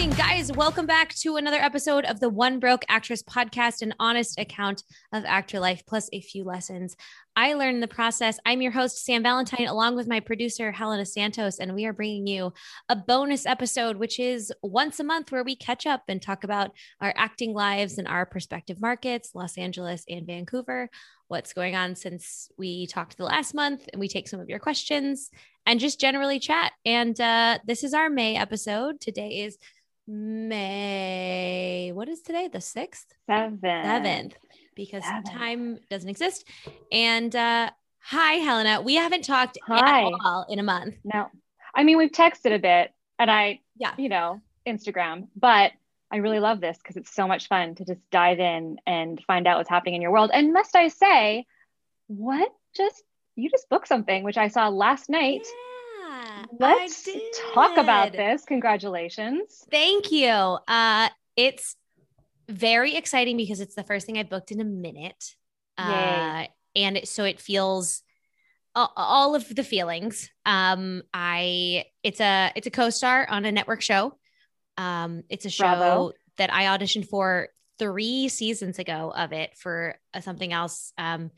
Guys, 0.00 0.50
welcome 0.52 0.86
back 0.86 1.14
to 1.16 1.36
another 1.36 1.58
episode 1.58 2.06
of 2.06 2.20
the 2.20 2.30
One 2.30 2.58
Broke 2.58 2.86
Actress 2.88 3.22
podcast, 3.22 3.82
an 3.82 3.92
honest 4.00 4.38
account 4.40 4.82
of 5.12 5.26
actor 5.26 5.60
life 5.60 5.82
plus 5.86 6.08
a 6.14 6.22
few 6.22 6.42
lessons 6.42 6.96
I 7.36 7.52
learned 7.52 7.74
in 7.74 7.80
the 7.80 7.88
process. 7.88 8.38
I'm 8.46 8.62
your 8.62 8.72
host, 8.72 9.04
Sam 9.04 9.22
Valentine, 9.22 9.66
along 9.66 9.96
with 9.96 10.08
my 10.08 10.20
producer, 10.20 10.72
Helena 10.72 11.04
Santos, 11.04 11.58
and 11.58 11.74
we 11.74 11.84
are 11.84 11.92
bringing 11.92 12.26
you 12.26 12.54
a 12.88 12.96
bonus 12.96 13.44
episode, 13.44 13.98
which 13.98 14.18
is 14.18 14.50
once 14.62 15.00
a 15.00 15.04
month 15.04 15.30
where 15.30 15.44
we 15.44 15.54
catch 15.54 15.84
up 15.84 16.04
and 16.08 16.20
talk 16.20 16.44
about 16.44 16.70
our 17.02 17.12
acting 17.14 17.52
lives 17.52 17.98
and 17.98 18.08
our 18.08 18.24
prospective 18.24 18.80
markets, 18.80 19.32
Los 19.34 19.58
Angeles 19.58 20.04
and 20.08 20.26
Vancouver, 20.26 20.88
what's 21.28 21.52
going 21.52 21.76
on 21.76 21.94
since 21.94 22.50
we 22.56 22.86
talked 22.86 23.18
the 23.18 23.24
last 23.24 23.54
month, 23.54 23.86
and 23.92 24.00
we 24.00 24.08
take 24.08 24.28
some 24.28 24.40
of 24.40 24.48
your 24.48 24.58
questions 24.58 25.30
and 25.66 25.78
just 25.78 26.00
generally 26.00 26.38
chat. 26.38 26.72
And 26.86 27.20
uh, 27.20 27.58
this 27.66 27.84
is 27.84 27.92
our 27.92 28.08
May 28.08 28.36
episode. 28.36 28.98
Today 29.00 29.42
is 29.42 29.58
May. 30.10 31.92
What 31.94 32.08
is 32.08 32.20
today? 32.22 32.48
The 32.48 32.58
6th? 32.58 33.06
7th. 33.28 33.60
7th 33.62 34.32
because 34.74 35.04
time 35.28 35.78
doesn't 35.90 36.08
exist. 36.08 36.46
And 36.90 37.34
uh, 37.36 37.70
hi, 38.00 38.34
Helena. 38.34 38.80
We 38.80 38.94
haven't 38.94 39.24
talked 39.24 39.58
hi. 39.66 40.06
at 40.06 40.12
all 40.24 40.46
in 40.48 40.58
a 40.58 40.62
month. 40.62 40.96
No, 41.04 41.28
I 41.74 41.84
mean 41.84 41.98
we've 41.98 42.10
texted 42.10 42.54
a 42.54 42.58
bit, 42.58 42.92
and 43.18 43.30
I, 43.30 43.60
yeah, 43.76 43.92
you 43.98 44.08
know, 44.08 44.40
Instagram, 44.66 45.28
but 45.36 45.72
I 46.10 46.16
really 46.16 46.40
love 46.40 46.60
this 46.60 46.78
because 46.78 46.96
it's 46.96 47.14
so 47.14 47.28
much 47.28 47.48
fun 47.48 47.74
to 47.76 47.84
just 47.84 48.00
dive 48.10 48.40
in 48.40 48.78
and 48.86 49.22
find 49.26 49.46
out 49.46 49.58
what's 49.58 49.70
happening 49.70 49.94
in 49.94 50.02
your 50.02 50.12
world. 50.12 50.30
And 50.32 50.52
must 50.52 50.74
I 50.74 50.88
say, 50.88 51.46
what 52.08 52.52
just 52.74 53.02
you 53.36 53.50
just 53.50 53.68
booked 53.68 53.88
something 53.88 54.24
which 54.24 54.38
I 54.38 54.48
saw 54.48 54.68
last 54.68 55.08
night. 55.08 55.42
Yeah, 55.44 55.79
Let's 56.58 57.08
talk 57.54 57.76
about 57.76 58.12
this. 58.12 58.44
Congratulations. 58.44 59.64
Thank 59.70 60.12
you. 60.12 60.28
Uh, 60.28 61.08
it's 61.36 61.76
very 62.48 62.96
exciting 62.96 63.36
because 63.36 63.60
it's 63.60 63.74
the 63.74 63.84
first 63.84 64.06
thing 64.06 64.18
I 64.18 64.24
booked 64.24 64.50
in 64.50 64.60
a 64.60 64.64
minute. 64.64 65.36
Uh, 65.78 66.44
and 66.76 66.98
it, 66.98 67.08
so 67.08 67.24
it 67.24 67.40
feels 67.40 68.02
all, 68.74 69.34
of 69.34 69.54
the 69.54 69.64
feelings. 69.64 70.30
Um, 70.44 71.02
I 71.12 71.84
it's 72.02 72.20
a 72.20 72.52
it's 72.54 72.66
a 72.66 72.70
co-star 72.70 73.26
on 73.28 73.44
a 73.44 73.52
network 73.52 73.80
show. 73.80 74.14
Um, 74.76 75.22
it's 75.28 75.44
a 75.44 75.50
show 75.50 75.64
Bravo. 75.64 76.12
that 76.36 76.52
I 76.52 76.64
auditioned 76.64 77.08
for 77.08 77.48
three 77.78 78.28
seasons 78.28 78.78
ago 78.78 79.12
of 79.14 79.32
it 79.32 79.56
for 79.56 79.96
uh, 80.14 80.20
something 80.20 80.52
else. 80.52 80.92
Um, 80.98 81.30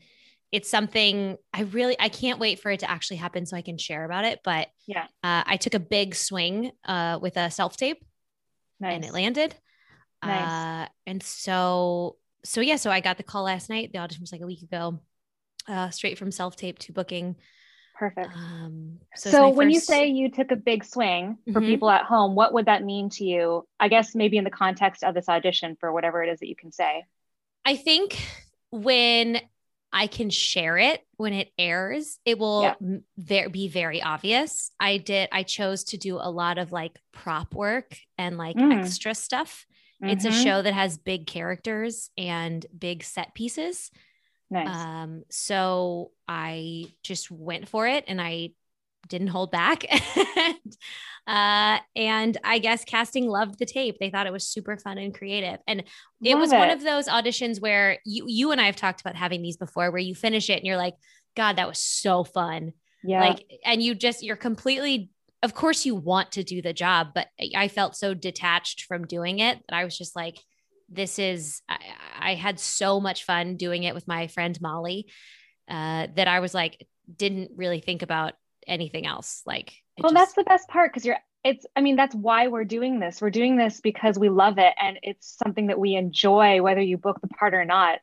it's 0.53 0.69
something 0.69 1.35
I 1.51 1.61
really 1.61 1.99
I 1.99 2.09
can't 2.09 2.39
wait 2.39 2.59
for 2.59 2.69
it 2.69 2.81
to 2.81 2.89
actually 2.89 3.17
happen 3.17 3.47
so 3.47 3.57
I 3.57 3.63
can 3.63 3.79
share 3.79 4.05
about 4.05 4.23
it. 4.23 4.41
But 4.43 4.67
yeah, 4.85 5.05
uh, 5.23 5.43
I 5.45 5.57
took 5.57 5.73
a 5.73 5.79
big 5.79 6.13
swing 6.13 6.71
uh, 6.85 7.17
with 7.19 7.37
a 7.37 7.49
self 7.49 7.75
tape, 7.75 8.05
nice. 8.79 8.95
and 8.95 9.03
it 9.03 9.11
landed. 9.11 9.55
Nice. 10.23 10.47
Uh, 10.47 10.87
and 11.07 11.23
so, 11.23 12.17
so 12.45 12.61
yeah, 12.61 12.75
so 12.75 12.91
I 12.91 12.99
got 12.99 13.17
the 13.17 13.23
call 13.23 13.43
last 13.43 13.67
night. 13.67 13.91
The 13.91 13.99
audition 13.99 14.21
was 14.21 14.31
like 14.31 14.41
a 14.41 14.45
week 14.45 14.61
ago, 14.61 14.99
uh, 15.67 15.89
straight 15.89 16.19
from 16.19 16.31
self 16.31 16.55
tape 16.55 16.77
to 16.79 16.93
booking. 16.93 17.35
Perfect. 17.97 18.29
Um, 18.35 18.99
so, 19.15 19.31
so 19.31 19.49
when 19.49 19.67
first... 19.67 19.73
you 19.73 19.79
say 19.79 20.07
you 20.07 20.29
took 20.29 20.51
a 20.51 20.55
big 20.55 20.85
swing 20.85 21.39
for 21.45 21.61
mm-hmm. 21.61 21.65
people 21.65 21.89
at 21.89 22.05
home, 22.05 22.35
what 22.35 22.53
would 22.53 22.67
that 22.67 22.83
mean 22.83 23.09
to 23.11 23.23
you? 23.23 23.67
I 23.79 23.87
guess 23.87 24.13
maybe 24.13 24.37
in 24.37 24.43
the 24.43 24.51
context 24.51 25.03
of 25.03 25.15
this 25.15 25.27
audition 25.27 25.77
for 25.79 25.91
whatever 25.91 26.23
it 26.23 26.31
is 26.31 26.39
that 26.41 26.47
you 26.47 26.55
can 26.55 26.71
say. 26.71 27.05
I 27.65 27.75
think 27.75 28.21
when 28.69 29.41
I 29.93 30.07
can 30.07 30.31
share 30.31 30.77
it 30.79 31.05
when 31.17 31.33
it 31.33 31.51
airs, 31.57 32.19
it 32.25 32.39
will 32.39 32.63
yeah. 32.63 32.97
ver- 33.17 33.49
be 33.49 33.67
very 33.67 34.01
obvious. 34.01 34.71
I 34.79 34.97
did, 34.97 35.29
I 35.31 35.43
chose 35.43 35.83
to 35.85 35.97
do 35.97 36.17
a 36.17 36.31
lot 36.31 36.57
of 36.57 36.71
like 36.71 36.99
prop 37.13 37.53
work 37.53 37.95
and 38.17 38.37
like 38.37 38.57
mm. 38.57 38.75
extra 38.75 39.13
stuff. 39.13 39.65
Mm-hmm. 40.01 40.11
It's 40.11 40.25
a 40.25 40.29
mm-hmm. 40.29 40.43
show 40.43 40.61
that 40.63 40.73
has 40.73 40.97
big 40.97 41.27
characters 41.27 42.09
and 42.17 42.65
big 42.77 43.03
set 43.03 43.35
pieces. 43.35 43.91
Nice. 44.49 44.67
Um, 44.67 45.23
so 45.29 46.11
I 46.27 46.87
just 47.03 47.29
went 47.31 47.69
for 47.69 47.87
it 47.87 48.05
and 48.07 48.19
I 48.19 48.51
didn't 49.07 49.27
hold 49.27 49.51
back. 49.51 49.85
and, 50.37 50.77
uh, 51.27 51.79
and 51.95 52.37
I 52.43 52.59
guess 52.59 52.83
casting 52.85 53.27
loved 53.27 53.59
the 53.59 53.65
tape. 53.65 53.97
They 53.99 54.09
thought 54.09 54.27
it 54.27 54.33
was 54.33 54.47
super 54.47 54.77
fun 54.77 54.97
and 54.97 55.13
creative. 55.13 55.59
And 55.67 55.83
it 56.21 56.33
Love 56.33 56.39
was 56.39 56.53
it. 56.53 56.57
one 56.57 56.69
of 56.69 56.83
those 56.83 57.07
auditions 57.07 57.61
where 57.61 57.99
you 58.05 58.25
you 58.27 58.51
and 58.51 58.59
I 58.59 58.65
have 58.65 58.75
talked 58.75 59.01
about 59.01 59.15
having 59.15 59.41
these 59.41 59.57
before 59.57 59.91
where 59.91 59.99
you 59.99 60.15
finish 60.15 60.49
it 60.49 60.57
and 60.57 60.65
you're 60.65 60.77
like, 60.77 60.95
God, 61.35 61.57
that 61.57 61.67
was 61.67 61.79
so 61.79 62.23
fun. 62.23 62.73
Yeah. 63.03 63.21
Like, 63.21 63.45
and 63.65 63.81
you 63.81 63.95
just 63.95 64.23
you're 64.23 64.35
completely 64.35 65.09
of 65.43 65.53
course 65.53 65.85
you 65.85 65.93
want 65.93 66.31
to 66.31 66.43
do 66.43 66.61
the 66.61 66.73
job, 66.73 67.09
but 67.13 67.27
I 67.53 67.67
felt 67.67 67.97
so 67.97 68.13
detached 68.13 68.83
from 68.83 69.05
doing 69.05 69.39
it 69.39 69.59
that 69.67 69.75
I 69.75 69.83
was 69.83 69.97
just 69.97 70.15
like, 70.15 70.39
this 70.89 71.19
is, 71.19 71.61
I, 71.67 71.79
I 72.17 72.35
had 72.35 72.61
so 72.61 73.01
much 73.01 73.25
fun 73.25 73.57
doing 73.57 73.83
it 73.83 73.93
with 73.93 74.07
my 74.07 74.27
friend 74.27 74.57
Molly 74.61 75.11
uh, 75.67 76.07
that 76.15 76.29
I 76.29 76.39
was 76.39 76.53
like, 76.53 76.87
didn't 77.13 77.51
really 77.57 77.81
think 77.81 78.03
about 78.03 78.35
anything 78.67 79.05
else. 79.05 79.41
Like, 79.45 79.73
well, 79.99 80.11
just... 80.11 80.21
that's 80.21 80.33
the 80.33 80.43
best 80.43 80.67
part 80.67 80.91
because 80.91 81.05
you're, 81.05 81.17
it's, 81.43 81.65
I 81.75 81.81
mean, 81.81 81.95
that's 81.95 82.15
why 82.15 82.47
we're 82.47 82.63
doing 82.63 82.99
this. 82.99 83.21
We're 83.21 83.29
doing 83.29 83.57
this 83.57 83.81
because 83.81 84.17
we 84.17 84.29
love 84.29 84.57
it 84.57 84.73
and 84.79 84.97
it's 85.03 85.37
something 85.43 85.67
that 85.67 85.79
we 85.79 85.95
enjoy, 85.95 86.61
whether 86.61 86.81
you 86.81 86.97
book 86.97 87.19
the 87.21 87.27
part 87.27 87.53
or 87.53 87.65
not. 87.65 87.99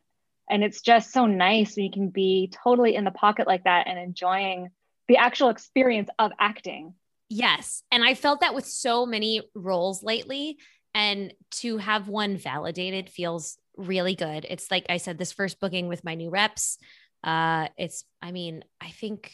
And 0.51 0.65
it's 0.65 0.83
just 0.83 1.13
so 1.13 1.27
nice 1.27 1.77
when 1.77 1.87
you 1.87 1.93
can 1.93 2.09
be 2.09 2.53
totally 2.65 2.97
in 2.97 3.05
the 3.05 3.11
pocket 3.11 3.47
like 3.47 3.65
that 3.65 3.87
and 3.87 3.99
enjoying 3.99 4.71
the 5.09 5.17
actual 5.17 5.49
experience 5.49 6.11
of 6.19 6.33
acting. 6.39 6.95
Yes. 7.29 7.83
And 7.93 8.05
I 8.05 8.15
felt 8.15 8.41
that 8.41 8.55
with 8.55 8.67
so 8.67 9.07
many 9.07 9.43
roles 9.55 10.03
lately. 10.03 10.59
And 10.93 11.33
to 11.53 11.79
have 11.79 12.09
one 12.09 12.37
validated 12.37 13.09
feels 13.09 13.57
really 13.77 14.17
good. 14.17 14.45
It's 14.51 14.71
like 14.71 14.87
I 14.89 14.97
said, 14.97 15.19
this 15.19 15.33
first 15.33 15.61
booking 15.61 15.87
with 15.87 16.05
my 16.05 16.17
new 16.17 16.31
reps. 16.31 16.79
Uh, 17.23 17.69
it's, 17.79 18.05
I 18.21 18.33
mean, 18.33 18.65
I 18.81 18.89
think, 18.89 19.33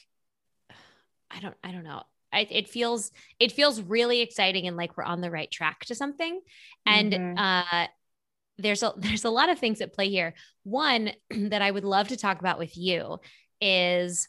I 1.36 1.41
don't, 1.41 1.54
I 1.62 1.72
don't 1.72 1.84
know. 1.84 2.02
I, 2.32 2.47
it 2.50 2.69
feels, 2.69 3.12
it 3.38 3.52
feels 3.52 3.80
really 3.80 4.20
exciting 4.20 4.66
and 4.66 4.76
like 4.76 4.97
we're 4.97 5.04
on 5.04 5.20
the 5.20 5.30
right 5.30 5.50
track 5.50 5.84
to 5.86 5.94
something. 5.94 6.41
And, 6.84 7.12
mm-hmm. 7.12 7.38
uh, 7.38 7.86
there's 8.58 8.82
a 8.82 8.92
there's 8.97 9.24
a 9.24 9.30
lot 9.30 9.48
of 9.48 9.58
things 9.58 9.80
at 9.80 9.92
play 9.92 10.08
here. 10.08 10.34
One 10.64 11.12
that 11.30 11.62
I 11.62 11.70
would 11.70 11.84
love 11.84 12.08
to 12.08 12.16
talk 12.16 12.41
about 12.41 12.58
with 12.58 12.76
you 12.76 13.19
is 13.60 14.28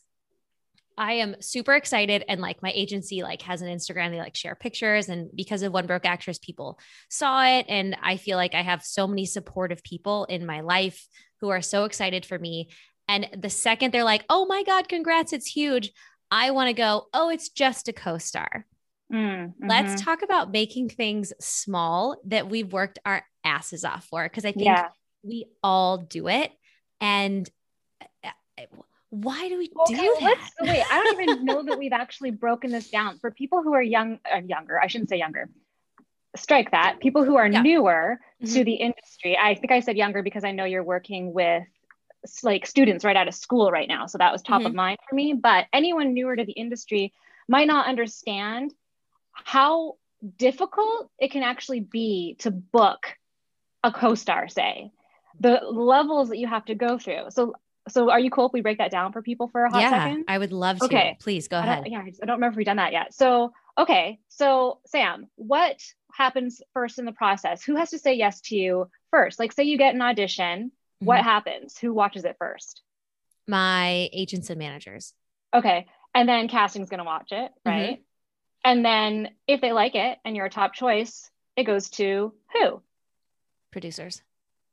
I 1.00 1.13
am 1.13 1.35
super 1.41 1.75
excited 1.75 2.25
and 2.28 2.41
like 2.41 2.63
my 2.63 2.72
agency 2.73 3.22
like 3.22 3.44
has 3.44 3.62
an 3.62 3.69
Instagram 3.69 4.09
they 4.09 4.17
like 4.17 4.35
share 4.35 4.56
pictures 4.56 5.09
and 5.09 5.29
because 5.35 5.62
of 5.62 5.72
One 5.72 5.85
Broke 5.85 6.06
Actress 6.06 6.40
people 6.40 6.79
saw 7.09 7.46
it 7.46 7.67
and 7.69 7.96
I 8.01 8.17
feel 8.17 8.38
like 8.38 8.56
I 8.56 8.63
have 8.63 8.84
so 8.84 9.06
many 9.06 9.25
supportive 9.25 9.84
people 9.84 10.25
in 10.25 10.46
my 10.46 10.62
life 10.62 11.07
who 11.40 11.50
are 11.50 11.62
so 11.62 11.84
excited 11.84 12.25
for 12.25 12.40
me 12.40 12.69
and 13.07 13.29
the 13.38 13.50
second 13.50 13.91
they're 13.91 14.03
like 14.03 14.25
oh 14.28 14.47
my 14.47 14.63
god 14.63 14.90
congrats 14.90 15.34
it's 15.34 15.46
huge 15.46 15.91
I 16.32 16.52
want 16.52 16.68
to 16.68 16.74
go 16.74 17.08
oh 17.14 17.30
it's 17.30 17.50
just 17.50 17.88
a 17.88 17.94
co-star. 17.94 18.66
Mm, 19.12 19.18
mm-hmm. 19.18 19.68
Let's 19.70 20.02
talk 20.02 20.22
about 20.22 20.52
making 20.52 20.90
things 20.90 21.32
small 21.40 22.18
that 22.26 22.50
we've 22.50 22.72
worked 22.72 23.00
our 23.06 23.24
asses 23.44 23.86
off 23.86 24.06
for 24.06 24.24
because 24.24 24.44
I 24.44 24.52
think 24.52 24.66
yeah. 24.66 24.90
we 25.24 25.48
all 25.64 25.98
do 25.98 26.28
it 26.28 26.52
and 27.00 27.50
uh, 28.24 28.64
why 29.10 29.48
do 29.48 29.58
we 29.58 29.72
okay, 29.84 29.96
do 29.96 30.18
that? 30.20 30.50
wait, 30.62 30.84
I 30.92 31.04
don't 31.04 31.22
even 31.22 31.46
know 31.46 31.64
that 31.64 31.80
we've 31.80 31.94
actually 31.94 32.32
broken 32.32 32.72
this 32.72 32.90
down 32.90 33.20
for 33.20 33.32
people 33.32 33.64
who 33.64 33.74
are 33.74 33.82
young, 33.82 34.20
uh, 34.32 34.42
younger. 34.46 34.80
I 34.80 34.88
shouldn't 34.88 35.09
say 35.09 35.18
younger. 35.18 35.50
Strike 36.36 36.72
that. 36.72 37.00
People 37.00 37.24
who 37.24 37.38
are 37.38 37.48
yeah. 37.48 37.62
newer 37.62 38.20
mm-hmm. 38.44 38.54
to 38.54 38.64
the 38.64 38.74
industry. 38.74 39.38
I 39.42 39.56
think 39.56 39.72
I 39.72 39.80
said 39.80 39.98
younger 39.98 40.24
because 40.24 40.44
I 40.44 40.52
know 40.52 40.66
you're 40.66 40.84
working 40.84 41.34
with 41.34 41.64
like 42.44 42.66
students 42.66 43.06
right 43.06 43.16
out 43.16 43.28
of 43.28 43.36
school 43.36 43.72
right 43.72 43.88
now, 43.88 44.06
so 44.06 44.18
that 44.18 44.32
was 44.32 44.42
top 44.42 44.60
mm-hmm. 44.60 44.68
of 44.68 44.74
mind 44.76 44.98
for 45.08 45.16
me. 45.16 45.34
But 45.34 45.66
anyone 45.74 46.14
newer 46.14 46.35
to 46.35 46.46
the 46.46 46.53
industry 46.53 47.14
might 47.47 47.68
not 47.68 47.88
understand 47.88 48.74
how 49.32 49.96
difficult 50.38 51.09
it 51.20 51.32
can 51.32 51.44
actually 51.44 51.79
be 51.79 52.35
to 52.40 52.52
book 52.52 53.08
a 53.84 53.91
co-star. 53.91 54.47
Say 54.47 54.91
the 55.40 55.62
levels 55.64 56.29
that 56.29 56.38
you 56.38 56.47
have 56.47 56.66
to 56.66 56.76
go 56.76 56.97
through. 56.97 57.29
So 57.29 57.53
so 57.90 58.12
are 58.12 58.20
you 58.20 58.30
cool 58.30 58.47
if 58.47 58.53
we 58.53 58.62
break 58.62 58.80
that 58.80 58.91
down 58.91 59.12
for 59.14 59.22
people 59.22 59.47
for 59.47 59.66
a 59.66 59.72
hot 59.72 59.82
yeah, 59.82 59.90
second? 59.90 60.26
I 60.28 60.38
would 60.38 60.52
love 60.52 60.80
to. 60.80 60.85
Okay. 60.85 61.18
Please 61.20 61.47
go 61.47 61.58
ahead. 61.58 61.84
I 61.85 61.90
yeah, 61.90 62.00
I 62.00 62.26
don't 62.26 62.35
remember 62.35 62.53
if 62.53 62.56
we've 62.56 62.66
done 62.66 62.78
that 62.78 62.91
yet. 62.91 63.14
So, 63.14 63.53
okay. 63.78 64.20
So, 64.30 64.80
Sam, 64.85 65.28
what 65.35 65.82
happens 66.12 66.62
first 66.73 67.00
in 67.00 67.06
the 67.06 67.12
process? 67.12 67.64
Who 67.64 67.76
has 67.76 67.91
to 67.91 68.00
say 68.00 68.16
yes 68.16 68.41
to 68.41 68.56
you 68.56 68.90
first? 69.12 69.40
Like, 69.40 69.52
say 69.53 69.64
you 69.64 69.78
get 69.78 69.96
an 69.96 70.02
audition, 70.02 70.72
mm-hmm. 70.99 71.05
what 71.05 71.23
happens? 71.23 71.78
Who 71.78 71.94
watches 71.94 72.26
it 72.26 72.35
first? 72.40 72.82
My 73.47 74.09
agents 74.14 74.49
and 74.49 74.59
managers. 74.59 75.14
Okay. 75.53 75.88
And 76.14 76.28
then 76.28 76.47
casting's 76.47 76.90
going 76.90 76.99
to 76.99 77.03
watch 77.03 77.32
it, 77.32 77.52
mm-hmm. 77.52 77.70
right? 77.70 77.94
Mm-hmm. 77.94 78.02
And 78.66 78.85
then 78.85 79.29
if 79.47 79.61
they 79.61 79.72
like 79.72 79.96
it 79.96 80.17
and 80.26 80.35
you're 80.35 80.47
a 80.47 80.49
top 80.49 80.73
choice, 80.73 81.29
it 81.55 81.64
goes 81.64 81.90
to 81.91 82.34
who? 82.53 82.82
Producers. 83.72 84.22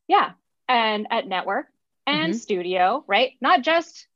Yeah. 0.08 0.32
And 0.68 1.06
at 1.10 1.26
network, 1.26 1.66
and 2.06 2.32
mm-hmm. 2.32 2.38
studio, 2.38 3.04
right? 3.06 3.32
Not 3.40 3.62
just 3.62 4.06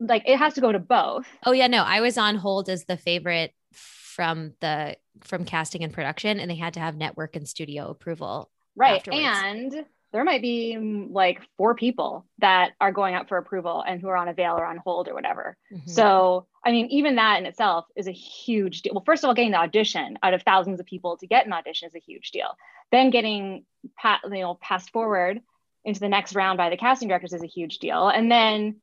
like 0.00 0.22
it 0.26 0.38
has 0.38 0.54
to 0.54 0.60
go 0.60 0.72
to 0.72 0.78
both. 0.78 1.26
Oh 1.44 1.52
yeah, 1.52 1.66
no, 1.66 1.82
I 1.82 2.00
was 2.00 2.18
on 2.18 2.36
hold 2.36 2.68
as 2.68 2.84
the 2.84 2.96
favorite 2.96 3.52
from 3.72 4.52
the 4.60 4.96
from 5.20 5.44
casting 5.44 5.82
and 5.82 5.92
production 5.92 6.38
and 6.38 6.50
they 6.50 6.56
had 6.56 6.74
to 6.74 6.80
have 6.80 6.96
network 6.96 7.36
and 7.36 7.48
studio 7.48 7.90
approval 7.90 8.50
right 8.76 8.96
afterwards. 8.96 9.20
and 9.24 9.84
there 10.12 10.24
might 10.24 10.42
be 10.42 10.76
mm, 10.78 11.08
like 11.10 11.40
four 11.56 11.74
people 11.74 12.26
that 12.38 12.72
are 12.80 12.92
going 12.92 13.14
up 13.14 13.28
for 13.28 13.38
approval 13.38 13.82
and 13.86 14.00
who 14.00 14.08
are 14.08 14.16
on 14.16 14.28
avail 14.28 14.54
or 14.54 14.64
on 14.64 14.76
hold 14.76 15.08
or 15.08 15.14
whatever. 15.14 15.56
Mhm. 15.72 15.88
So, 15.88 16.46
I 16.64 16.70
mean, 16.70 16.86
even 16.88 17.16
that 17.16 17.38
in 17.38 17.46
itself 17.46 17.86
is 17.96 18.06
a 18.06 18.12
huge 18.12 18.82
deal. 18.82 18.94
Well, 18.94 19.04
first 19.04 19.24
of 19.24 19.28
all, 19.28 19.34
getting 19.34 19.52
the 19.52 19.58
audition 19.58 20.18
out 20.22 20.34
of 20.34 20.42
thousands 20.42 20.80
of 20.80 20.86
people 20.86 21.16
to 21.16 21.26
get 21.26 21.46
an 21.46 21.52
audition 21.52 21.88
is 21.88 21.94
a 21.94 21.98
huge 21.98 22.30
deal. 22.30 22.56
Then 22.90 23.10
getting 23.10 23.64
pa- 23.98 24.20
you 24.24 24.40
know 24.40 24.54
passed 24.54 24.90
forward 24.90 25.40
into 25.84 26.00
the 26.00 26.08
next 26.08 26.34
round 26.34 26.58
by 26.58 26.70
the 26.70 26.76
casting 26.76 27.08
directors 27.08 27.32
is 27.32 27.42
a 27.42 27.46
huge 27.46 27.78
deal. 27.78 28.08
And 28.08 28.30
then 28.30 28.76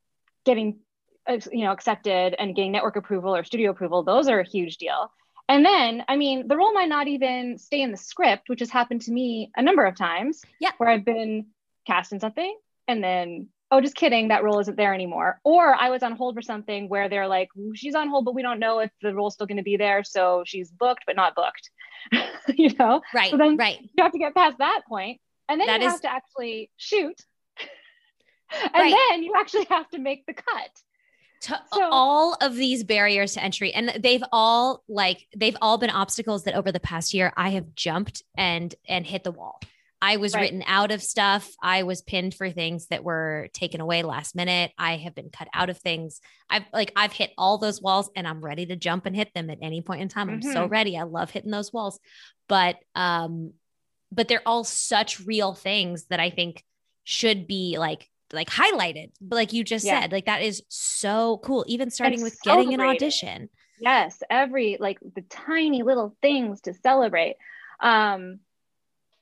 getting 0.45 0.79
uh, 1.27 1.39
you 1.51 1.63
know 1.63 1.71
accepted 1.71 2.35
and 2.39 2.55
getting 2.55 2.71
network 2.71 2.95
approval 2.95 3.35
or 3.35 3.43
studio 3.43 3.71
approval, 3.71 4.03
those 4.03 4.27
are 4.27 4.39
a 4.39 4.47
huge 4.47 4.77
deal. 4.77 5.11
And 5.49 5.65
then, 5.65 6.05
I 6.07 6.15
mean, 6.15 6.47
the 6.47 6.55
role 6.55 6.71
might 6.73 6.87
not 6.89 7.07
even 7.07 7.57
stay 7.57 7.81
in 7.81 7.91
the 7.91 7.97
script, 7.97 8.47
which 8.49 8.59
has 8.61 8.69
happened 8.69 9.01
to 9.01 9.11
me 9.11 9.51
a 9.57 9.61
number 9.61 9.83
of 9.83 9.95
times. 9.95 10.41
Yeah. 10.61 10.71
Where 10.77 10.89
I've 10.89 11.03
been 11.03 11.47
cast 11.87 12.11
in 12.13 12.19
something 12.19 12.55
and 12.87 13.03
then, 13.03 13.47
oh, 13.71 13.81
just 13.81 13.95
kidding, 13.95 14.27
that 14.27 14.43
role 14.43 14.59
isn't 14.59 14.77
there 14.77 14.93
anymore. 14.93 15.39
Or 15.43 15.73
I 15.73 15.89
was 15.89 16.03
on 16.03 16.13
hold 16.15 16.35
for 16.35 16.41
something 16.43 16.87
where 16.87 17.09
they're 17.09 17.27
like, 17.27 17.49
she's 17.73 17.95
on 17.95 18.09
hold, 18.09 18.25
but 18.25 18.35
we 18.35 18.43
don't 18.43 18.59
know 18.59 18.79
if 18.79 18.91
the 19.01 19.13
role's 19.13 19.33
still 19.33 19.47
going 19.47 19.57
to 19.57 19.63
be 19.63 19.75
there. 19.75 20.03
So 20.03 20.43
she's 20.45 20.69
booked, 20.69 21.03
but 21.07 21.15
not 21.15 21.33
booked. 21.35 21.69
you 22.55 22.69
know? 22.77 23.01
right 23.13 23.31
So 23.31 23.37
then- 23.37 23.57
right 23.57 23.79
You 23.81 24.03
have 24.03 24.11
to 24.13 24.19
get 24.19 24.35
past 24.35 24.59
that 24.59 24.81
point, 24.87 25.19
And 25.49 25.59
then 25.59 25.67
That 25.67 25.81
you 25.81 25.87
is- 25.87 25.93
have 25.93 26.01
to 26.01 26.11
actually 26.13 26.69
shoot. 26.77 27.19
and 28.61 28.71
Right. 28.73 28.95
then 29.09 29.23
you 29.23 29.33
actually 29.35 29.65
have 29.65 29.89
to 29.89 29.97
make 29.99 30.25
the 30.27 30.33
cut. 30.33 30.69
To 31.41 31.61
So- 31.73 31.89
all 31.91 32.35
of 32.41 32.55
these 32.55 32.83
barriers 32.83 33.33
to 33.33 33.43
entry 33.43 33.73
and 33.73 33.89
they've 34.03 34.23
all 34.31 34.83
like 34.89 35.25
they've 35.35 35.55
all 35.61 35.77
been 35.77 35.89
obstacles 35.89 36.43
that 36.43 36.53
over 36.55 36.71
the 36.71 36.79
past 36.79 37.13
year 37.13 37.31
i 37.37 37.49
have 37.49 37.73
jumped 37.75 38.23
and 38.37 38.73
and 38.87 39.05
hit 39.05 39.23
the 39.23 39.31
wall. 39.31 39.59
I 40.01 40.15
was 40.15 40.33
Right. 40.33 40.43
written 40.43 40.63
out 40.65 40.91
of 40.91 41.03
stuff. 41.03 41.49
I 41.61 41.83
was 41.83 42.01
pinned 42.01 42.33
for 42.33 42.49
things 42.49 42.87
that 42.87 43.03
were 43.03 43.49
taken 43.51 43.81
away 43.81 44.01
last 44.03 44.33
minute. 44.33 44.71
I 44.77 44.95
have 44.95 45.13
been 45.13 45.29
cut 45.29 45.49
out 45.53 45.69
of 45.69 45.77
things. 45.77 46.21
I've 46.49 46.63
like 46.71 46.93
i've 46.95 47.11
hit 47.11 47.31
all 47.37 47.57
those 47.57 47.81
walls 47.81 48.09
and 48.15 48.25
i'm 48.25 48.39
ready 48.39 48.65
to 48.67 48.77
jump 48.77 49.05
and 49.05 49.13
hit 49.15 49.33
them 49.33 49.49
at 49.49 49.57
any 49.61 49.81
point 49.81 50.01
in 50.01 50.07
time. 50.07 50.29
I'm 50.29 50.41
so 50.41 50.67
Mhm. 50.67 50.71
ready. 50.71 50.97
I 50.97 51.03
love 51.03 51.31
hitting 51.31 51.51
those 51.51 51.73
walls. 51.73 51.99
But 52.47 52.77
um 52.95 53.53
but 54.11 54.27
they're 54.29 54.47
all 54.47 54.63
such 54.63 55.19
real 55.19 55.53
things 55.53 56.05
that 56.05 56.19
i 56.21 56.29
think 56.29 56.63
should 57.03 57.45
be 57.45 57.77
like 57.77 58.09
like 58.31 58.49
highlighted 58.49 59.11
but 59.21 59.35
like 59.35 59.53
you 59.53 59.63
just 59.63 59.85
Yeah. 59.85 60.01
said 60.01 60.11
like 60.11 60.25
that 60.25 60.41
is 60.41 60.63
so 60.69 61.39
cool 61.43 61.65
even 61.67 61.89
starting 61.89 62.21
with 62.21 62.39
getting 62.43 62.73
an 62.73 62.81
audition 62.81 63.49
Yes, 63.81 64.21
every 64.29 64.77
like 64.79 64.99
the 65.15 65.21
tiny 65.29 65.83
little 65.83 66.13
things 66.21 66.61
to 66.61 66.73
celebrate. 66.73 67.37
Um 67.79 68.39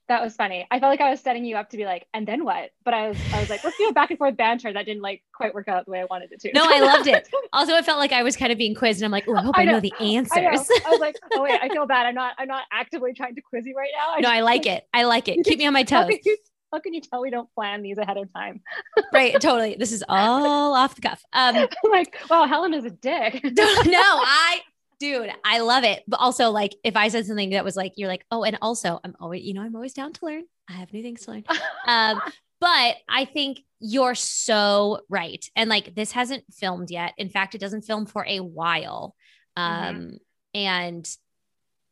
that 0.08 0.22
was 0.24 0.36
funny. 0.38 0.66
I 0.72 0.80
felt 0.80 0.90
like 0.90 1.02
I 1.02 1.10
was 1.10 1.20
setting 1.20 1.44
you 1.44 1.58
up 1.58 1.70
to 1.72 1.78
be 1.78 1.84
like, 1.84 2.08
and 2.14 2.26
then 2.26 2.46
what? 2.46 2.72
But 2.86 2.94
I 2.94 3.10
was 3.10 3.18
I 3.34 3.42
was 3.42 3.50
like, 3.50 3.62
let's 3.64 3.78
do 3.78 3.88
a 3.90 3.94
back 3.94 4.10
and 4.10 4.18
forth 4.18 4.38
banter 4.38 4.72
that 4.72 4.86
didn't 4.86 5.02
like 5.04 5.22
quite 5.34 5.54
work 5.54 5.68
out 5.68 5.86
the 5.86 5.92
way 5.92 6.00
I 6.00 6.06
wanted 6.06 6.32
it 6.32 6.40
to. 6.42 6.54
No, 6.54 6.66
I 6.66 6.80
loved 6.80 7.08
it. 7.08 7.28
also 7.54 7.74
i 7.74 7.82
felt 7.82 7.98
like 7.98 8.12
i 8.12 8.24
was 8.24 8.36
kind 8.36 8.52
of 8.52 8.58
being 8.58 8.76
quizzed 8.76 9.00
and 9.00 9.06
i'm 9.06 9.12
like 9.12 9.24
oh 9.28 9.36
i 9.38 9.42
hope 9.42 9.56
i, 9.58 9.62
I 9.62 9.66
know. 9.66 9.74
know. 9.74 9.80
the 9.80 9.94
I 10.00 10.06
know. 10.06 10.16
answers 10.18 10.70
I 10.86 10.92
was 10.92 11.00
like, 11.00 11.16
oh 11.34 11.44
wait, 11.44 11.60
I 11.62 11.70
feel 11.70 11.86
bad. 11.86 12.06
I'm 12.06 12.16
not 12.16 12.34
I'm 12.38 12.48
not 12.48 12.64
actively 12.72 13.14
trying 13.14 13.36
to 13.36 13.42
quiz 13.42 13.66
you 13.66 13.76
right 13.76 13.90
now. 13.98 14.16
I 14.16 14.22
no 14.22 14.30
i 14.30 14.42
like 14.42 14.66
it 14.66 14.88
i 14.94 15.04
like 15.04 15.28
it 15.28 15.44
keep 15.46 15.60
me 15.60 15.66
on 15.66 15.74
my 15.74 15.84
How 15.90 16.04
toes 16.04 16.18
you, 16.26 16.38
how 16.72 16.80
can 16.80 16.94
you 16.94 17.02
tell 17.02 17.22
we 17.22 17.30
don't 17.30 17.52
plan 17.54 17.82
these 17.82 17.98
ahead 17.98 18.18
of 18.18 18.32
time? 18.34 18.62
right 19.14 19.34
totally. 19.40 19.76
This 19.80 19.92
is 19.92 20.04
all 20.10 20.74
off 20.74 20.96
the 20.96 21.02
cuff. 21.02 21.24
Um 21.34 21.56
like, 21.90 22.18
wow, 22.30 22.46
Helen 22.46 22.74
is 22.74 22.86
a 22.86 22.90
dick. 22.92 23.42
no 23.44 23.54
i 24.02 24.60
dude 25.00 25.32
i 25.46 25.60
love 25.60 25.84
it. 25.84 26.04
But 26.08 26.20
also 26.20 26.50
like 26.50 26.74
if 26.84 26.96
i 26.96 27.08
said 27.10 27.26
something 27.26 27.52
that 27.52 27.64
was 27.64 27.76
like 27.76 27.94
you're 27.98 28.08
like 28.10 28.26
oh 28.32 28.44
and 28.44 28.58
also 28.62 29.00
i'm 29.04 29.16
always 29.20 29.44
you 29.44 29.54
know 29.54 29.62
i'm 29.62 29.76
always 29.76 29.94
down 29.94 30.12
to 30.14 30.26
learn. 30.26 30.44
I 30.70 30.74
have 30.74 30.92
new 30.92 31.02
things 31.04 31.22
to 31.26 31.32
learn. 31.32 31.44
Um 31.88 32.22
but 32.60 32.96
i 33.08 33.26
think 33.26 33.60
you're 33.80 34.16
so 34.16 35.02
right. 35.08 35.46
And 35.56 35.70
like 35.70 35.94
this 35.94 36.12
hasn't 36.12 36.44
filmed 36.52 36.90
yet. 36.90 37.14
In 37.18 37.30
fact 37.30 37.54
it 37.54 37.60
doesn't 37.62 37.84
film 37.84 38.08
for 38.08 38.26
a 38.28 38.40
while. 38.40 39.16
Um 39.56 39.66
Mhm. 39.74 40.18
and 40.56 41.10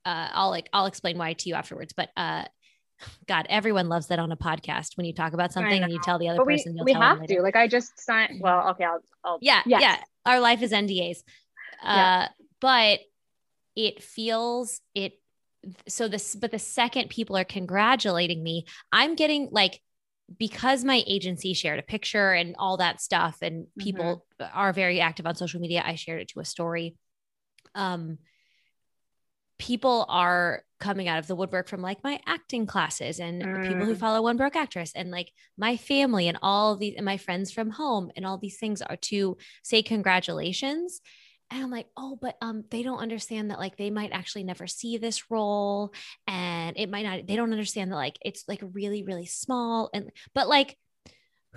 uh 0.05 0.29
i'll 0.33 0.49
like 0.49 0.67
i'll 0.73 0.87
explain 0.87 1.17
why 1.19 1.33
to 1.33 1.49
you 1.49 1.55
afterwards. 1.55 1.93
But 1.95 2.09
uh 2.17 2.45
god 3.27 3.45
everyone 3.49 3.89
loves 3.89 4.07
that 4.07 4.19
on 4.19 4.31
a 4.31 4.37
podcast. 4.37 4.97
When 4.97 5.05
you 5.05 5.13
talk 5.13 5.33
about 5.33 5.51
something 5.51 5.83
and 5.83 5.91
you 5.91 5.99
tell 5.99 6.17
the 6.19 6.29
other 6.29 6.37
but 6.37 6.47
we, 6.47 6.53
person 6.55 6.75
you'll 6.75 6.85
we 6.85 6.93
tell 6.93 7.01
have 7.01 7.25
to. 7.25 7.41
Like 7.41 7.55
I 7.55 7.67
just 7.67 7.99
signed 7.99 8.39
well, 8.41 8.69
okay, 8.69 8.83
I'll 8.85 9.01
I'll 9.23 9.37
yeah 9.41 9.61
Yes. 9.65 9.81
yeah. 9.81 9.97
Our 10.25 10.39
life 10.39 10.61
is 10.61 10.71
ndas 10.71 11.17
uh 11.83 11.95
Yeah. 11.95 12.27
but 12.61 12.99
it 13.75 14.01
feels 14.01 14.81
it 14.93 15.19
so 15.87 16.07
this 16.07 16.35
but 16.35 16.51
the 16.51 16.59
second 16.59 17.09
people 17.09 17.35
are 17.35 17.43
congratulating 17.43 18.41
me 18.43 18.65
i'm 18.91 19.15
getting 19.15 19.49
like 19.51 19.81
because 20.37 20.83
my 20.83 21.03
agency 21.07 21.53
shared 21.53 21.79
a 21.79 21.83
picture 21.83 22.31
and 22.31 22.55
all 22.57 22.77
that 22.77 23.01
stuff 23.01 23.39
and 23.41 23.67
people 23.77 24.25
are 24.53 24.73
very 24.73 25.01
active 25.01 25.25
on 25.27 25.35
social 25.35 25.59
media 25.59 25.83
i 25.85 25.95
shared 25.95 26.21
it 26.21 26.27
to 26.29 26.39
a 26.39 26.45
story. 26.45 26.95
Um 27.75 28.19
people 29.57 30.05
are 30.09 30.63
coming 30.85 31.07
out 31.07 31.19
of 31.19 31.27
the 31.27 31.35
woodwork 31.35 31.67
from 31.67 31.81
like 31.81 32.03
my 32.03 32.19
acting 32.25 32.65
classes 32.65 33.19
and 33.19 33.41
the 33.41 33.67
people 33.67 33.85
who 33.85 33.95
Mm. 33.95 34.03
follow 34.05 34.21
one 34.21 34.37
broke 34.37 34.55
actress 34.55 34.91
and 34.95 35.09
like 35.11 35.31
my 35.57 35.77
family 35.77 36.27
and 36.27 36.37
all 36.41 36.75
these 36.75 36.95
and 36.95 37.05
my 37.05 37.17
friends 37.17 37.51
from 37.51 37.69
home 37.71 38.11
and 38.15 38.25
all 38.25 38.37
these 38.37 38.57
things 38.59 38.81
are 38.81 38.97
to 38.97 39.37
say 39.63 39.81
congratulations 39.81 41.01
and 41.51 41.63
I'm 41.63 41.69
like, 41.69 41.85
oh, 41.95 42.17
but 42.19 42.35
um, 42.41 42.63
they 42.71 42.81
don't 42.81 42.97
understand 42.99 43.51
that 43.51 43.59
like 43.59 43.77
they 43.77 43.91
might 43.91 44.11
actually 44.11 44.43
never 44.43 44.65
see 44.65 44.97
this 44.97 45.29
role, 45.29 45.93
and 46.25 46.75
it 46.75 46.89
might 46.89 47.03
not. 47.03 47.27
They 47.27 47.35
don't 47.35 47.51
understand 47.51 47.91
that 47.91 47.97
like 47.97 48.17
it's 48.25 48.45
like 48.47 48.63
really, 48.73 49.03
really 49.03 49.27
small, 49.27 49.91
and 49.93 50.09
but 50.33 50.47
like, 50.49 50.75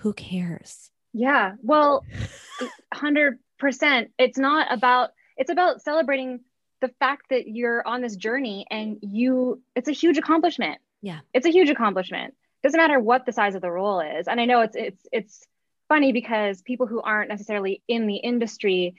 who 0.00 0.12
cares? 0.12 0.90
Yeah. 1.14 1.52
Well, 1.62 2.04
100%. 2.94 4.08
It's 4.18 4.38
not 4.38 4.70
about, 4.70 5.10
it's 5.38 5.50
about 5.50 5.80
celebrating 5.80 6.40
the 6.80 6.88
fact 7.00 7.26
that 7.30 7.48
you're 7.48 7.86
on 7.86 8.00
this 8.00 8.16
journey 8.16 8.66
and 8.70 8.98
you, 9.02 9.62
it's 9.74 9.88
a 9.88 9.92
huge 9.92 10.18
accomplishment. 10.18 10.78
Yeah. 11.02 11.20
It's 11.34 11.46
a 11.46 11.50
huge 11.50 11.70
accomplishment. 11.70 12.34
Doesn't 12.62 12.78
matter 12.78 12.98
what 12.98 13.26
the 13.26 13.32
size 13.32 13.54
of 13.54 13.62
the 13.62 13.70
role 13.70 14.00
is. 14.00 14.26
And 14.28 14.40
I 14.40 14.44
know 14.44 14.62
it's, 14.62 14.76
it's, 14.76 15.06
it's 15.12 15.46
funny 15.88 16.12
because 16.12 16.62
people 16.62 16.86
who 16.86 17.00
aren't 17.00 17.28
necessarily 17.28 17.82
in 17.88 18.06
the 18.06 18.16
industry, 18.16 18.94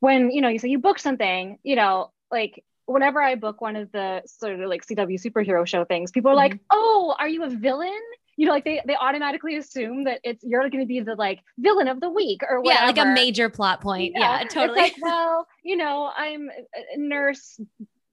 when, 0.00 0.30
you 0.30 0.40
know, 0.40 0.48
you 0.48 0.58
say 0.58 0.68
you 0.68 0.78
book 0.78 0.98
something, 0.98 1.58
you 1.62 1.76
know, 1.76 2.10
like, 2.30 2.62
Whenever 2.86 3.22
I 3.22 3.34
book 3.36 3.62
one 3.62 3.76
of 3.76 3.90
the 3.92 4.20
sort 4.26 4.60
of 4.60 4.68
like 4.68 4.86
CW 4.86 5.18
superhero 5.18 5.66
show 5.66 5.86
things, 5.86 6.10
people 6.10 6.30
are 6.30 6.34
like, 6.34 6.52
mm-hmm. 6.52 6.64
"Oh, 6.70 7.16
are 7.18 7.26
you 7.26 7.42
a 7.44 7.48
villain?" 7.48 7.98
You 8.36 8.46
know, 8.46 8.52
like 8.52 8.64
they 8.64 8.80
they 8.86 8.96
automatically 8.96 9.56
assume 9.56 10.04
that 10.04 10.20
it's 10.24 10.42
you're 10.44 10.68
going 10.68 10.80
to 10.82 10.86
be 10.86 11.00
the 11.00 11.14
like 11.14 11.40
villain 11.58 11.88
of 11.88 12.00
the 12.00 12.10
week 12.10 12.42
or 12.48 12.60
whatever. 12.60 12.80
Yeah, 12.82 12.86
like 12.86 12.98
a 12.98 13.14
major 13.14 13.48
plot 13.48 13.80
point. 13.80 14.12
Yeah, 14.16 14.40
It's 14.40 14.52
totally. 14.54 14.80
like, 14.80 14.94
well, 15.00 15.46
you 15.62 15.76
know, 15.76 16.10
I'm 16.16 16.50
nurse, 16.96 17.58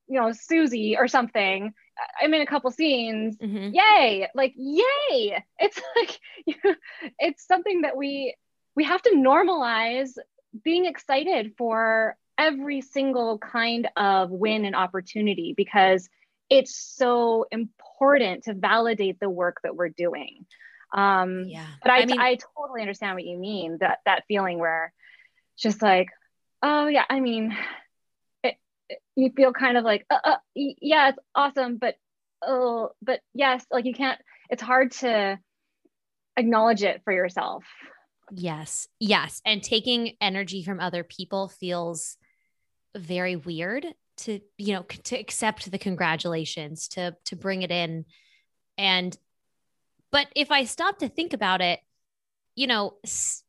you 0.08 0.20
know, 0.20 0.32
Susie 0.32 0.98
or 0.98 1.08
something. 1.08 1.74
I'm 2.22 2.34
in 2.34 2.42
a 2.42 2.46
couple 2.46 2.72
scenes. 2.72 3.38
Mhm. 3.38 3.74
Yay! 3.74 4.28
Like, 4.34 4.54
yay! 4.56 5.44
It's 5.60 5.80
like 5.96 6.20
it's 7.20 7.46
something 7.46 7.82
that 7.82 7.96
we 7.98 8.36
we 8.76 8.84
have 8.86 9.02
to 9.04 9.12
normalize 9.12 10.12
being 10.64 10.86
excited 10.86 11.54
for 11.58 12.18
every 12.38 12.82
single 12.82 13.38
kind 13.38 13.90
of 13.96 14.32
win 14.32 14.66
and 14.66 14.76
opportunity 14.76 15.54
because 15.56 16.10
it's 16.52 16.76
so 16.76 17.46
important 17.52 18.44
to 18.44 18.54
validate 18.54 19.20
the 19.20 19.30
work 19.30 19.58
that 19.64 19.76
we're 19.76 19.90
doing. 19.90 20.46
Um, 20.94 21.46
Yeah, 21.48 21.66
but 21.82 21.92
I, 21.92 22.02
I 22.02 22.06
mean- 22.06 22.20
I 22.20 22.38
totally 22.56 22.82
understand 22.82 23.16
what 23.16 23.24
you 23.26 23.38
mean 23.40 23.78
that 23.80 24.00
that 24.06 24.26
feeling 24.28 24.60
where 24.60 24.94
it's 25.56 25.64
just 25.64 25.82
like 25.82 26.10
oh 26.62 26.86
yeah 26.88 27.06
i 27.10 27.20
mean 27.20 27.58
it, 28.44 28.56
it- 28.90 29.02
you 29.16 29.32
feel 29.36 29.52
kind 29.54 29.78
of 29.78 29.84
like 29.84 30.06
uh, 30.12 30.20
uh, 30.24 30.36
yeah 30.56 31.10
it's 31.10 31.20
awesome 31.34 31.78
but 31.78 31.96
oh 32.46 32.90
but 33.02 33.22
yes 33.34 33.66
like 33.72 33.86
you 33.86 33.94
can't 33.94 34.20
it's 34.50 34.62
hard 34.62 34.92
to 34.92 35.40
acknowledge 36.38 36.84
it 36.84 37.02
for 37.04 37.14
yourself 37.14 37.64
Yes. 38.34 38.88
Yes. 38.98 39.42
And 39.46 39.62
taking 39.62 40.16
energy 40.22 40.64
from 40.64 40.80
other 40.80 41.04
people 41.04 41.50
feels 41.50 42.16
very 42.96 43.36
weird 43.36 43.86
to, 44.22 44.40
you 44.58 44.74
know, 44.74 44.84
to 45.04 45.16
accept 45.16 45.70
the 45.72 45.78
congratulations, 45.78 46.88
to 46.90 47.16
to 47.26 47.36
bring 47.36 47.62
it 47.62 47.72
in. 47.72 48.06
And 48.78 49.18
but 50.12 50.28
if 50.36 50.52
I 50.52 50.66
stop 50.66 51.00
to 51.00 51.10
think 51.10 51.34
about 51.34 51.62
it, 51.62 51.80
you 52.56 52.68
know, 52.68 52.96
s- 53.04 53.44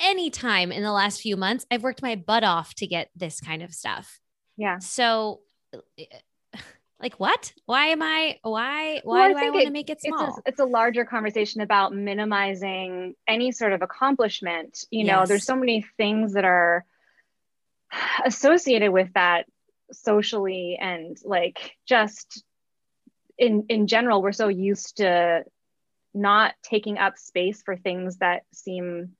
anytime 0.00 0.72
in 0.72 0.82
the 0.82 0.92
last 0.92 1.20
few 1.20 1.36
months, 1.36 1.66
I've 1.70 1.82
worked 1.82 2.02
my 2.02 2.16
butt 2.16 2.44
off 2.44 2.74
to 2.76 2.86
get 2.86 3.10
this 3.16 3.40
kind 3.40 3.62
of 3.62 3.72
stuff. 3.72 4.20
yeah 4.56 4.78
So 4.78 5.40
like 7.00 7.14
what? 7.18 7.52
Why 7.66 7.86
am 7.86 8.02
I 8.02 8.38
why 8.42 9.00
Well, 9.04 9.18
why 9.18 9.26
I 9.26 9.28
do 9.32 9.36
I 9.36 9.40
think 9.40 9.54
want 9.54 9.66
to 9.66 9.72
make 9.72 9.90
it 9.90 9.98
it's 10.02 10.06
small? 10.06 10.36
a, 10.38 10.42
it's 10.46 10.60
a 10.60 10.64
larger 10.64 11.04
conversation 11.04 11.60
about 11.60 11.94
minimizing 11.94 13.14
any 13.26 13.52
sort 13.52 13.72
of 13.72 13.82
accomplishment 13.82 14.84
you 14.90 15.04
know 15.04 15.26
there's 15.26 15.44
so 15.44 15.56
many 15.56 15.84
things 15.96 16.34
that 16.34 16.44
are 16.44 16.84
associated 18.24 18.90
with 18.92 19.12
that 19.14 19.46
socially 19.92 20.78
and 20.80 21.16
like 21.24 21.72
just 21.86 22.44
in 23.38 23.64
in 23.68 23.86
general 23.86 24.22
we're 24.22 24.32
so 24.32 24.48
used 24.48 24.98
to 24.98 25.44
not 26.14 26.54
taking 26.62 26.98
up 26.98 27.18
space 27.18 27.62
for 27.62 27.76
things 27.76 28.18
that 28.18 28.42
seem 28.52 29.12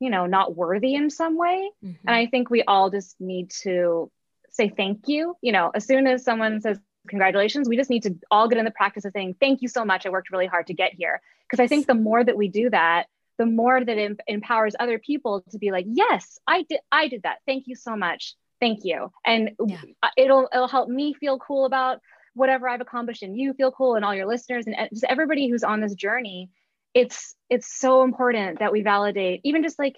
you 0.00 0.10
know 0.10 0.26
not 0.26 0.56
worthy 0.56 0.94
in 0.94 1.10
some 1.10 1.36
way. 1.36 1.70
Mm-hmm. 1.84 2.06
and 2.06 2.16
i 2.16 2.26
think 2.26 2.50
we 2.50 2.62
all 2.62 2.90
just 2.90 3.20
need 3.20 3.50
to 3.62 4.10
say 4.50 4.68
thank 4.68 5.08
you. 5.08 5.34
You 5.40 5.52
know 5.52 5.70
as 5.74 5.86
soon 5.86 6.06
as 6.06 6.24
someone 6.24 6.60
says 6.60 6.78
congratulations 7.08 7.68
we 7.68 7.76
just 7.76 7.90
need 7.90 8.04
to 8.04 8.14
all 8.30 8.48
get 8.48 8.58
in 8.58 8.64
the 8.64 8.70
practice 8.70 9.04
of 9.04 9.12
saying 9.12 9.36
thank 9.40 9.62
you 9.62 9.68
so 9.68 9.84
much. 9.84 10.06
I 10.06 10.10
worked 10.10 10.30
really 10.30 10.46
hard 10.46 10.66
to 10.68 10.74
get 10.74 10.92
here. 10.92 11.20
Because 11.48 11.62
i 11.62 11.66
think 11.66 11.86
the 11.86 11.94
more 11.94 12.22
that 12.22 12.36
we 12.36 12.48
do 12.48 12.70
that 12.70 13.06
the 13.38 13.46
more 13.46 13.82
that 13.82 13.98
it 13.98 14.20
empowers 14.26 14.76
other 14.78 14.98
people 14.98 15.42
to 15.50 15.58
be 15.58 15.70
like 15.70 15.86
yes 15.88 16.38
i 16.46 16.62
did 16.68 16.80
i 16.90 17.08
did 17.08 17.22
that. 17.22 17.38
Thank 17.46 17.66
you 17.66 17.74
so 17.74 17.96
much 17.96 18.34
thank 18.62 18.84
you 18.84 19.10
and 19.26 19.50
yeah. 19.66 19.80
it'll 20.16 20.48
it'll 20.52 20.68
help 20.68 20.88
me 20.88 21.12
feel 21.14 21.36
cool 21.38 21.64
about 21.64 21.98
whatever 22.34 22.68
I've 22.68 22.80
accomplished 22.80 23.22
and 23.22 23.36
you 23.36 23.52
feel 23.54 23.72
cool 23.72 23.96
and 23.96 24.04
all 24.04 24.14
your 24.14 24.26
listeners 24.26 24.66
and 24.66 24.76
just 24.90 25.04
everybody 25.08 25.48
who's 25.48 25.64
on 25.64 25.80
this 25.80 25.94
journey. 25.94 26.48
It's 26.94 27.34
it's 27.50 27.66
so 27.66 28.04
important 28.04 28.60
that 28.60 28.72
we 28.72 28.82
validate 28.82 29.40
even 29.44 29.62
just 29.62 29.78
like 29.78 29.96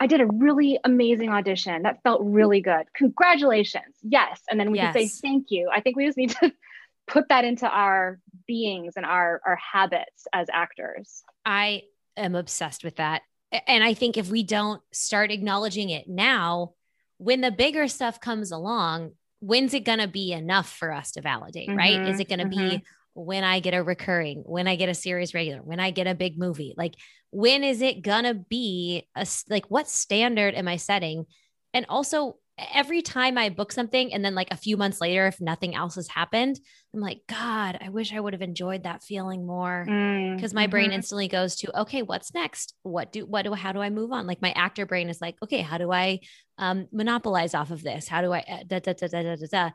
I 0.00 0.06
did 0.08 0.20
a 0.20 0.26
really 0.26 0.78
amazing 0.82 1.30
audition 1.30 1.82
that 1.82 2.02
felt 2.02 2.20
really 2.24 2.60
good. 2.60 2.84
Congratulations. 2.96 3.94
Yes. 4.02 4.40
And 4.50 4.58
then 4.58 4.72
we 4.72 4.78
yes. 4.78 4.92
can 4.92 5.08
say 5.08 5.20
thank 5.22 5.46
you. 5.50 5.70
I 5.72 5.80
think 5.80 5.96
we 5.96 6.04
just 6.04 6.18
need 6.18 6.30
to 6.30 6.52
put 7.06 7.28
that 7.28 7.44
into 7.44 7.68
our 7.68 8.18
beings 8.46 8.94
and 8.96 9.06
our 9.06 9.40
our 9.46 9.56
habits 9.56 10.26
as 10.32 10.48
actors. 10.52 11.22
I 11.46 11.84
am 12.16 12.34
obsessed 12.34 12.82
with 12.82 12.96
that. 12.96 13.22
And 13.68 13.84
I 13.84 13.94
think 13.94 14.16
if 14.16 14.30
we 14.30 14.42
don't 14.42 14.82
start 14.90 15.30
acknowledging 15.30 15.90
it 15.90 16.08
now, 16.08 16.72
when 17.24 17.40
the 17.40 17.50
bigger 17.50 17.88
stuff 17.88 18.20
comes 18.20 18.52
along, 18.52 19.12
when's 19.40 19.72
it 19.72 19.84
going 19.84 19.98
to 19.98 20.06
be 20.06 20.32
enough 20.32 20.70
for 20.70 20.92
us 20.92 21.12
to 21.12 21.22
validate, 21.22 21.70
mm-hmm, 21.70 21.78
right? 21.78 22.08
Is 22.08 22.20
it 22.20 22.28
going 22.28 22.40
to 22.40 22.44
mm-hmm. 22.44 22.76
be 22.76 22.84
when 23.14 23.44
I 23.44 23.60
get 23.60 23.72
a 23.72 23.82
recurring, 23.82 24.42
when 24.44 24.68
I 24.68 24.76
get 24.76 24.90
a 24.90 24.94
series 24.94 25.32
regular, 25.32 25.62
when 25.62 25.80
I 25.80 25.90
get 25.90 26.06
a 26.06 26.14
big 26.14 26.38
movie? 26.38 26.74
Like, 26.76 26.96
when 27.30 27.64
is 27.64 27.80
it 27.80 28.02
going 28.02 28.24
to 28.24 28.34
be 28.34 29.08
a, 29.16 29.26
like, 29.48 29.70
what 29.70 29.88
standard 29.88 30.54
am 30.54 30.68
I 30.68 30.76
setting? 30.76 31.24
And 31.72 31.86
also, 31.88 32.36
every 32.58 33.02
time 33.02 33.36
I 33.36 33.48
book 33.48 33.72
something 33.72 34.12
and 34.12 34.24
then 34.24 34.34
like 34.34 34.52
a 34.52 34.56
few 34.56 34.76
months 34.76 35.00
later, 35.00 35.26
if 35.26 35.40
nothing 35.40 35.74
else 35.74 35.96
has 35.96 36.08
happened, 36.08 36.58
I'm 36.92 37.00
like, 37.00 37.22
God, 37.28 37.78
I 37.80 37.88
wish 37.88 38.12
I 38.12 38.20
would 38.20 38.32
have 38.32 38.42
enjoyed 38.42 38.84
that 38.84 39.02
feeling 39.02 39.46
more. 39.46 39.84
Because 39.84 40.52
mm, 40.52 40.54
my 40.54 40.64
mm-hmm. 40.64 40.70
brain 40.70 40.92
instantly 40.92 41.28
goes 41.28 41.56
to, 41.56 41.80
okay, 41.80 42.02
what's 42.02 42.32
next? 42.32 42.74
What 42.82 43.12
do 43.12 43.26
what 43.26 43.42
do 43.42 43.52
how 43.54 43.72
do 43.72 43.80
I 43.80 43.90
move 43.90 44.12
on? 44.12 44.26
Like 44.26 44.42
my 44.42 44.52
actor 44.52 44.86
brain 44.86 45.08
is 45.08 45.20
like, 45.20 45.36
okay, 45.42 45.62
how 45.62 45.78
do 45.78 45.90
I 45.90 46.20
um 46.58 46.86
monopolize 46.92 47.54
off 47.54 47.70
of 47.70 47.82
this? 47.82 48.06
How 48.06 48.22
do 48.22 48.32
I 48.32 48.40
uh, 48.40 48.64
da, 48.66 48.78
da, 48.78 48.92
da, 48.92 49.08
da, 49.08 49.22
da, 49.22 49.36
da, 49.36 49.46
da. 49.50 49.70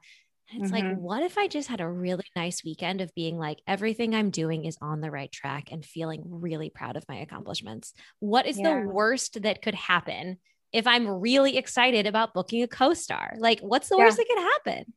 It's 0.52 0.72
mm-hmm. 0.72 0.88
like, 0.88 0.98
what 0.98 1.22
if 1.22 1.38
I 1.38 1.48
just 1.48 1.70
had 1.70 1.80
a 1.80 1.88
really 1.88 2.26
nice 2.36 2.64
weekend 2.64 3.02
of 3.02 3.14
being 3.14 3.38
like, 3.38 3.60
everything 3.68 4.16
I'm 4.16 4.32
doing 4.32 4.66
is 4.66 4.80
on 4.82 5.00
the 5.00 5.12
right 5.12 5.32
track 5.32 5.70
and 5.72 5.86
feeling 5.86 6.24
really 6.26 6.72
proud 6.72 6.96
of 6.96 7.06
my 7.08 7.18
accomplishments? 7.18 7.94
What 8.20 8.48
is 8.48 8.58
yeah. 8.58 8.80
the 8.82 8.88
worst 8.88 9.44
that 9.44 9.62
could 9.62 9.76
happen 9.76 10.40
if 10.72 10.88
I'm 10.88 11.08
really 11.08 11.58
excited 11.58 12.06
about 12.06 12.34
booking 12.34 12.64
a 12.64 12.68
co-star. 12.68 13.36
Like, 13.38 13.60
what's 13.62 13.90
the 13.90 13.98
yeah. 13.98 14.06
worst 14.06 14.18
that 14.18 14.28
could 14.28 14.40
happen? 14.40 14.94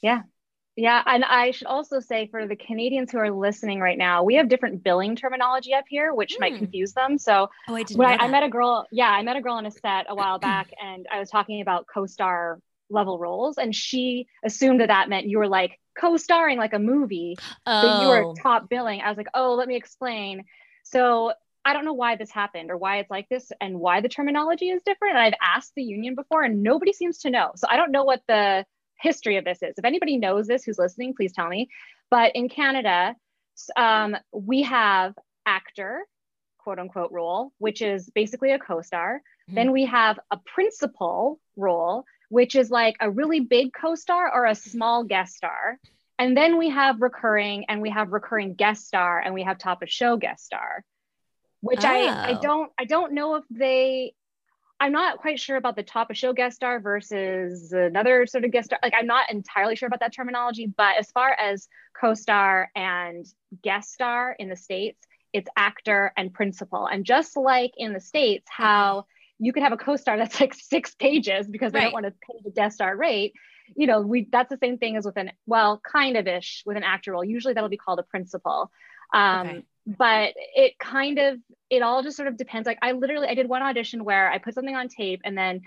Yeah. 0.00 0.22
Yeah. 0.74 1.02
And 1.04 1.24
I 1.24 1.50
should 1.50 1.66
also 1.66 2.00
say 2.00 2.28
for 2.30 2.46
the 2.46 2.56
Canadians 2.56 3.12
who 3.12 3.18
are 3.18 3.30
listening 3.30 3.78
right 3.78 3.98
now, 3.98 4.22
we 4.22 4.36
have 4.36 4.48
different 4.48 4.82
billing 4.82 5.16
terminology 5.16 5.74
up 5.74 5.84
here, 5.86 6.14
which 6.14 6.36
mm. 6.36 6.40
might 6.40 6.52
hmm. 6.52 6.60
confuse 6.60 6.94
them. 6.94 7.18
So 7.18 7.50
oh, 7.68 7.76
I, 7.76 7.84
when 7.94 8.08
I, 8.08 8.24
I, 8.24 8.28
met 8.28 8.42
a 8.42 8.48
girl, 8.48 8.86
yeah, 8.90 9.10
I 9.10 9.22
met 9.22 9.36
a 9.36 9.42
girl 9.42 9.54
on 9.54 9.66
a 9.66 9.70
set 9.70 10.06
a 10.08 10.14
while 10.14 10.38
back 10.38 10.70
and 10.82 11.06
I 11.12 11.18
was 11.18 11.28
talking 11.28 11.60
about 11.60 11.86
co-star 11.92 12.58
level 12.88 13.18
roles. 13.18 13.58
And 13.58 13.74
she 13.74 14.26
assumed 14.44 14.80
that 14.80 14.88
that 14.88 15.10
meant 15.10 15.26
you 15.26 15.38
were 15.38 15.48
like 15.48 15.78
co-starring 15.98 16.58
like 16.58 16.72
a 16.72 16.78
movie, 16.78 17.36
oh. 17.66 18.02
you 18.02 18.08
were 18.08 18.24
oh. 18.24 18.34
top 18.34 18.70
billing. 18.70 19.02
I 19.02 19.08
was 19.08 19.18
like, 19.18 19.28
oh, 19.34 19.54
let 19.54 19.68
me 19.68 19.76
explain. 19.76 20.44
So 20.84 21.32
I 21.64 21.72
don't 21.72 21.84
know 21.84 21.92
why 21.92 22.16
this 22.16 22.30
happened 22.30 22.70
or 22.70 22.76
why 22.76 22.98
it's 22.98 23.10
like 23.10 23.28
this 23.28 23.52
and 23.60 23.78
why 23.78 24.00
the 24.00 24.08
terminology 24.08 24.70
is 24.70 24.82
different. 24.82 25.16
And 25.16 25.24
I've 25.24 25.38
asked 25.40 25.72
the 25.76 25.82
union 25.82 26.14
before 26.14 26.42
and 26.42 26.62
nobody 26.62 26.92
seems 26.92 27.18
to 27.18 27.30
know. 27.30 27.52
So 27.56 27.66
I 27.70 27.76
don't 27.76 27.92
know 27.92 28.04
what 28.04 28.22
the 28.26 28.64
history 29.00 29.36
of 29.36 29.44
this 29.44 29.62
is. 29.62 29.74
If 29.78 29.84
anybody 29.84 30.16
knows 30.16 30.46
this 30.46 30.64
who's 30.64 30.78
listening, 30.78 31.14
please 31.14 31.32
tell 31.32 31.48
me. 31.48 31.68
But 32.10 32.34
in 32.34 32.48
Canada, 32.48 33.14
um, 33.76 34.16
we 34.32 34.62
have 34.62 35.14
actor, 35.46 36.06
quote 36.58 36.78
unquote, 36.78 37.12
role, 37.12 37.52
which 37.58 37.80
is 37.80 38.10
basically 38.10 38.52
a 38.52 38.58
co 38.58 38.80
star. 38.80 39.20
Mm-hmm. 39.48 39.54
Then 39.54 39.72
we 39.72 39.86
have 39.86 40.18
a 40.30 40.38
principal 40.38 41.40
role, 41.56 42.04
which 42.28 42.56
is 42.56 42.70
like 42.70 42.96
a 43.00 43.10
really 43.10 43.40
big 43.40 43.72
co 43.72 43.94
star 43.94 44.32
or 44.32 44.46
a 44.46 44.54
small 44.54 45.04
guest 45.04 45.36
star. 45.36 45.78
And 46.18 46.36
then 46.36 46.58
we 46.58 46.70
have 46.70 47.00
recurring 47.00 47.64
and 47.68 47.80
we 47.82 47.90
have 47.90 48.12
recurring 48.12 48.54
guest 48.54 48.86
star 48.86 49.18
and 49.18 49.34
we 49.34 49.42
have 49.42 49.58
top 49.58 49.82
of 49.82 49.90
show 49.90 50.16
guest 50.16 50.44
star 50.44 50.84
which 51.62 51.84
oh. 51.84 51.88
I 51.88 52.32
I 52.32 52.36
oh. 52.36 52.40
don't 52.42 52.72
I 52.78 52.84
don't 52.84 53.12
know 53.14 53.36
if 53.36 53.44
they 53.50 54.12
I'm 54.78 54.92
not 54.92 55.18
quite 55.18 55.38
sure 55.38 55.56
about 55.56 55.76
the 55.76 55.84
top 55.84 56.10
of 56.10 56.16
show 56.16 56.32
guest 56.32 56.56
star 56.56 56.80
versus 56.80 57.72
another 57.72 58.26
sort 58.26 58.44
of 58.44 58.50
guest 58.50 58.66
star. 58.66 58.80
Like 58.82 58.94
I'm 58.98 59.06
not 59.06 59.30
entirely 59.30 59.76
sure 59.76 59.86
about 59.86 60.00
that 60.00 60.12
terminology, 60.12 60.66
but 60.66 60.96
as 60.98 61.10
far 61.12 61.30
as 61.30 61.68
co-star 61.98 62.68
and 62.74 63.24
guest 63.62 63.92
star 63.92 64.34
in 64.36 64.48
the 64.48 64.56
states, 64.56 64.98
it's 65.32 65.48
actor 65.56 66.12
and 66.16 66.34
principal. 66.34 66.86
And 66.86 67.04
just 67.04 67.36
like 67.36 67.70
in 67.76 67.92
the 67.92 68.00
states, 68.00 68.44
how 68.50 69.06
you 69.38 69.52
could 69.52 69.62
have 69.62 69.72
a 69.72 69.76
co-star 69.76 70.18
that's 70.18 70.40
like 70.40 70.52
six 70.54 70.96
pages 70.96 71.46
because 71.46 71.70
they 71.70 71.78
right. 71.78 71.84
don't 71.84 71.92
want 71.92 72.06
to 72.06 72.12
pay 72.12 72.40
the 72.44 72.50
guest 72.50 72.74
star 72.74 72.96
rate. 72.96 73.34
You 73.76 73.86
know, 73.86 74.00
we 74.00 74.28
that's 74.32 74.50
the 74.50 74.58
same 74.58 74.78
thing 74.78 74.96
as 74.96 75.04
with 75.04 75.16
an 75.16 75.30
well, 75.46 75.80
kind 75.80 76.16
of 76.16 76.26
ish 76.26 76.64
with 76.66 76.76
an 76.76 76.82
actor 76.82 77.12
role. 77.12 77.24
Usually 77.24 77.54
that'll 77.54 77.70
be 77.70 77.76
called 77.76 78.00
a 78.00 78.02
principal. 78.02 78.72
Um, 79.14 79.46
okay 79.46 79.62
but 79.86 80.34
it 80.36 80.78
kind 80.78 81.18
of 81.18 81.38
it 81.70 81.82
all 81.82 82.02
just 82.02 82.16
sort 82.16 82.28
of 82.28 82.36
depends. 82.36 82.66
Like 82.66 82.78
i 82.82 82.92
literally 82.92 83.28
i 83.28 83.34
did 83.34 83.48
one 83.48 83.62
audition 83.62 84.04
where 84.04 84.30
i 84.30 84.38
put 84.38 84.54
something 84.54 84.76
on 84.76 84.88
tape 84.88 85.20
and 85.24 85.36
then 85.36 85.62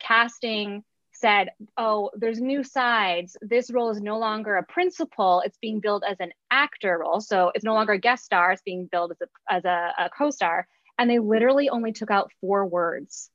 casting 0.00 0.84
said 1.12 1.50
oh 1.76 2.10
there's 2.14 2.40
new 2.40 2.62
sides. 2.62 3.36
This 3.40 3.70
role 3.70 3.90
is 3.90 4.00
no 4.00 4.18
longer 4.18 4.56
a 4.56 4.64
principal. 4.64 5.42
It's 5.44 5.58
being 5.58 5.80
billed 5.80 6.04
as 6.08 6.16
an 6.20 6.32
actor 6.50 6.98
role. 6.98 7.20
So 7.20 7.52
it's 7.54 7.64
no 7.64 7.74
longer 7.74 7.92
a 7.92 7.98
guest 7.98 8.24
star. 8.24 8.52
It's 8.52 8.62
being 8.62 8.88
billed 8.90 9.12
as 9.12 9.20
a, 9.20 9.54
as 9.54 9.64
a, 9.64 9.92
a 10.06 10.10
co-star. 10.10 10.66
And 10.98 11.08
they 11.10 11.18
literally 11.18 11.68
only 11.68 11.92
took 11.92 12.10
out 12.10 12.30
four 12.40 12.66
words. 12.66 13.30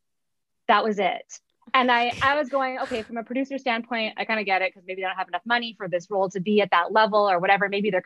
That 0.67 0.83
was 0.83 0.99
it. 0.99 1.25
And 1.73 1.91
I, 1.91 2.11
I 2.21 2.37
was 2.37 2.49
going, 2.49 2.79
okay, 2.79 3.03
from 3.03 3.17
a 3.17 3.23
producer 3.23 3.57
standpoint, 3.57 4.15
I 4.17 4.25
kind 4.25 4.39
of 4.39 4.45
get 4.45 4.61
it 4.61 4.73
because 4.73 4.87
maybe 4.87 5.01
they 5.01 5.07
don't 5.07 5.17
have 5.17 5.27
enough 5.27 5.45
money 5.45 5.75
for 5.77 5.87
this 5.87 6.09
role 6.09 6.29
to 6.29 6.39
be 6.39 6.61
at 6.61 6.71
that 6.71 6.91
level 6.91 7.29
or 7.29 7.39
whatever. 7.39 7.69
Maybe 7.69 7.91
they're, 7.91 8.03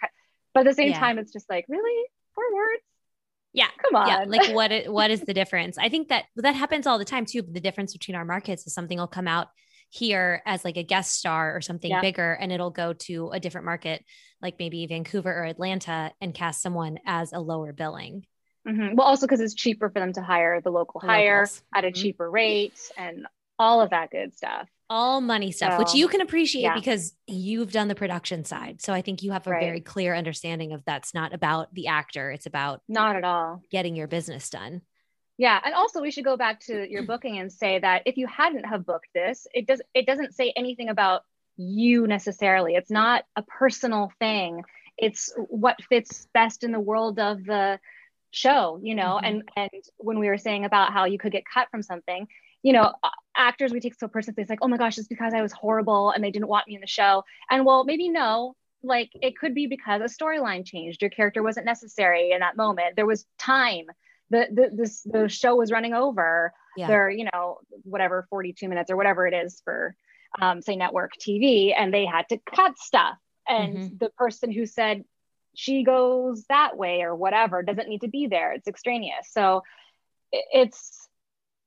but 0.53 0.61
at 0.61 0.71
the 0.71 0.73
same 0.73 0.91
yeah. 0.91 0.99
time, 0.99 1.17
it's 1.17 1.31
just 1.31 1.49
like, 1.49 1.65
really? 1.67 2.07
Four 2.35 2.53
words? 2.53 2.83
Yeah. 3.53 3.67
Come 3.83 3.95
on. 3.95 4.07
Yeah. 4.07 4.25
Like 4.27 4.53
what 4.53 4.71
is, 4.71 4.89
what 4.89 5.11
is 5.11 5.21
the 5.21 5.33
difference? 5.33 5.77
I 5.77 5.89
think 5.89 6.09
that 6.09 6.25
that 6.37 6.55
happens 6.55 6.87
all 6.87 6.97
the 6.97 7.05
time 7.05 7.25
too. 7.25 7.43
The 7.43 7.59
difference 7.59 7.93
between 7.93 8.15
our 8.15 8.25
markets 8.25 8.65
is 8.65 8.73
something 8.73 8.97
will 8.97 9.07
come 9.07 9.27
out 9.27 9.47
here 9.89 10.41
as 10.45 10.65
like 10.65 10.77
a 10.77 10.83
guest 10.83 11.13
star 11.13 11.55
or 11.55 11.61
something 11.61 11.91
yeah. 11.91 12.01
bigger 12.01 12.33
and 12.33 12.51
it'll 12.51 12.71
go 12.71 12.93
to 12.93 13.29
a 13.29 13.39
different 13.39 13.65
market 13.65 14.03
like 14.41 14.55
maybe 14.57 14.87
Vancouver 14.87 15.31
or 15.31 15.43
Atlanta 15.43 16.11
and 16.19 16.33
cast 16.33 16.63
someone 16.63 16.97
as 17.05 17.31
a 17.31 17.39
lower 17.39 17.73
billing. 17.73 18.25
Mm-hmm. 18.67 18.95
Well, 18.95 19.05
also 19.05 19.27
because 19.27 19.39
it's 19.39 19.53
cheaper 19.53 19.89
for 19.89 19.99
them 19.99 20.13
to 20.13 20.21
hire 20.23 20.61
the 20.61 20.71
local 20.71 20.99
the 20.99 21.07
hire 21.07 21.41
locals. 21.41 21.61
at 21.75 21.83
a 21.83 21.87
mm-hmm. 21.87 22.01
cheaper 22.01 22.29
rate 22.29 22.79
and 22.97 23.27
all 23.59 23.81
of 23.81 23.91
that 23.91 24.09
good 24.09 24.35
stuff 24.35 24.67
all 24.93 25.21
money 25.21 25.51
stuff, 25.51 25.73
so, 25.73 25.79
which 25.79 25.95
you 25.95 26.07
can 26.07 26.21
appreciate 26.21 26.61
yeah. 26.61 26.75
because 26.75 27.13
you've 27.25 27.71
done 27.71 27.87
the 27.87 27.95
production 27.95 28.45
side. 28.45 28.79
So 28.79 28.93
I 28.93 29.01
think 29.01 29.23
you 29.23 29.31
have 29.31 29.47
a 29.47 29.49
right. 29.49 29.63
very 29.63 29.81
clear 29.81 30.13
understanding 30.13 30.71
of 30.71 30.85
that's 30.85 31.15
not 31.15 31.33
about 31.33 31.73
the 31.73 31.87
actor, 31.87 32.29
it's 32.29 32.45
about 32.45 32.81
not 32.87 33.15
at 33.15 33.23
all 33.23 33.63
getting 33.71 33.95
your 33.95 34.07
business 34.07 34.51
done. 34.51 34.81
Yeah, 35.39 35.59
and 35.65 35.73
also 35.73 35.99
we 35.99 36.11
should 36.11 36.25
go 36.25 36.37
back 36.37 36.59
to 36.67 36.87
your 36.87 37.03
booking 37.03 37.39
and 37.39 37.51
say 37.51 37.79
that 37.79 38.03
if 38.05 38.17
you 38.17 38.27
hadn't 38.27 38.65
have 38.65 38.85
booked 38.85 39.07
this, 39.15 39.47
it 39.51 39.65
does 39.65 39.81
it 39.95 40.05
doesn't 40.05 40.35
say 40.35 40.53
anything 40.55 40.89
about 40.89 41.23
you 41.57 42.05
necessarily. 42.05 42.75
It's 42.75 42.91
not 42.91 43.23
a 43.35 43.41
personal 43.41 44.11
thing. 44.19 44.63
It's 44.95 45.33
what 45.49 45.83
fits 45.89 46.27
best 46.35 46.63
in 46.63 46.71
the 46.71 46.79
world 46.79 47.19
of 47.19 47.43
the 47.43 47.79
show, 48.29 48.79
you 48.83 48.93
know. 48.93 49.19
Mm-hmm. 49.23 49.25
And 49.25 49.49
and 49.55 49.83
when 49.97 50.19
we 50.19 50.27
were 50.27 50.37
saying 50.37 50.65
about 50.65 50.93
how 50.93 51.05
you 51.05 51.17
could 51.17 51.31
get 51.31 51.43
cut 51.51 51.67
from 51.71 51.81
something, 51.81 52.27
you 52.63 52.73
know, 52.73 52.93
actors 53.35 53.71
we 53.71 53.79
take 53.79 53.93
so 53.99 54.07
personally. 54.07 54.41
It's 54.41 54.49
like, 54.49 54.59
oh 54.61 54.67
my 54.67 54.77
gosh, 54.77 54.97
it's 54.97 55.07
because 55.07 55.33
I 55.33 55.41
was 55.41 55.51
horrible 55.51 56.11
and 56.11 56.23
they 56.23 56.31
didn't 56.31 56.47
want 56.47 56.67
me 56.67 56.75
in 56.75 56.81
the 56.81 56.87
show. 56.87 57.23
And 57.49 57.65
well, 57.65 57.83
maybe 57.83 58.09
no, 58.09 58.55
like 58.81 59.11
it 59.21 59.37
could 59.37 59.53
be 59.53 59.67
because 59.67 60.01
a 60.01 60.23
storyline 60.23 60.65
changed. 60.65 61.01
Your 61.01 61.11
character 61.11 61.43
wasn't 61.43 61.65
necessary 61.65 62.31
in 62.31 62.39
that 62.39 62.57
moment. 62.57 62.95
There 62.95 63.05
was 63.05 63.25
time. 63.37 63.85
The 64.29 64.47
the 64.51 64.69
this 64.73 65.01
the 65.03 65.27
show 65.27 65.55
was 65.55 65.71
running 65.71 65.93
over. 65.93 66.53
Yeah. 66.75 66.87
There, 66.87 67.09
you 67.09 67.27
know, 67.31 67.59
whatever 67.83 68.25
42 68.29 68.67
minutes 68.67 68.89
or 68.89 68.97
whatever 68.97 69.27
it 69.27 69.33
is 69.33 69.61
for 69.63 69.95
um, 70.41 70.61
say 70.61 70.75
network 70.75 71.11
TV, 71.19 71.73
and 71.77 71.93
they 71.93 72.05
had 72.05 72.27
to 72.29 72.39
cut 72.39 72.77
stuff. 72.79 73.15
And 73.47 73.77
mm-hmm. 73.77 73.97
the 73.99 74.09
person 74.09 74.51
who 74.51 74.65
said 74.65 75.03
she 75.53 75.83
goes 75.83 76.45
that 76.49 76.77
way 76.77 77.01
or 77.01 77.15
whatever 77.15 77.61
doesn't 77.61 77.89
need 77.89 78.01
to 78.01 78.07
be 78.07 78.27
there. 78.27 78.53
It's 78.53 78.67
extraneous. 78.67 79.29
So 79.31 79.61
it's 80.31 81.02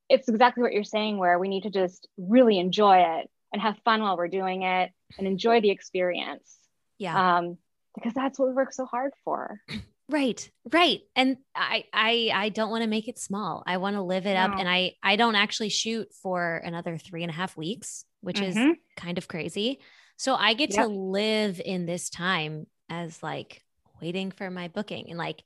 it's 0.09 0.29
exactly 0.29 0.63
what 0.63 0.73
you're 0.73 0.85
saying 0.85 1.19
where 1.19 1.39
we 1.39 1.49
need 1.49 1.65
to 1.65 1.71
just 1.71 2.09
really 2.17 2.59
enjoy 2.59 2.99
it 2.99 3.31
and 3.53 3.63
have 3.63 3.77
fun 3.85 4.03
while 4.03 4.17
we're 4.17 4.29
doing 4.29 4.63
it 4.63 4.91
and 5.19 5.27
enjoy 5.27 5.61
the 5.61 5.71
experience. 5.71 6.57
Yeah. 6.99 7.39
Um, 7.39 7.59
because 7.95 8.13
that's 8.13 8.39
what 8.39 8.49
we 8.49 8.55
work 8.55 8.73
so 8.73 8.85
hard 8.85 9.13
for. 9.25 9.61
Right. 10.09 10.49
Right. 10.73 11.01
And 11.17 11.39
I 11.53 11.83
I 11.93 12.31
I 12.33 12.49
don't 12.51 12.71
want 12.71 12.85
to 12.85 12.89
make 12.89 13.09
it 13.09 13.19
small. 13.19 13.65
I 13.67 13.79
want 13.79 13.97
to 13.97 14.03
live 14.03 14.25
it 14.25 14.35
no. 14.35 14.41
up. 14.41 14.53
And 14.57 14.69
I 14.69 14.93
I 15.03 15.17
don't 15.17 15.35
actually 15.35 15.71
shoot 15.71 16.07
for 16.23 16.59
another 16.59 16.97
three 16.97 17.25
and 17.25 17.31
a 17.31 17.35
half 17.35 17.57
weeks, 17.57 18.05
which 18.21 18.37
mm-hmm. 18.37 18.71
is 18.71 18.77
kind 18.97 19.19
of 19.19 19.27
crazy. 19.27 19.81
So 20.17 20.37
I 20.37 20.55
get 20.55 20.75
yep. 20.75 20.85
to 20.85 20.87
live 20.87 21.61
in 21.65 21.87
this 21.87 22.09
time 22.09 22.69
as 22.89 23.21
like 23.21 23.63
waiting 24.01 24.31
for 24.31 24.49
my 24.49 24.69
booking 24.69 25.07
and 25.09 25.19
like 25.19 25.43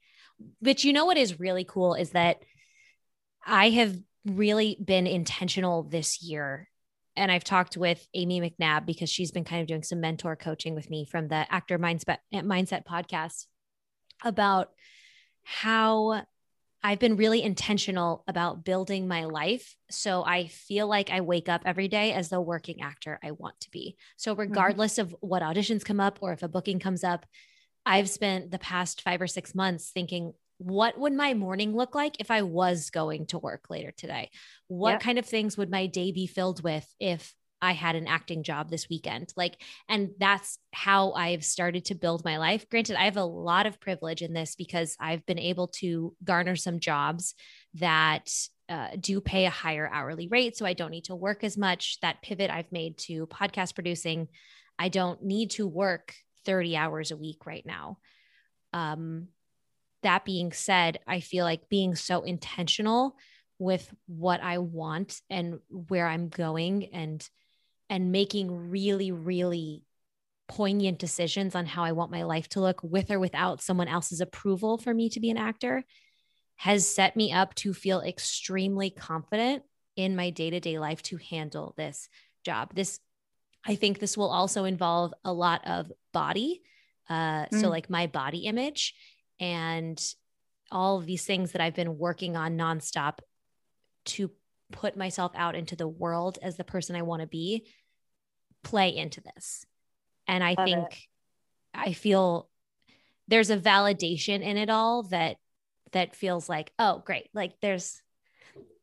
but 0.61 0.85
you 0.85 0.93
know 0.93 1.07
what 1.07 1.17
is 1.17 1.40
really 1.40 1.64
cool 1.64 1.95
is 1.95 2.11
that 2.11 2.43
I 3.47 3.71
have 3.71 3.97
really 4.27 4.77
been 4.85 5.07
intentional 5.07 5.83
this 5.83 6.23
year 6.23 6.69
and 7.17 7.31
I've 7.31 7.45
talked 7.45 7.77
with 7.77 8.07
Amy 8.15 8.41
McNabb 8.41 8.87
because 8.87 9.11
she's 9.11 9.31
been 9.31 9.45
kind 9.45 9.61
of 9.61 9.67
doing 9.67 9.83
some 9.83 10.00
mentor 10.00 10.37
coaching 10.37 10.75
with 10.75 10.89
me 10.91 11.05
from 11.05 11.29
the 11.29 11.47
actor 11.53 11.79
mindset 11.79 12.19
mindset 12.33 12.85
podcast 12.87 13.47
about 14.25 14.71
how 15.43 16.23
I've 16.83 16.99
been 16.99 17.17
really 17.17 17.43
intentional 17.43 18.25
about 18.27 18.65
building 18.65 19.07
my 19.07 19.25
life. 19.25 19.77
So 19.91 20.25
I 20.25 20.47
feel 20.47 20.87
like 20.87 21.11
I 21.11 21.21
wake 21.21 21.49
up 21.49 21.62
every 21.67 21.89
day 21.89 22.12
as 22.12 22.31
the 22.31 22.41
working 22.41 22.81
actor 22.81 23.19
I 23.23 23.33
want 23.33 23.61
to 23.61 23.71
be. 23.71 23.97
So, 24.17 24.33
mm-hmm. 24.33 24.41
regardless 24.41 24.95
mm-hmm. 24.95 25.15
of 25.15 25.17
what 25.21 25.43
auditions 25.43 25.85
come 25.85 26.00
up 26.00 26.19
or 26.23 26.33
if 26.33 26.43
a 26.43 26.49
booking 26.49 26.79
comes 26.79 27.05
up, 27.05 27.27
I've 27.85 28.09
spent 28.09 28.50
the 28.50 28.59
past 28.59 29.03
five 29.03 29.21
or 29.21 29.27
six 29.27 29.55
months 29.55 29.91
thinking, 29.91 30.33
what 30.61 30.99
would 30.99 31.14
my 31.14 31.33
morning 31.33 31.75
look 31.75 31.95
like 31.95 32.21
if 32.21 32.31
I 32.31 32.43
was 32.43 32.90
going 32.90 33.26
to 33.26 33.38
work 33.38 33.71
later 33.71 33.93
today? 33.97 34.31
What 34.69 34.93
yep. 34.93 35.00
kind 35.00 35.19
of 35.19 35.25
things 35.25 35.57
would 35.57 35.71
my 35.71 35.87
day 35.87 36.12
be 36.12 36.26
filled 36.26 36.62
with 36.62 36.87
if 37.00 37.35
I 37.62 37.73
had 37.73 37.97
an 37.97 38.07
acting 38.07 38.43
job 38.43 38.71
this 38.71 38.88
weekend. 38.88 39.33
Like, 39.37 39.61
and 39.88 40.11
that's 40.19 40.59
how 40.73 41.12
I've 41.12 41.45
started 41.45 41.87
to 41.87 41.95
build 41.95 42.25
my 42.25 42.38
life. 42.38 42.69
Granted, 42.71 42.97
I 42.97 43.05
have 43.05 43.17
a 43.17 43.25
lot 43.25 43.67
of 43.67 43.81
privilege 43.81 44.23
in 44.23 44.33
this 44.33 44.55
because 44.55 44.97
I've 44.99 45.25
been 45.26 45.38
able 45.38 45.69
to 45.79 46.14
garner 46.25 46.57
some 46.57 46.81
jobs 46.81 47.35
that 47.75 48.31
uh, 48.69 48.88
do 48.99 49.21
pay 49.21 49.47
a 49.47 49.50
higher 49.50 49.88
hourly 49.93 50.29
rate. 50.29 50.57
So 50.57 50.64
I 50.64 50.73
don't 50.73 50.90
need 50.90 51.05
to 51.05 51.17
work 51.17 51.43
as 51.43 51.59
much. 51.59 51.99
That 52.00 52.23
pivot 52.23 52.50
I've 52.50 52.73
made 52.73 52.99
to 52.99 53.26
podcast 53.26 53.75
producing, 53.75 54.29
I 54.79 54.88
don't 54.88 55.23
need 55.23 55.50
to 55.52 55.67
work 55.67 56.14
30 56.47 56.76
hours 56.76 57.11
a 57.11 57.17
week 57.17 57.47
right 57.47 57.67
now. 57.67 57.99
Um, 58.73 59.29
that 60.02 60.25
being 60.25 60.52
said, 60.52 60.99
I 61.07 61.21
feel 61.21 61.45
like 61.45 61.69
being 61.69 61.95
so 61.95 62.23
intentional 62.23 63.16
with 63.59 63.92
what 64.07 64.40
I 64.42 64.59
want 64.59 65.21
and 65.28 65.61
where 65.69 66.07
I'm 66.07 66.28
going 66.28 66.87
and 66.92 67.28
and 67.88 68.12
making 68.12 68.71
really, 68.71 69.11
really 69.11 69.85
poignant 70.49 70.99
decisions 70.99 71.54
on 71.54 71.66
how 71.66 71.85
I 71.85 71.92
want 71.92 72.11
my 72.11 72.23
life 72.23 72.49
to 72.50 72.61
look 72.61 72.80
with 72.83 73.11
or 73.11 73.19
without 73.19 73.61
someone 73.62 73.88
else's 73.88 74.21
approval 74.21 74.78
for 74.78 74.95
me 74.95 75.09
to 75.11 75.21
be 75.21 75.30
an 75.30 75.37
actor 75.37 75.85
has 76.57 76.87
set 76.87 77.16
me 77.16 77.33
up 77.33 77.54
to 77.54 77.73
feel 77.73 78.00
extremely 78.00 78.90
confident 78.90 79.62
in 79.97 80.14
my 80.14 80.30
day 80.30 80.50
to 80.50 80.61
day 80.61 80.78
life 80.78 81.02
to 81.02 81.16
handle 81.16 81.75
this 81.76 82.09
job. 82.45 82.75
This, 82.75 83.00
I 83.66 83.76
think 83.76 83.99
this 83.99 84.16
will 84.16 84.30
also 84.30 84.64
involve 84.64 85.14
a 85.25 85.33
lot 85.33 85.66
of 85.66 85.90
body. 86.12 86.62
Uh, 87.09 87.47
mm. 87.47 87.61
So, 87.61 87.69
like 87.69 87.88
my 87.88 88.07
body 88.09 88.40
image 88.40 88.95
and 89.40 90.00
all 90.70 90.99
of 90.99 91.06
these 91.06 91.25
things 91.25 91.52
that 91.52 91.61
I've 91.61 91.75
been 91.75 91.99
working 91.99 92.37
on 92.37 92.56
nonstop 92.56 93.18
to 94.04 94.30
put 94.70 94.97
myself 94.97 95.32
out 95.35 95.56
into 95.56 95.75
the 95.75 95.88
world 95.88 96.38
as 96.42 96.56
the 96.56 96.64
person 96.64 96.94
I 96.94 97.02
want 97.02 97.23
to 97.23 97.26
be 97.26 97.66
play 98.62 98.94
into 98.94 99.20
this. 99.20 99.64
And 100.29 100.44
I 100.44 100.55
Love 100.57 100.64
think 100.64 100.92
it. 100.92 100.98
I 101.74 101.92
feel 101.92 102.48
there's 103.26 103.50
a 103.50 103.57
validation 103.57 104.42
in 104.42 104.57
it 104.57 104.70
all 104.70 105.05
that 105.05 105.37
that 105.92 106.14
feels 106.14 106.48
like, 106.48 106.72
oh, 106.79 107.03
great. 107.05 107.29
Like 107.35 107.55
there's 107.61 108.00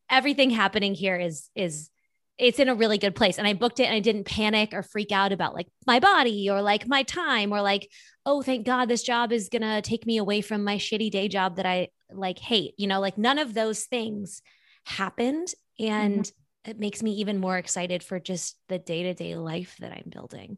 everything 0.10 0.50
happening 0.50 0.94
here 0.94 1.18
is 1.18 1.50
is 1.56 1.90
it's 2.38 2.60
in 2.60 2.70
a 2.70 2.76
really 2.76 2.98
good 2.98 3.16
place. 3.16 3.38
And 3.38 3.48
I 3.48 3.54
booked 3.54 3.80
it 3.80 3.86
and 3.86 3.96
I 3.96 4.00
didn't 4.00 4.26
panic 4.26 4.74
or 4.74 4.84
freak 4.84 5.12
out 5.12 5.32
about 5.32 5.56
like 5.56 5.68
my 5.86 6.00
body 6.00 6.50
or 6.50 6.62
like 6.62 6.88
my 6.88 7.04
time 7.04 7.52
or 7.52 7.62
like, 7.62 7.90
oh, 8.26 8.42
thank 8.42 8.66
God 8.66 8.86
this 8.86 9.04
job 9.04 9.32
is 9.32 9.50
going 9.50 9.64
to 9.64 9.82
take 9.82 10.06
me 10.06 10.18
away 10.18 10.42
from 10.42 10.64
my 10.64 10.78
shitty 10.78 11.10
day 11.10 11.28
job 11.28 11.56
that 11.56 11.66
I 11.66 11.90
like 12.12 12.38
hate. 12.38 12.74
You 12.78 12.88
know, 12.88 13.00
like 13.00 13.18
none 13.18 13.40
of 13.40 13.54
those 13.54 13.86
things 13.86 14.42
happened. 14.86 15.48
And 15.80 16.24
mm-hmm 16.24 16.42
it 16.68 16.80
makes 16.80 17.02
me 17.02 17.14
even 17.14 17.40
more 17.40 17.58
excited 17.58 18.04
for 18.04 18.20
just 18.20 18.58
the 18.68 18.78
day 18.78 19.04
to 19.04 19.14
day 19.14 19.36
life 19.36 19.76
that 19.80 19.94
I'm 19.94 20.10
building. 20.10 20.58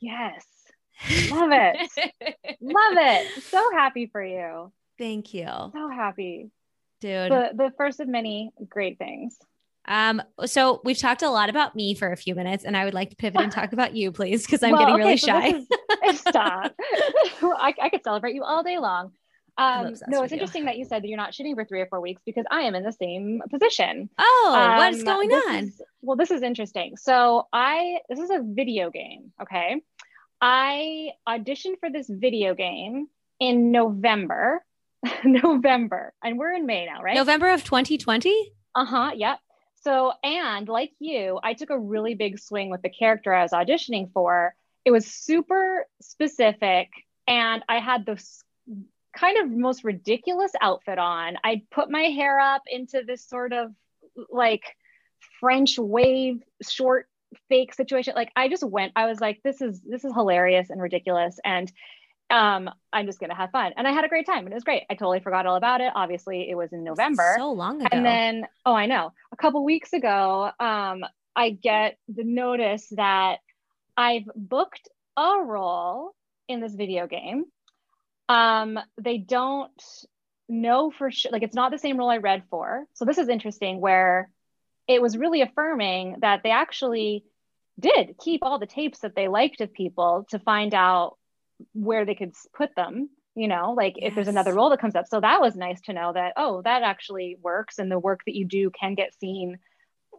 Yes. 0.00 0.46
Love 1.30 1.50
it. 1.52 1.90
Love 2.60 2.94
it. 2.96 3.42
So 3.42 3.70
happy 3.72 4.06
for 4.06 4.24
you. 4.24 4.72
Thank 4.96 5.34
you. 5.34 5.46
So 5.46 5.88
happy. 5.90 6.50
Dude. 7.00 7.32
The, 7.32 7.50
the 7.54 7.72
first 7.76 8.00
of 8.00 8.08
many 8.08 8.50
great 8.68 8.98
things. 8.98 9.36
Um, 9.88 10.22
so 10.44 10.80
we've 10.84 10.98
talked 10.98 11.22
a 11.22 11.30
lot 11.30 11.48
about 11.48 11.74
me 11.74 11.94
for 11.94 12.12
a 12.12 12.16
few 12.16 12.34
minutes, 12.34 12.64
and 12.64 12.76
I 12.76 12.84
would 12.84 12.94
like 12.94 13.10
to 13.10 13.16
pivot 13.16 13.40
and 13.40 13.50
talk 13.50 13.72
about 13.72 13.96
you, 13.96 14.12
please, 14.12 14.44
because 14.44 14.62
I'm 14.62 14.72
well, 14.72 14.80
getting 14.80 14.94
okay, 14.96 15.02
really 15.02 15.16
shy. 15.16 15.64
is, 16.06 16.20
stop. 16.20 16.74
I, 17.42 17.74
I 17.82 17.88
could 17.88 18.04
celebrate 18.04 18.34
you 18.34 18.44
all 18.44 18.62
day 18.62 18.78
long. 18.78 19.12
Um, 19.56 19.94
no, 20.06 20.22
it's 20.22 20.32
interesting 20.32 20.62
you. 20.62 20.66
that 20.66 20.78
you 20.78 20.84
said 20.84 21.02
that 21.02 21.08
you're 21.08 21.16
not 21.16 21.34
shooting 21.34 21.56
for 21.56 21.64
three 21.64 21.80
or 21.80 21.86
four 21.86 22.00
weeks 22.00 22.22
because 22.24 22.44
I 22.50 22.60
am 22.60 22.76
in 22.76 22.84
the 22.84 22.92
same 22.92 23.42
position. 23.50 24.08
Oh, 24.16 24.54
um, 24.56 24.76
what's 24.76 25.02
going 25.02 25.32
on? 25.32 25.64
Is, 25.64 25.82
well, 26.00 26.16
this 26.16 26.30
is 26.30 26.42
interesting. 26.42 26.96
So 26.96 27.48
I 27.52 27.98
this 28.08 28.20
is 28.20 28.30
a 28.30 28.40
video 28.44 28.90
game. 28.90 29.32
Okay, 29.42 29.82
I 30.40 31.10
auditioned 31.28 31.80
for 31.80 31.90
this 31.90 32.08
video 32.08 32.54
game 32.54 33.08
in 33.40 33.72
November. 33.72 34.64
November, 35.24 36.12
and 36.24 36.38
we're 36.38 36.52
in 36.52 36.66
May 36.66 36.86
now, 36.86 37.00
right? 37.02 37.14
November 37.14 37.50
of 37.50 37.62
2020. 37.64 38.52
Uh 38.74 38.84
huh. 38.84 39.12
Yep. 39.14 39.38
So, 39.82 40.12
and 40.22 40.68
like 40.68 40.92
you, 40.98 41.38
I 41.42 41.54
took 41.54 41.70
a 41.70 41.78
really 41.78 42.14
big 42.14 42.38
swing 42.38 42.70
with 42.70 42.82
the 42.82 42.88
character 42.88 43.32
I 43.32 43.42
was 43.42 43.52
auditioning 43.52 44.12
for. 44.12 44.54
It 44.84 44.90
was 44.90 45.06
super 45.06 45.86
specific, 46.00 46.88
and 47.26 47.62
I 47.68 47.78
had 47.78 48.06
the 48.06 48.22
kind 49.16 49.38
of 49.38 49.50
most 49.50 49.84
ridiculous 49.84 50.52
outfit 50.60 50.98
on. 50.98 51.36
I 51.44 51.62
put 51.70 51.90
my 51.90 52.02
hair 52.02 52.38
up 52.38 52.62
into 52.66 53.02
this 53.06 53.26
sort 53.26 53.52
of 53.52 53.72
like 54.30 54.62
French 55.40 55.78
wave 55.78 56.42
short 56.62 57.08
fake 57.48 57.74
situation. 57.74 58.14
Like 58.16 58.32
I 58.36 58.48
just 58.48 58.64
went, 58.64 58.92
I 58.96 59.06
was 59.06 59.20
like, 59.20 59.40
this 59.42 59.60
is 59.60 59.80
this 59.82 60.04
is 60.04 60.12
hilarious 60.14 60.70
and 60.70 60.80
ridiculous. 60.80 61.38
And 61.44 61.70
um, 62.30 62.70
I'm 62.92 63.06
just 63.06 63.20
gonna 63.20 63.34
have 63.34 63.50
fun. 63.50 63.72
And 63.76 63.86
I 63.86 63.92
had 63.92 64.04
a 64.04 64.08
great 64.08 64.26
time 64.26 64.44
and 64.44 64.52
it 64.52 64.54
was 64.54 64.64
great. 64.64 64.84
I 64.90 64.94
totally 64.94 65.20
forgot 65.20 65.46
all 65.46 65.56
about 65.56 65.80
it. 65.80 65.92
Obviously, 65.94 66.48
it 66.50 66.56
was 66.56 66.72
in 66.72 66.84
November. 66.84 67.36
So 67.38 67.52
long 67.52 67.80
ago. 67.80 67.88
And 67.90 68.04
then, 68.04 68.46
oh, 68.66 68.74
I 68.74 68.86
know. 68.86 69.12
A 69.32 69.36
couple 69.36 69.64
weeks 69.64 69.92
ago, 69.92 70.50
um, 70.60 71.04
I 71.34 71.50
get 71.50 71.98
the 72.08 72.24
notice 72.24 72.88
that 72.92 73.38
I've 73.96 74.24
booked 74.34 74.88
a 75.16 75.38
role 75.42 76.14
in 76.48 76.60
this 76.60 76.74
video 76.74 77.06
game 77.06 77.44
um, 78.28 78.78
they 79.00 79.18
don't 79.18 79.82
know 80.48 80.90
for 80.90 81.10
sure, 81.10 81.30
like 81.32 81.42
it's 81.42 81.54
not 81.54 81.70
the 81.70 81.78
same 81.78 81.96
role 81.96 82.10
I 82.10 82.18
read 82.18 82.44
for. 82.50 82.86
So 82.94 83.04
this 83.04 83.18
is 83.18 83.28
interesting 83.28 83.80
where 83.80 84.30
it 84.86 85.02
was 85.02 85.16
really 85.16 85.42
affirming 85.42 86.16
that 86.20 86.42
they 86.42 86.50
actually 86.50 87.24
did 87.78 88.16
keep 88.18 88.42
all 88.42 88.58
the 88.58 88.66
tapes 88.66 89.00
that 89.00 89.14
they 89.14 89.28
liked 89.28 89.60
of 89.60 89.72
people 89.72 90.26
to 90.30 90.38
find 90.38 90.74
out 90.74 91.16
where 91.72 92.04
they 92.04 92.14
could 92.14 92.34
put 92.54 92.74
them 92.74 93.08
you 93.34 93.48
know 93.48 93.74
like 93.76 93.94
yes. 93.96 94.08
if 94.08 94.14
there's 94.14 94.28
another 94.28 94.54
role 94.54 94.70
that 94.70 94.80
comes 94.80 94.94
up 94.94 95.06
so 95.08 95.20
that 95.20 95.40
was 95.40 95.56
nice 95.56 95.80
to 95.80 95.92
know 95.92 96.12
that 96.12 96.32
oh 96.36 96.62
that 96.62 96.82
actually 96.82 97.36
works 97.42 97.78
and 97.78 97.90
the 97.90 97.98
work 97.98 98.20
that 98.26 98.34
you 98.34 98.44
do 98.44 98.70
can 98.70 98.94
get 98.94 99.14
seen 99.18 99.58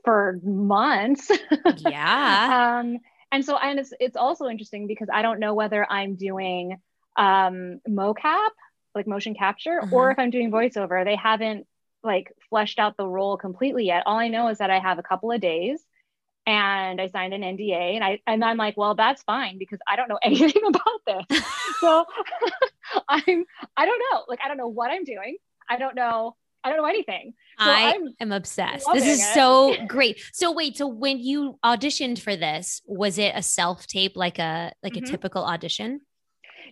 for 0.04 0.40
months 0.44 1.30
yeah 1.78 2.80
um 2.80 2.98
and 3.32 3.44
so 3.44 3.58
and 3.58 3.80
it's 3.80 3.94
it's 4.00 4.16
also 4.16 4.48
interesting 4.48 4.88
because 4.88 5.10
i 5.14 5.22
don't 5.22 5.40
know 5.40 5.54
whether 5.54 5.86
i'm 5.92 6.16
doing 6.16 6.80
um, 7.20 7.82
mocap, 7.88 8.50
like 8.96 9.06
motion 9.06 9.36
capture, 9.36 9.80
or 9.92 10.06
mm-hmm. 10.06 10.12
if 10.12 10.20
I'm 10.20 10.30
doing 10.32 10.52
voiceover. 10.52 11.04
They 11.04 11.16
haven't 11.16 11.68
like 12.02 12.32
fleshed 12.50 12.80
out 12.80 12.96
the 12.98 13.08
role 13.08 13.38
completely 13.38 13.86
yet. 13.86 14.04
All 14.06 14.18
I 14.18 14.30
know 14.30 14.48
is 14.48 14.60
that 14.60 14.72
I 14.72 14.80
have 14.80 14.98
a 14.98 15.04
couple 15.04 15.32
of 15.32 15.42
days 15.42 15.84
and 16.46 17.00
I 17.00 17.08
signed 17.08 17.34
an 17.34 17.42
NDA 17.42 17.96
and 17.96 18.04
I 18.04 18.20
and 18.26 18.44
I'm 18.44 18.58
like, 18.58 18.78
well, 18.78 18.96
that's 18.96 19.24
fine 19.24 19.58
because 19.58 19.80
I 19.88 19.96
don't 19.96 20.10
know 20.10 20.20
anything 20.24 20.64
about 20.66 21.28
this. 21.30 21.44
so 21.80 22.06
I'm 23.08 23.46
I 23.78 23.86
don't 23.86 24.02
know. 24.12 24.24
Like 24.28 24.40
I 24.44 24.48
don't 24.48 24.58
know 24.58 24.68
what 24.68 24.92
I'm 24.92 25.04
doing. 25.04 25.38
I 25.70 25.78
don't 25.78 25.96
know 25.96 26.36
I 26.64 26.70
don't 26.70 26.78
know 26.78 26.88
anything. 26.88 27.34
So 27.58 27.66
I 27.70 27.94
I'm 27.94 28.14
am 28.20 28.32
obsessed. 28.32 28.86
This 28.94 29.06
is 29.06 29.20
it. 29.22 29.34
so 29.34 29.76
great. 29.88 30.20
So 30.34 30.52
wait, 30.52 30.78
so 30.78 30.88
when 30.88 31.20
you 31.20 31.58
auditioned 31.64 32.20
for 32.20 32.36
this, 32.36 32.82
was 32.86 33.18
it 33.18 33.34
a 33.36 33.42
self 33.42 33.88
tape 33.88 34.16
like 34.16 34.40
a 34.40 34.74
like 34.84 34.94
mm-hmm. 34.94 35.06
a 35.06 35.08
typical 35.08 35.44
audition? 35.44 36.02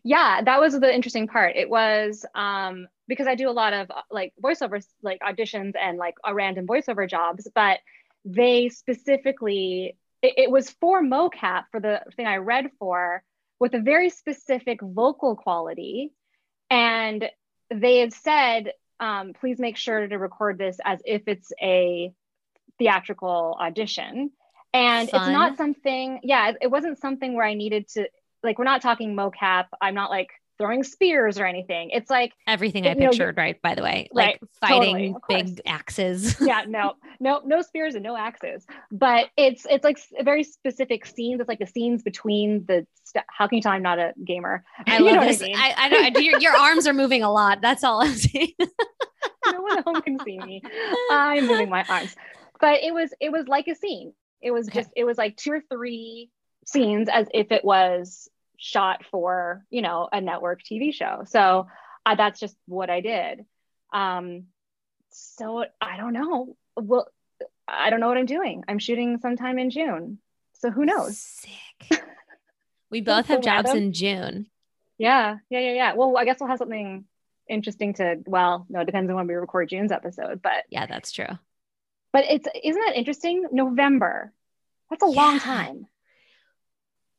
yeah 0.04 0.42
that 0.42 0.60
was 0.60 0.80
the 0.80 0.94
interesting 0.94 1.28
part 1.28 1.56
it 1.56 1.70
was 1.70 2.26
um 2.36 2.88
because 3.08 3.28
i 3.28 3.36
do 3.36 3.50
a 3.50 3.52
lot 3.52 3.74
of 3.74 3.90
uh, 3.92 4.02
like 4.12 4.34
voiceovers 4.44 4.86
like 5.02 5.20
auditions 5.22 5.74
and 5.80 5.98
like 5.98 6.16
a 6.26 6.34
random 6.34 6.66
voiceover 6.68 7.10
jobs 7.10 7.48
but 7.54 7.80
they 8.28 8.70
specifically 8.70 9.96
it, 10.22 10.34
it 10.38 10.52
was 10.52 10.70
for 10.70 11.02
mocap 11.02 11.64
for 11.72 11.80
the 11.80 12.02
thing 12.16 12.28
I 12.28 12.38
read 12.38 12.72
for 12.80 13.24
with 13.60 13.74
a 13.74 13.80
very 13.80 14.10
specific 14.10 14.80
vocal 14.82 15.36
quality. 15.36 16.12
And 16.70 17.30
they 17.74 18.00
had 18.00 18.14
said, 18.14 18.72
um, 19.00 19.34
please 19.40 19.60
make 19.60 19.78
sure 19.78 20.08
to 20.08 20.18
record 20.18 20.58
this 20.58 20.78
as 20.84 21.00
if 21.06 21.24
it's 21.28 21.52
a 21.62 22.12
theatrical 22.78 23.58
audition. 23.60 24.32
And 24.74 25.10
Fun. 25.10 25.22
it's 25.22 25.32
not 25.32 25.58
something, 25.58 26.20
yeah, 26.24 26.50
it, 26.50 26.58
it 26.64 26.72
wasn't 26.72 27.00
something 27.00 27.36
where 27.36 27.46
I 27.46 27.54
needed 27.54 27.88
to, 27.90 28.08
like, 28.44 28.60
we're 28.60 28.66
not 28.66 28.82
talking 28.82 29.16
mocap. 29.16 29.66
I'm 29.82 29.96
not 29.96 30.10
like 30.10 30.30
throwing 30.58 30.84
spears 30.84 31.40
or 31.40 31.46
anything. 31.46 31.90
It's 31.92 32.10
like 32.10 32.34
everything 32.48 32.88
I 32.88 32.96
pictured, 32.96 33.38
know, 33.38 33.42
right? 33.42 33.62
By 33.62 33.76
the 33.76 33.84
way, 33.84 34.10
like 34.12 34.40
right, 34.42 34.50
fighting 34.60 35.14
totally, 35.14 35.44
big 35.44 35.62
axes. 35.66 36.40
yeah, 36.42 36.66
no, 36.68 36.94
no, 37.20 37.42
no 37.46 37.62
spears 37.62 37.96
and 37.96 38.04
no 38.04 38.18
axes. 38.18 38.66
But 38.92 39.30
it's 39.38 39.66
it's 39.70 39.84
like 39.84 40.00
very 40.22 40.44
specific 40.44 41.06
scenes. 41.06 41.40
It's 41.40 41.48
like 41.48 41.60
the 41.60 41.68
scenes 41.68 42.04
between 42.04 42.66
the. 42.68 42.86
St- 43.04 43.26
How 43.30 43.48
can 43.48 43.58
you 43.58 43.62
tell 43.62 43.72
I'm 43.72 43.84
not 43.84 44.00
a 44.00 44.14
gamer? 44.24 44.64
I 44.86 44.98
love 45.00 45.22
this. 45.22 45.42
I, 45.42 45.46
mean? 45.46 45.56
I, 45.56 45.74
I, 45.78 45.90
know 45.90 46.00
I 46.00 46.10
do. 46.10 46.24
Your, 46.24 46.40
your 46.40 46.56
arms 46.58 46.88
are 46.88 46.94
moving 46.94 47.24
a 47.24 47.32
lot. 47.32 47.62
That's 47.62 47.84
all 47.84 48.02
I'm 48.02 48.16
saying. 48.16 48.54
no 48.60 49.62
one 49.62 49.78
at 49.78 49.84
home 49.84 50.02
can 50.02 50.20
see 50.20 50.40
me. 50.40 50.62
I'm 51.12 51.48
moving 51.48 51.70
my 51.70 51.86
arms. 51.88 52.16
But 52.60 52.84
it 52.84 52.94
was 52.94 53.14
it 53.20 53.32
was 53.32 53.48
like 53.48 53.68
a 53.68 53.76
scene. 53.76 54.14
It 54.42 54.52
was 54.52 54.68
okay. 54.68 54.82
just 54.82 54.92
it 54.96 55.04
was 55.04 55.18
like 55.18 55.38
two 55.38 55.52
or 55.52 55.62
three 55.72 56.30
scenes 56.66 57.08
as 57.10 57.28
if 57.34 57.52
it 57.52 57.64
was 57.64 58.30
shot 58.58 59.06
for 59.12 59.64
you 59.70 59.82
know 59.82 60.10
a 60.12 60.20
network 60.20 60.62
tv 60.64 60.94
show. 60.94 61.24
So 61.28 61.68
uh, 62.06 62.16
that's 62.16 62.40
just 62.40 62.56
what 62.68 62.90
i 62.90 63.02
did. 63.02 63.46
Um 63.94 64.46
so 65.10 65.66
i 65.80 65.98
don't 65.98 66.14
know. 66.14 66.56
Well 66.76 67.08
i 67.68 67.90
don't 67.90 68.00
know 68.00 68.08
what 68.08 68.18
i'm 68.18 68.26
doing. 68.26 68.64
I'm 68.68 68.80
shooting 68.80 69.20
sometime 69.22 69.60
in 69.60 69.70
june. 69.70 70.20
So 70.54 70.72
who 70.72 70.86
knows? 70.86 71.18
Sick. 71.18 72.02
We 72.90 73.02
both 73.02 73.28
have 73.28 73.42
jobs 73.42 73.74
in 73.74 73.94
june. 73.94 74.48
Yeah. 74.98 75.38
Yeah 75.50 75.60
yeah 75.60 75.74
yeah. 75.74 75.94
Well 75.94 76.18
i 76.18 76.26
guess 76.26 76.38
we'll 76.40 76.50
have 76.50 76.60
something 76.60 77.06
interesting 77.50 77.94
to 77.94 78.18
well 78.26 78.66
no 78.70 78.82
it 78.82 78.86
depends 78.86 79.10
on 79.10 79.16
when 79.16 79.28
we 79.28 79.34
record 79.34 79.70
june's 79.70 79.94
episode 79.94 80.42
but 80.42 80.66
yeah 80.70 80.86
that's 80.86 81.12
true. 81.12 81.38
But 82.14 82.26
it's 82.30 82.48
isn't 82.64 82.82
that 82.88 82.96
interesting? 82.96 83.46
November. 83.52 84.34
That's 84.90 85.04
a 85.04 85.12
yeah. 85.12 85.22
long 85.22 85.40
time 85.40 85.88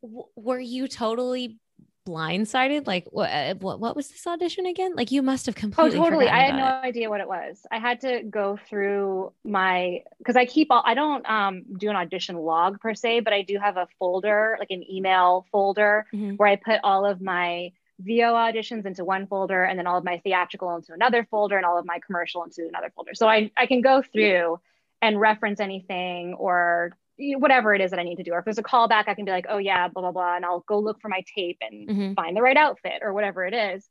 were 0.02 0.61
you 0.61 0.88
totally 0.88 1.58
blindsided? 2.06 2.87
Like 2.87 3.06
what, 3.11 3.30
uh, 3.30 3.54
what, 3.56 3.80
what 3.80 3.94
was 3.94 4.08
this 4.08 4.26
audition 4.26 4.66
again? 4.66 4.94
Like 4.94 5.11
you 5.11 5.22
must 5.22 5.46
have 5.46 5.56
oh, 5.56 5.61
completely. 5.61 5.98
Oh, 5.98 6.04
totally. 6.04 6.28
I 6.28 6.46
had 6.46 6.56
no 6.56 6.66
it. 6.66 6.87
idea 6.87 7.11
what 7.11 7.20
it 7.20 7.28
was. 7.28 7.66
I 7.70 7.78
had 7.78 8.00
to 8.02 8.22
go 8.22 8.58
through 8.68 9.32
my, 9.44 10.02
cause 10.26 10.37
I 10.37 10.46
keep 10.46 10.68
all, 10.70 10.82
I 10.84 10.94
don't 10.94 11.28
um, 11.28 11.64
do 11.78 11.90
an 11.90 11.96
audition 11.96 12.37
log 12.37 12.80
per 12.80 12.94
se, 12.94 13.20
but 13.20 13.32
I 13.32 13.42
do 13.42 13.58
have 13.58 13.76
a 13.76 13.87
folder, 13.98 14.56
like 14.58 14.70
an 14.70 14.84
email 14.90 15.46
folder 15.52 16.06
mm-hmm. 16.12 16.37
where 16.37 16.48
I 16.48 16.56
put 16.56 16.80
all 16.82 17.04
of 17.04 17.20
my 17.20 17.72
VO 18.00 18.34
auditions 18.34 18.87
into 18.87 19.04
one 19.04 19.26
folder 19.26 19.64
and 19.64 19.78
then 19.78 19.87
all 19.87 19.98
of 19.98 20.04
my 20.04 20.18
theatrical 20.18 20.74
into 20.76 20.92
another 20.92 21.26
folder 21.30 21.56
and 21.56 21.66
all 21.66 21.78
of 21.78 21.84
my 21.84 21.98
commercial 22.06 22.44
into 22.44 22.66
another 22.66 22.92
folder. 22.94 23.14
So 23.14 23.28
I, 23.28 23.50
I 23.56 23.66
can 23.66 23.80
go 23.80 24.02
through 24.02 24.61
and 25.02 25.20
reference 25.20 25.61
anything 25.61 26.34
or 26.34 26.96
whatever 27.18 27.74
it 27.74 27.81
is 27.81 27.90
that 27.90 27.98
I 27.98 28.04
need 28.04 28.16
to 28.16 28.22
do. 28.22 28.33
Or 28.33 28.38
if 28.38 28.44
there's 28.44 28.59
a 28.59 28.62
callback, 28.62 29.04
I 29.09 29.14
can 29.14 29.24
be 29.24 29.31
like, 29.31 29.46
oh 29.48 29.59
yeah, 29.59 29.88
blah 29.88 30.02
blah 30.02 30.12
blah, 30.12 30.37
and 30.37 30.44
I'll 30.44 30.64
go 30.66 30.78
look 30.78 31.00
for 31.00 31.09
my 31.09 31.24
tape 31.35 31.59
and 31.61 31.88
mm-hmm. 31.88 32.12
find 32.14 32.37
the 32.37 32.42
right 32.42 32.57
outfit 32.57 33.00
or 33.02 33.12
whatever 33.12 33.44
it 33.44 33.54
is. 33.54 33.88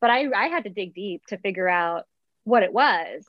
But 0.00 0.10
I 0.10 0.30
I 0.34 0.46
had 0.46 0.64
to 0.64 0.70
dig 0.70 0.94
deep 0.94 1.26
to 1.26 1.38
figure 1.38 1.68
out 1.68 2.06
what 2.44 2.62
it 2.62 2.72
was. 2.72 3.24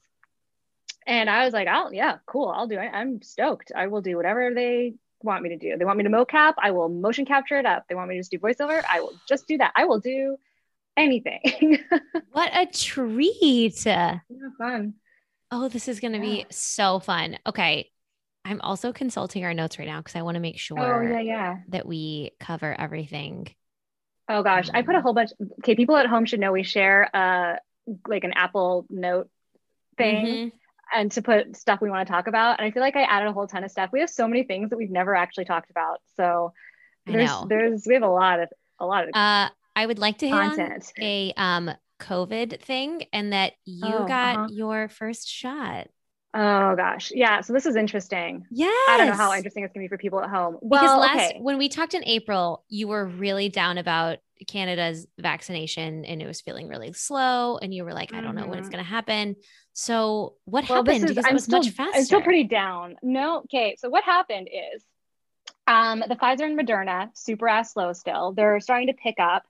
And 1.07 1.29
I 1.29 1.45
was 1.45 1.53
like, 1.53 1.67
oh 1.69 1.89
yeah, 1.91 2.17
cool, 2.25 2.49
I'll 2.49 2.67
do 2.67 2.79
it. 2.79 2.89
I'm 2.93 3.21
stoked. 3.21 3.71
I 3.75 3.87
will 3.87 4.01
do 4.01 4.15
whatever 4.17 4.53
they 4.53 4.93
want 5.23 5.43
me 5.43 5.49
to 5.49 5.57
do. 5.57 5.77
They 5.77 5.85
want 5.85 5.97
me 5.97 6.03
to 6.03 6.09
mocap, 6.09 6.53
I 6.57 6.71
will 6.71 6.89
motion 6.89 7.25
capture 7.25 7.57
it 7.59 7.65
up. 7.65 7.85
They 7.87 7.95
want 7.95 8.09
me 8.09 8.15
to 8.15 8.19
just 8.19 8.31
do 8.31 8.39
voiceover, 8.39 8.83
I 8.91 9.01
will 9.01 9.13
just 9.27 9.47
do 9.47 9.57
that. 9.57 9.73
I 9.75 9.85
will 9.85 9.99
do 9.99 10.37
anything. 10.97 11.79
what 12.31 12.51
a 12.53 12.65
treat. 12.65 13.85
Yeah, 13.85 14.19
fun. 14.57 14.95
Oh, 15.51 15.67
this 15.67 15.87
is 15.87 15.99
going 15.99 16.13
to 16.13 16.19
yeah. 16.19 16.43
be 16.43 16.45
so 16.49 16.99
fun. 16.99 17.37
Okay. 17.45 17.89
I'm 18.43 18.61
also 18.61 18.91
consulting 18.91 19.45
our 19.45 19.53
notes 19.53 19.77
right 19.77 19.87
now 19.87 19.99
because 19.99 20.15
I 20.15 20.23
want 20.23 20.35
to 20.35 20.41
make 20.41 20.57
sure 20.57 20.79
oh, 20.79 21.01
yeah, 21.01 21.19
yeah. 21.19 21.57
that 21.69 21.85
we 21.85 22.31
cover 22.39 22.75
everything. 22.77 23.47
Oh 24.27 24.43
gosh, 24.43 24.69
I 24.73 24.81
put 24.81 24.95
a 24.95 24.97
um, 24.97 25.03
whole 25.03 25.13
bunch. 25.13 25.31
Okay, 25.59 25.75
people 25.75 25.95
at 25.95 26.07
home 26.07 26.25
should 26.25 26.39
know 26.39 26.51
we 26.51 26.63
share 26.63 27.13
uh 27.15 27.55
like 28.07 28.23
an 28.23 28.33
Apple 28.33 28.85
Note 28.89 29.29
thing. 29.97 30.25
Mm-hmm. 30.25 30.57
And 30.93 31.09
to 31.13 31.21
put 31.21 31.55
stuff 31.55 31.79
we 31.79 31.89
want 31.89 32.05
to 32.05 32.11
talk 32.11 32.27
about. 32.27 32.59
And 32.59 32.67
I 32.67 32.71
feel 32.71 32.81
like 32.81 32.97
I 32.97 33.03
added 33.03 33.29
a 33.29 33.31
whole 33.31 33.47
ton 33.47 33.63
of 33.63 33.71
stuff. 33.71 33.91
We 33.93 34.01
have 34.01 34.09
so 34.09 34.27
many 34.27 34.43
things 34.43 34.71
that 34.71 34.75
we've 34.77 34.91
never 34.91 35.15
actually 35.15 35.45
talked 35.45 35.69
about. 35.69 36.01
So 36.17 36.51
there's 37.05 37.31
there's 37.47 37.85
we 37.87 37.93
have 37.93 38.03
a 38.03 38.09
lot 38.09 38.41
of 38.41 38.49
a 38.79 38.85
lot 38.85 39.03
of 39.03 39.09
uh 39.13 39.49
I 39.73 39.85
would 39.85 39.99
like 39.99 40.17
to 40.17 40.29
content. 40.29 40.91
a 40.99 41.33
um 41.37 41.71
COVID 42.01 42.61
thing 42.61 43.05
and 43.13 43.31
that 43.31 43.53
you 43.65 43.85
oh, 43.85 44.05
got 44.05 44.35
uh-huh. 44.35 44.47
your 44.51 44.89
first 44.89 45.29
shot. 45.29 45.87
Oh 46.33 46.75
gosh. 46.75 47.11
Yeah. 47.13 47.41
So 47.41 47.51
this 47.51 47.65
is 47.65 47.75
interesting. 47.75 48.45
Yeah. 48.49 48.67
I 48.67 48.95
don't 48.97 49.07
know 49.07 49.13
how 49.13 49.33
interesting 49.33 49.63
it's 49.63 49.73
gonna 49.73 49.83
be 49.83 49.89
for 49.89 49.97
people 49.97 50.21
at 50.21 50.29
home. 50.29 50.57
Well, 50.61 50.81
because 50.81 50.97
last 50.97 51.31
okay. 51.31 51.39
when 51.41 51.57
we 51.57 51.67
talked 51.67 51.93
in 51.93 52.05
April, 52.05 52.63
you 52.69 52.87
were 52.87 53.05
really 53.05 53.49
down 53.49 53.77
about 53.77 54.19
Canada's 54.47 55.07
vaccination 55.19 56.05
and 56.05 56.21
it 56.21 56.25
was 56.25 56.39
feeling 56.39 56.67
really 56.69 56.93
slow. 56.93 57.57
And 57.57 57.73
you 57.73 57.83
were 57.83 57.93
like, 57.93 58.13
I 58.13 58.21
don't 58.21 58.35
know 58.35 58.47
when 58.47 58.59
it's 58.59 58.67
mm-hmm. 58.67 58.77
gonna 58.77 58.83
happen. 58.83 59.35
So 59.73 60.35
what 60.45 60.67
well, 60.69 60.79
happened? 60.79 61.03
Is, 61.03 61.11
because 61.11 61.25
I'm 61.25 61.31
it 61.31 61.33
was 61.33 61.43
still, 61.43 61.59
much 61.59 61.69
faster. 61.71 61.97
I'm 61.97 62.05
still 62.05 62.21
pretty 62.21 62.45
down. 62.45 62.95
No, 63.03 63.39
okay. 63.39 63.75
So 63.77 63.89
what 63.89 64.03
happened 64.05 64.47
is 64.73 64.83
um 65.67 66.01
the 66.07 66.15
Pfizer 66.15 66.45
and 66.45 66.57
Moderna, 66.57 67.09
super 67.13 67.49
ass 67.49 67.73
slow 67.73 67.91
still. 67.91 68.31
They're 68.31 68.61
starting 68.61 68.87
to 68.87 68.93
pick 68.93 69.15
up. 69.19 69.43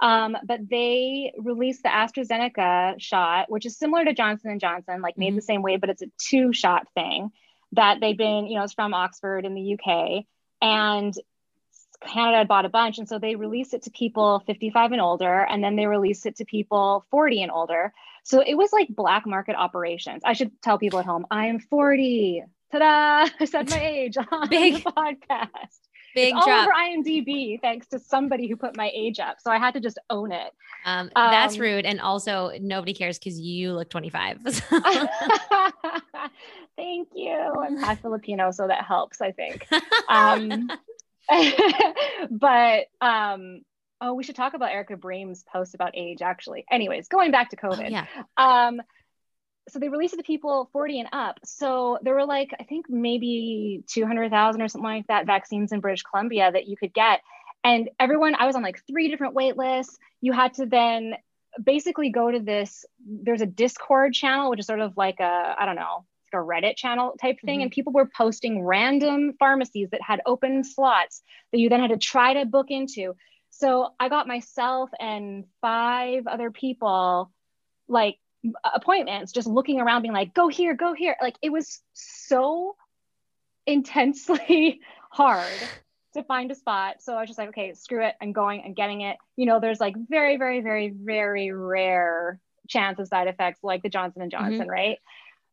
Um, 0.00 0.36
but 0.44 0.68
they 0.68 1.32
released 1.38 1.82
the 1.82 1.88
AstraZeneca 1.88 3.00
shot, 3.00 3.50
which 3.50 3.64
is 3.64 3.78
similar 3.78 4.04
to 4.04 4.12
Johnson 4.12 4.50
and 4.50 4.60
Johnson, 4.60 5.00
like 5.00 5.16
made 5.16 5.28
mm-hmm. 5.28 5.36
the 5.36 5.42
same 5.42 5.62
way, 5.62 5.76
but 5.76 5.88
it's 5.88 6.02
a 6.02 6.10
two 6.18 6.52
shot 6.52 6.86
thing 6.94 7.30
that 7.72 8.00
they've 8.00 8.16
been, 8.16 8.46
you 8.46 8.56
know, 8.56 8.64
it's 8.64 8.74
from 8.74 8.94
Oxford 8.94 9.44
in 9.44 9.54
the 9.54 9.78
UK. 9.78 10.24
And 10.60 11.14
Canada 12.06 12.38
had 12.38 12.48
bought 12.48 12.64
a 12.64 12.68
bunch. 12.68 12.98
And 12.98 13.08
so 13.08 13.18
they 13.18 13.36
released 13.36 13.74
it 13.74 13.82
to 13.82 13.90
people 13.90 14.42
55 14.46 14.92
and 14.92 15.00
older, 15.00 15.40
and 15.40 15.62
then 15.62 15.76
they 15.76 15.86
released 15.86 16.26
it 16.26 16.36
to 16.36 16.44
people 16.44 17.04
40 17.10 17.42
and 17.42 17.50
older. 17.50 17.92
So 18.22 18.40
it 18.40 18.54
was 18.54 18.72
like 18.72 18.88
black 18.88 19.26
market 19.26 19.56
operations. 19.56 20.22
I 20.24 20.32
should 20.32 20.50
tell 20.62 20.78
people 20.78 20.98
at 20.98 21.06
home, 21.06 21.26
I 21.30 21.46
am 21.46 21.58
40. 21.58 22.44
Ta-da! 22.72 23.30
I 23.40 23.44
said 23.44 23.70
my 23.70 23.80
age 23.80 24.16
on 24.16 24.48
Big. 24.48 24.84
the 24.84 24.90
podcast. 24.90 25.78
Big 26.16 26.34
it's 26.34 26.46
drop. 26.46 26.48
all 26.48 26.62
over 26.62 26.72
IMDb 26.72 27.60
thanks 27.60 27.86
to 27.88 27.98
somebody 27.98 28.48
who 28.48 28.56
put 28.56 28.74
my 28.74 28.90
age 28.94 29.20
up. 29.20 29.36
So 29.38 29.50
I 29.50 29.58
had 29.58 29.74
to 29.74 29.80
just 29.80 29.98
own 30.08 30.32
it. 30.32 30.50
Um, 30.86 31.10
that's 31.14 31.56
um, 31.56 31.60
rude. 31.60 31.84
And 31.84 32.00
also 32.00 32.52
nobody 32.58 32.94
cares 32.94 33.18
because 33.18 33.38
you 33.38 33.74
look 33.74 33.90
25. 33.90 34.38
So. 34.50 34.80
Thank 36.76 37.08
you. 37.14 37.36
I'm 37.36 37.76
half 37.76 38.00
Filipino, 38.02 38.50
so 38.50 38.66
that 38.66 38.84
helps, 38.84 39.20
I 39.20 39.32
think. 39.32 39.66
Um, 40.08 40.70
but 42.30 42.86
um, 43.02 43.60
oh, 44.00 44.14
we 44.14 44.24
should 44.24 44.36
talk 44.36 44.54
about 44.54 44.70
Erica 44.70 44.96
Bream's 44.96 45.44
post 45.52 45.74
about 45.74 45.90
age, 45.94 46.22
actually. 46.22 46.64
Anyways, 46.70 47.08
going 47.08 47.30
back 47.30 47.50
to 47.50 47.56
COVID. 47.56 47.86
Oh, 47.86 47.88
yeah. 47.88 48.06
So 49.68 49.78
they 49.78 49.88
released 49.88 50.14
it 50.14 50.18
to 50.18 50.22
people 50.22 50.68
40 50.72 51.00
and 51.00 51.08
up. 51.12 51.40
So 51.44 51.98
there 52.02 52.14
were 52.14 52.24
like, 52.24 52.54
I 52.58 52.64
think 52.64 52.86
maybe 52.88 53.82
200,000 53.88 54.62
or 54.62 54.68
something 54.68 54.88
like 54.88 55.06
that 55.08 55.26
vaccines 55.26 55.72
in 55.72 55.80
British 55.80 56.02
Columbia 56.02 56.50
that 56.52 56.68
you 56.68 56.76
could 56.76 56.94
get. 56.94 57.20
And 57.64 57.90
everyone, 57.98 58.36
I 58.36 58.46
was 58.46 58.54
on 58.54 58.62
like 58.62 58.82
three 58.86 59.08
different 59.08 59.34
wait 59.34 59.56
lists. 59.56 59.98
You 60.20 60.32
had 60.32 60.54
to 60.54 60.66
then 60.66 61.14
basically 61.62 62.10
go 62.10 62.30
to 62.30 62.38
this, 62.38 62.84
there's 63.04 63.40
a 63.40 63.46
Discord 63.46 64.14
channel, 64.14 64.50
which 64.50 64.60
is 64.60 64.66
sort 64.66 64.80
of 64.80 64.96
like 64.96 65.18
a, 65.18 65.56
I 65.58 65.66
don't 65.66 65.74
know, 65.74 66.04
like 66.32 66.40
a 66.40 66.46
Reddit 66.46 66.76
channel 66.76 67.16
type 67.20 67.38
thing. 67.40 67.56
Mm-hmm. 67.56 67.62
And 67.62 67.70
people 67.72 67.92
were 67.92 68.06
posting 68.06 68.64
random 68.64 69.32
pharmacies 69.38 69.90
that 69.90 70.00
had 70.00 70.20
open 70.26 70.62
slots 70.62 71.22
that 71.50 71.58
you 71.58 71.68
then 71.68 71.80
had 71.80 71.90
to 71.90 71.98
try 71.98 72.34
to 72.34 72.44
book 72.44 72.66
into. 72.70 73.16
So 73.50 73.88
I 73.98 74.08
got 74.10 74.28
myself 74.28 74.90
and 75.00 75.44
five 75.60 76.26
other 76.26 76.50
people 76.50 77.32
like 77.88 78.18
appointments 78.74 79.32
just 79.32 79.46
looking 79.46 79.80
around 79.80 80.02
being 80.02 80.14
like 80.14 80.34
go 80.34 80.48
here 80.48 80.74
go 80.74 80.92
here. 80.92 81.16
Like 81.20 81.36
it 81.42 81.50
was 81.50 81.80
so 81.92 82.76
intensely 83.66 84.80
hard 85.10 85.52
to 86.14 86.22
find 86.24 86.50
a 86.50 86.54
spot. 86.54 86.96
So 87.00 87.14
i 87.14 87.20
was 87.20 87.28
just 87.28 87.38
like 87.38 87.50
okay 87.50 87.74
screw 87.74 88.04
it. 88.04 88.14
I'm 88.20 88.32
going 88.32 88.62
i'm 88.64 88.74
getting 88.74 89.02
it. 89.02 89.16
You 89.36 89.46
know 89.46 89.60
there's 89.60 89.80
like 89.80 89.94
very 90.08 90.36
very 90.36 90.60
very 90.60 90.90
very 90.90 91.52
rare 91.52 92.40
chance 92.68 92.98
of 92.98 93.06
side 93.06 93.28
effects 93.28 93.60
like 93.62 93.82
the 93.82 93.88
johnson 93.88 94.22
and 94.22 94.30
johnson 94.30 94.60
mm-hmm. 94.62 94.70
right? 94.70 94.98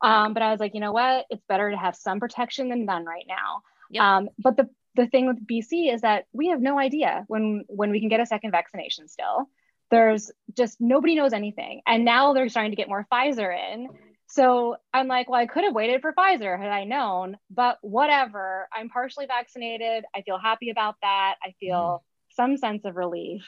Um, 0.01 0.33
but 0.33 0.43
i 0.43 0.51
was 0.51 0.59
like 0.59 0.73
you 0.73 0.79
know 0.79 0.91
what? 0.91 1.25
It's 1.29 1.43
better 1.47 1.69
to 1.69 1.77
have 1.77 1.95
some 1.95 2.19
protection 2.19 2.69
than 2.69 2.85
none 2.85 3.05
right 3.05 3.25
now. 3.27 3.63
Yep. 3.91 4.03
um, 4.03 4.29
but 4.37 4.57
the 4.57 4.69
the 4.95 5.07
thing 5.07 5.27
with 5.27 5.45
bc 5.47 5.91
is 5.93 6.01
that 6.01 6.25
we 6.33 6.49
have 6.49 6.61
no 6.61 6.77
idea 6.77 7.25
when 7.27 7.65
when 7.67 7.89
we 7.89 7.99
can 7.99 8.09
get 8.09 8.19
a 8.19 8.25
second 8.25 8.51
vaccination 8.51 9.07
still 9.07 9.49
there's 9.93 10.31
just 10.57 10.81
nobody 10.81 11.13
knows 11.13 11.33
anything. 11.33 11.81
And 11.85 12.03
now 12.03 12.33
they're 12.33 12.49
starting 12.49 12.71
to 12.71 12.75
get 12.75 12.89
more 12.89 13.05
Pfizer 13.11 13.55
in. 13.73 13.89
So 14.27 14.77
I'm 14.91 15.07
like, 15.07 15.29
well, 15.29 15.39
I 15.39 15.45
could 15.45 15.63
have 15.63 15.75
waited 15.75 16.01
for 16.01 16.13
Pfizer 16.13 16.59
had 16.59 16.71
I 16.71 16.85
known, 16.85 17.37
but 17.51 17.77
whatever. 17.81 18.67
I'm 18.73 18.89
partially 18.89 19.27
vaccinated. 19.27 20.03
I 20.15 20.23
feel 20.23 20.39
happy 20.39 20.71
about 20.71 20.95
that. 21.03 21.35
I 21.43 21.53
feel 21.59 22.03
mm. 22.03 22.35
some 22.35 22.57
sense 22.57 22.85
of 22.85 22.95
relief, 22.95 23.43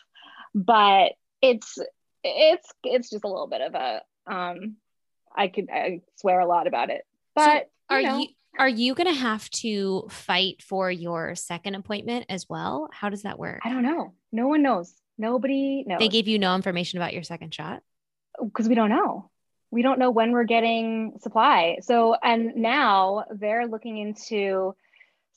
but 0.53 1.13
it's 1.41 1.79
it's 2.23 2.71
it's 2.83 3.09
just 3.09 3.23
a 3.23 3.27
little 3.27 3.47
bit 3.47 3.61
of 3.61 3.73
a 3.73 4.01
um 4.31 4.75
I 5.35 5.47
could 5.47 5.67
I 5.73 6.01
swear 6.17 6.39
a 6.41 6.47
lot 6.47 6.67
about 6.67 6.91
it. 6.91 7.01
But 7.33 7.69
so 7.89 7.95
are 7.95 8.01
you, 8.01 8.07
know, 8.07 8.17
you 8.19 8.27
are 8.59 8.69
you 8.69 8.93
going 8.93 9.11
to 9.11 9.19
have 9.19 9.49
to 9.49 10.07
fight 10.11 10.61
for 10.61 10.91
your 10.91 11.33
second 11.33 11.73
appointment 11.73 12.27
as 12.29 12.47
well? 12.47 12.89
How 12.93 13.09
does 13.09 13.23
that 13.23 13.39
work? 13.39 13.61
I 13.63 13.69
don't 13.69 13.83
know. 13.83 14.13
No 14.31 14.47
one 14.47 14.61
knows. 14.61 14.93
Nobody 15.17 15.83
knows. 15.87 15.99
They 15.99 16.07
gave 16.07 16.27
you 16.27 16.39
no 16.39 16.55
information 16.55 16.99
about 16.99 17.13
your 17.13 17.23
second 17.23 17.53
shot? 17.53 17.81
Because 18.41 18.67
we 18.67 18.75
don't 18.75 18.89
know. 18.89 19.29
We 19.71 19.81
don't 19.81 19.99
know 19.99 20.11
when 20.11 20.31
we're 20.31 20.43
getting 20.43 21.17
supply. 21.21 21.77
So, 21.81 22.15
and 22.21 22.55
now 22.55 23.25
they're 23.31 23.67
looking 23.67 23.97
into 23.97 24.75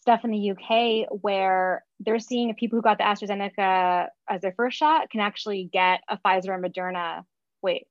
stuff 0.01 0.25
in 0.25 0.31
the 0.31 0.51
UK 0.51 1.09
where 1.23 1.85
they're 2.01 2.19
seeing 2.19 2.51
if 2.51 2.57
people 2.57 2.79
who 2.79 2.83
got 2.83 2.99
the 2.99 3.05
AstraZeneca 3.05 4.09
as 4.29 4.41
their 4.41 4.53
first 4.53 4.77
shot 4.79 5.11
can 5.11 5.21
actually 5.21 5.69
get 5.73 6.01
a 6.09 6.19
Pfizer 6.19 6.49
or 6.49 6.61
Moderna. 6.61 7.25
Wait, 7.63 7.87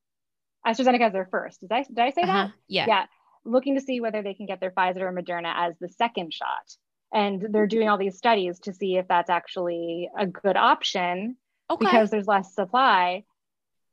AstraZeneca 0.65 1.07
as 1.07 1.13
their 1.13 1.27
first. 1.29 1.61
Did 1.61 1.71
I, 1.71 1.83
did 1.83 1.99
I 1.99 2.09
say 2.11 2.21
uh-huh. 2.21 2.33
that? 2.33 2.51
Yeah. 2.67 2.85
Yeah 2.87 3.05
looking 3.47 3.75
to 3.75 3.81
see 3.81 4.01
whether 4.01 4.21
they 4.21 4.33
can 4.33 4.45
get 4.45 4.59
their 4.59 4.71
Pfizer 4.71 5.01
or 5.01 5.13
Moderna 5.13 5.53
as 5.55 5.73
the 5.79 5.89
second 5.89 6.33
shot. 6.33 6.75
And 7.13 7.47
they're 7.49 7.67
doing 7.67 7.87
all 7.87 7.97
these 7.97 8.17
studies 8.17 8.59
to 8.61 8.73
see 8.73 8.97
if 8.97 9.07
that's 9.07 9.29
actually 9.29 10.09
a 10.17 10.27
good 10.27 10.57
option 10.57 11.37
okay. 11.69 11.85
because 11.85 12.09
there's 12.09 12.27
less 12.27 12.53
supply. 12.53 13.23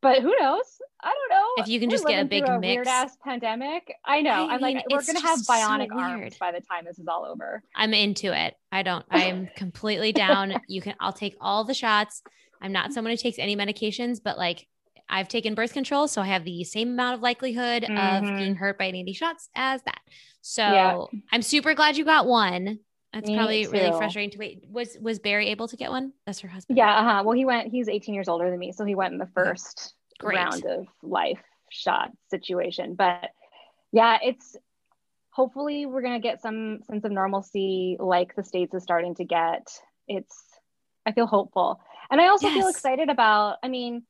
But 0.01 0.21
who 0.21 0.35
knows? 0.39 0.67
I 1.03 1.15
don't 1.15 1.31
know. 1.31 1.63
If 1.63 1.69
you 1.69 1.81
can 1.81 1.89
we're 1.89 1.93
just 1.93 2.07
get 2.07 2.21
a 2.21 2.27
big 2.27 2.45
a 2.47 2.59
mix. 2.59 2.77
Weird 2.77 2.89
ass 2.89 3.17
pandemic. 3.25 3.95
I 4.05 4.21
know. 4.21 4.49
I 4.51 4.57
am 4.57 4.61
like, 4.61 4.85
we're 4.91 5.03
gonna 5.03 5.21
have 5.21 5.39
bionic 5.41 5.89
so 5.89 5.99
arms 5.99 6.37
by 6.39 6.53
the 6.53 6.61
time 6.61 6.85
this 6.85 6.99
is 6.99 7.07
all 7.09 7.25
over. 7.25 7.63
I'm 7.75 7.95
into 7.95 8.39
it. 8.39 8.55
I 8.71 8.83
don't. 8.83 9.05
I 9.11 9.25
am 9.25 9.49
completely 9.57 10.13
down. 10.13 10.61
You 10.69 10.83
can. 10.83 10.95
I'll 11.01 11.15
take 11.15 11.37
all 11.41 11.65
the 11.65 11.73
shots. 11.73 12.23
I'm 12.61 12.73
not 12.73 12.93
someone 12.93 13.13
who 13.13 13.17
takes 13.17 13.39
any 13.39 13.57
medications, 13.57 14.21
but 14.23 14.37
like 14.37 14.67
I've 15.09 15.29
taken 15.29 15.55
birth 15.55 15.73
control, 15.73 16.07
so 16.07 16.21
I 16.21 16.27
have 16.27 16.45
the 16.45 16.65
same 16.65 16.89
amount 16.89 17.17
of 17.17 17.23
likelihood 17.23 17.85
mm-hmm. 17.85 18.27
of 18.27 18.37
being 18.37 18.57
hurt 18.57 18.79
by 18.79 18.89
any 18.89 19.01
of 19.01 19.07
these 19.07 19.17
shots 19.17 19.49
as 19.55 19.83
that. 19.85 20.01
So 20.43 20.63
yeah. 20.63 21.05
I'm 21.33 21.43
super 21.43 21.73
glad 21.73 21.97
you 21.97 22.05
got 22.05 22.27
one. 22.27 22.79
That's 23.15 23.29
Me 23.29 23.37
probably 23.37 23.65
too. 23.65 23.71
really 23.71 23.91
frustrating 23.93 24.31
to 24.31 24.39
wait. 24.39 24.65
Was 24.69 24.99
was 25.01 25.21
Barry 25.21 25.49
able 25.51 25.69
to 25.69 25.77
get 25.77 25.91
one? 25.91 26.13
That's 26.27 26.41
her 26.41 26.49
husband. 26.49 26.77
Yeah. 26.77 26.99
Uh-huh. 26.99 27.23
Well, 27.25 27.37
he 27.37 27.45
went. 27.45 27.71
He's 27.71 27.89
18 27.89 28.13
years 28.13 28.29
older 28.29 28.51
than 28.51 28.59
me, 28.59 28.73
so 28.73 28.85
he 28.85 28.97
went 28.97 29.13
in 29.13 29.19
the 29.19 29.29
first 29.35 29.95
round 30.21 30.65
of 30.65 30.89
life 31.01 31.43
shot 31.71 32.11
situation. 32.29 32.97
But 32.97 33.31
yeah, 33.93 34.19
it's 34.21 34.57
hopefully 35.31 35.87
we're 35.87 36.03
gonna 36.03 36.19
get 36.19 36.43
some 36.43 36.81
sense 36.91 37.05
of 37.05 37.13
normalcy, 37.13 37.97
like 38.01 38.35
the 38.35 38.43
states 38.43 38.75
is 38.75 38.83
starting 38.83 39.15
to 39.15 39.25
get. 39.25 39.69
It's. 40.09 40.37
I 41.07 41.13
feel 41.13 41.27
hopeful, 41.27 41.81
and 42.11 42.21
I 42.21 42.27
also 42.29 42.49
yes. 42.49 42.57
feel 42.57 42.67
excited 42.67 43.11
about. 43.11 43.59
I 43.63 43.69
mean, 43.69 44.03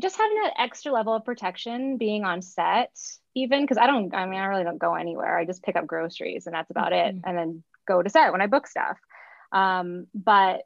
just 0.00 0.16
having 0.16 0.38
that 0.44 0.54
extra 0.58 0.92
level 0.92 1.12
of 1.12 1.26
protection 1.26 1.98
being 1.98 2.24
on 2.24 2.40
set 2.40 2.90
even 3.36 3.62
because 3.62 3.78
i 3.78 3.86
don't 3.86 4.12
i 4.14 4.26
mean 4.26 4.40
i 4.40 4.46
really 4.46 4.64
don't 4.64 4.78
go 4.78 4.94
anywhere 4.94 5.38
i 5.38 5.44
just 5.44 5.62
pick 5.62 5.76
up 5.76 5.86
groceries 5.86 6.46
and 6.46 6.54
that's 6.54 6.70
about 6.70 6.90
mm-hmm. 6.90 7.18
it 7.18 7.22
and 7.24 7.38
then 7.38 7.62
go 7.86 8.02
to 8.02 8.10
set 8.10 8.32
when 8.32 8.40
i 8.40 8.46
book 8.46 8.66
stuff 8.66 8.98
um, 9.52 10.08
but 10.14 10.62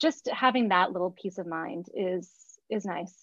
just 0.00 0.28
having 0.32 0.68
that 0.68 0.92
little 0.92 1.10
peace 1.10 1.38
of 1.38 1.46
mind 1.46 1.86
is 1.94 2.30
is 2.68 2.84
nice 2.84 3.14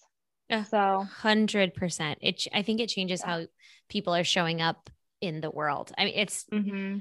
yeah 0.48 0.64
so 0.64 1.06
100% 1.22 2.16
it 2.20 2.46
i 2.52 2.62
think 2.62 2.80
it 2.80 2.88
changes 2.88 3.22
yeah. 3.24 3.30
how 3.30 3.46
people 3.88 4.14
are 4.14 4.24
showing 4.24 4.60
up 4.60 4.90
in 5.20 5.40
the 5.40 5.50
world 5.50 5.92
i 5.98 6.04
mean 6.04 6.14
it's 6.16 6.44
mm-hmm. 6.52 6.98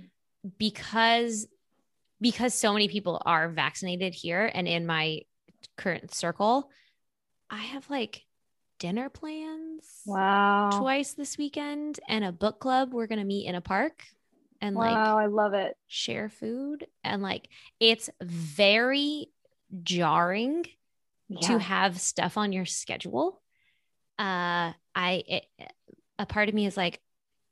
because 0.57 1.47
because 2.19 2.53
so 2.53 2.73
many 2.73 2.87
people 2.87 3.21
are 3.25 3.49
vaccinated 3.49 4.13
here 4.13 4.49
and 4.51 4.67
in 4.67 4.85
my 4.85 5.21
current 5.77 6.13
circle 6.13 6.69
i 7.49 7.57
have 7.57 7.89
like 7.89 8.23
dinner 8.79 9.09
plans. 9.09 10.01
Wow. 10.05 10.69
Twice 10.73 11.13
this 11.13 11.37
weekend 11.37 11.99
and 12.07 12.23
a 12.23 12.31
book 12.31 12.59
club. 12.59 12.93
We're 12.93 13.07
going 13.07 13.19
to 13.19 13.25
meet 13.25 13.47
in 13.47 13.55
a 13.55 13.61
park 13.61 14.03
and 14.61 14.75
wow, 14.75 14.83
like 14.83 14.97
I 14.97 15.25
love 15.27 15.53
it. 15.53 15.75
Share 15.87 16.29
food 16.29 16.87
and 17.03 17.21
like 17.21 17.49
it's 17.79 18.09
very 18.21 19.29
jarring 19.83 20.65
yeah. 21.29 21.47
to 21.47 21.59
have 21.59 21.99
stuff 21.99 22.37
on 22.37 22.51
your 22.51 22.65
schedule. 22.65 23.41
Uh 24.17 24.73
I 24.95 25.23
it, 25.27 25.45
a 26.19 26.25
part 26.25 26.49
of 26.49 26.55
me 26.55 26.65
is 26.65 26.77
like 26.77 26.99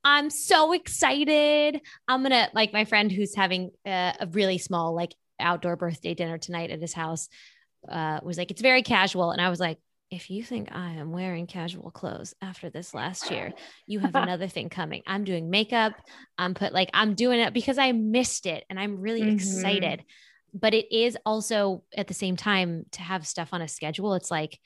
I'm 0.04 0.30
so 0.30 0.72
excited. 0.74 1.82
I'm 2.08 2.22
going 2.22 2.32
to 2.32 2.48
like 2.54 2.72
my 2.72 2.86
friend 2.86 3.12
who's 3.12 3.36
having 3.36 3.72
a, 3.88 4.14
a 4.20 4.28
really 4.28 4.60
small 4.60 4.94
like 4.94 5.16
outdoor 5.40 5.76
birthday 5.76 6.14
dinner 6.14 6.38
tonight 6.38 6.70
at 6.70 6.80
his 6.80 6.94
house 6.94 7.28
uh, 7.90 8.20
was 8.24 8.38
like, 8.38 8.52
it's 8.52 8.62
very 8.62 8.84
casual. 8.84 9.32
And 9.32 9.42
I 9.42 9.50
was 9.50 9.60
like, 9.60 9.80
if 10.16 10.30
you 10.30 10.44
think 10.44 10.70
I 10.72 10.92
am 10.94 11.12
wearing 11.12 11.46
casual 11.46 11.92
clothes 11.92 12.34
after 12.42 12.70
this 12.70 12.94
last 12.94 13.30
year, 13.30 13.54
you 13.86 14.00
have 14.00 14.16
another 14.16 14.48
thing 14.48 14.70
coming. 14.70 15.04
I'm 15.06 15.26
doing 15.26 15.50
makeup. 15.50 15.94
I'm 16.38 16.54
put 16.54 16.74
like 16.74 16.90
I'm 16.94 17.16
doing 17.16 17.42
it 17.42 17.54
because 17.54 17.78
I 17.78 17.92
missed 17.92 18.46
it 18.46 18.64
and 18.70 18.80
I'm 18.80 19.02
really 19.02 19.22
mm-hmm. 19.22 19.36
excited. 19.36 20.06
But 20.54 20.74
it 20.74 20.96
is 20.96 21.18
also 21.26 21.84
at 21.96 22.08
the 22.08 22.14
same 22.14 22.38
time 22.38 22.86
to 22.92 23.02
have 23.02 23.28
stuff 23.28 23.50
on 23.52 23.62
a 23.62 23.68
schedule. 23.68 24.14
It's 24.14 24.32
like, 24.32 24.58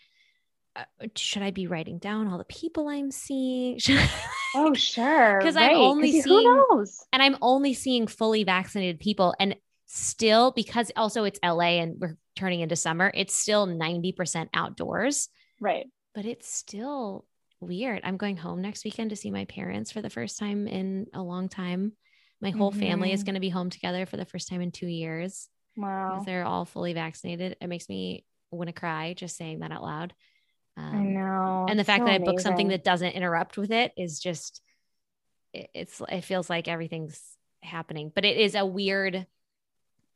uh, 0.76 0.84
should 1.16 1.42
I 1.42 1.50
be 1.50 1.66
writing 1.66 1.98
down 1.98 2.28
all 2.28 2.38
the 2.38 2.44
people 2.44 2.88
I'm 2.88 3.10
seeing? 3.10 3.80
oh, 4.56 4.76
sure. 4.76 5.40
Because 5.40 5.56
right. 5.56 5.72
I'm 5.72 5.78
only 5.78 6.22
seeing, 6.22 6.64
and 7.12 7.24
I'm 7.24 7.38
only 7.42 7.74
seeing 7.74 8.06
fully 8.06 8.44
vaccinated 8.44 9.00
people. 9.00 9.34
And 9.40 9.56
still, 9.88 10.52
because 10.52 10.92
also 10.96 11.24
it's 11.24 11.40
LA 11.44 11.80
and 11.82 11.96
we're 12.00 12.18
turning 12.36 12.60
into 12.60 12.76
summer, 12.76 13.12
it's 13.16 13.36
still 13.36 13.66
90% 13.66 14.50
outdoors. 14.54 15.30
Right. 15.60 15.86
But 16.16 16.26
it's 16.26 16.52
still 16.52 17.26
weird. 17.62 18.02
I'm 18.04 18.18
going 18.18 18.38
home 18.38 18.62
next 18.62 18.86
weekend 18.86 19.10
to 19.12 19.16
see 19.16 19.32
my 19.32 19.46
parents 19.46 19.92
for 19.92 20.02
the 20.02 20.10
first 20.10 20.40
time 20.40 20.68
in 20.68 21.08
a 21.14 21.22
long 21.22 21.50
time. 21.50 21.94
My 22.42 22.52
whole 22.52 22.72
mm-hmm. 22.72 22.80
family 22.80 23.12
is 23.12 23.22
mm-hmm. 23.22 23.26
going 23.26 23.34
to 23.36 23.42
be 23.42 23.50
home 23.50 23.70
together 23.70 24.06
for 24.06 24.18
the 24.18 24.26
first 24.26 24.48
time 24.48 24.62
in 24.62 24.72
two 24.72 24.88
years. 24.88 25.50
Wow. 25.76 26.24
They're 26.26 26.46
all 26.46 26.66
fully 26.66 26.94
vaccinated. 26.94 27.58
It 27.62 27.68
makes 27.68 27.90
me 27.90 28.26
want 28.52 28.68
to 28.68 28.74
cry 28.74 29.14
just 29.14 29.38
saying 29.38 29.60
that 29.60 29.72
out 29.72 29.84
loud. 29.84 30.14
Um, 30.78 30.96
I 30.96 31.04
know. 31.04 31.66
And 31.70 31.78
the 31.78 31.84
fact 31.84 32.02
so 32.02 32.06
that 32.06 32.14
I 32.14 32.18
booked 32.20 32.42
something 32.42 32.70
that 32.70 32.84
doesn't 32.84 33.12
interrupt 33.12 33.58
with 33.58 33.72
it 33.72 33.92
is 33.98 34.20
just, 34.20 34.62
it, 35.54 35.70
it's, 35.74 36.02
it 36.10 36.22
feels 36.22 36.50
like 36.50 36.68
everything's 36.68 37.22
happening, 37.62 38.12
but 38.14 38.26
it 38.26 38.38
is 38.38 38.56
a 38.56 38.66
weird 38.66 39.28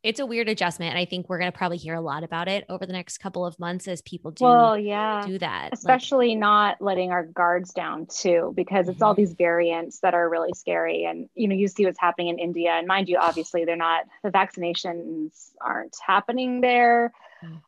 it's 0.04 0.20
a 0.20 0.26
weird 0.26 0.50
adjustment. 0.50 0.90
And 0.90 0.98
I 0.98 1.06
think 1.06 1.28
we're 1.28 1.38
going 1.38 1.50
to 1.50 1.56
probably 1.56 1.78
hear 1.78 1.94
a 1.94 2.00
lot 2.00 2.24
about 2.24 2.46
it 2.46 2.66
over 2.68 2.84
the 2.84 2.92
next 2.92 3.18
couple 3.18 3.46
of 3.46 3.58
months 3.58 3.88
as 3.88 4.02
people 4.02 4.30
do, 4.30 4.44
well, 4.44 4.78
yeah. 4.78 5.24
do 5.26 5.38
that. 5.38 5.70
Especially 5.72 6.28
like, 6.28 6.38
not 6.38 6.82
letting 6.82 7.10
our 7.10 7.24
guards 7.24 7.72
down 7.72 8.06
too, 8.06 8.52
because 8.54 8.86
it's 8.86 8.96
mm-hmm. 8.96 9.04
all 9.04 9.14
these 9.14 9.32
variants 9.32 10.00
that 10.00 10.12
are 10.12 10.28
really 10.28 10.52
scary. 10.54 11.06
And, 11.06 11.30
you 11.34 11.48
know, 11.48 11.54
you 11.54 11.68
see 11.68 11.86
what's 11.86 11.98
happening 11.98 12.28
in 12.28 12.38
India. 12.38 12.72
And 12.72 12.86
mind 12.86 13.08
you, 13.08 13.16
obviously, 13.16 13.64
they're 13.64 13.76
not, 13.76 14.04
the 14.22 14.30
vaccinations 14.30 15.50
aren't 15.58 15.96
happening 16.06 16.60
there. 16.60 17.10
Mm. 17.42 17.62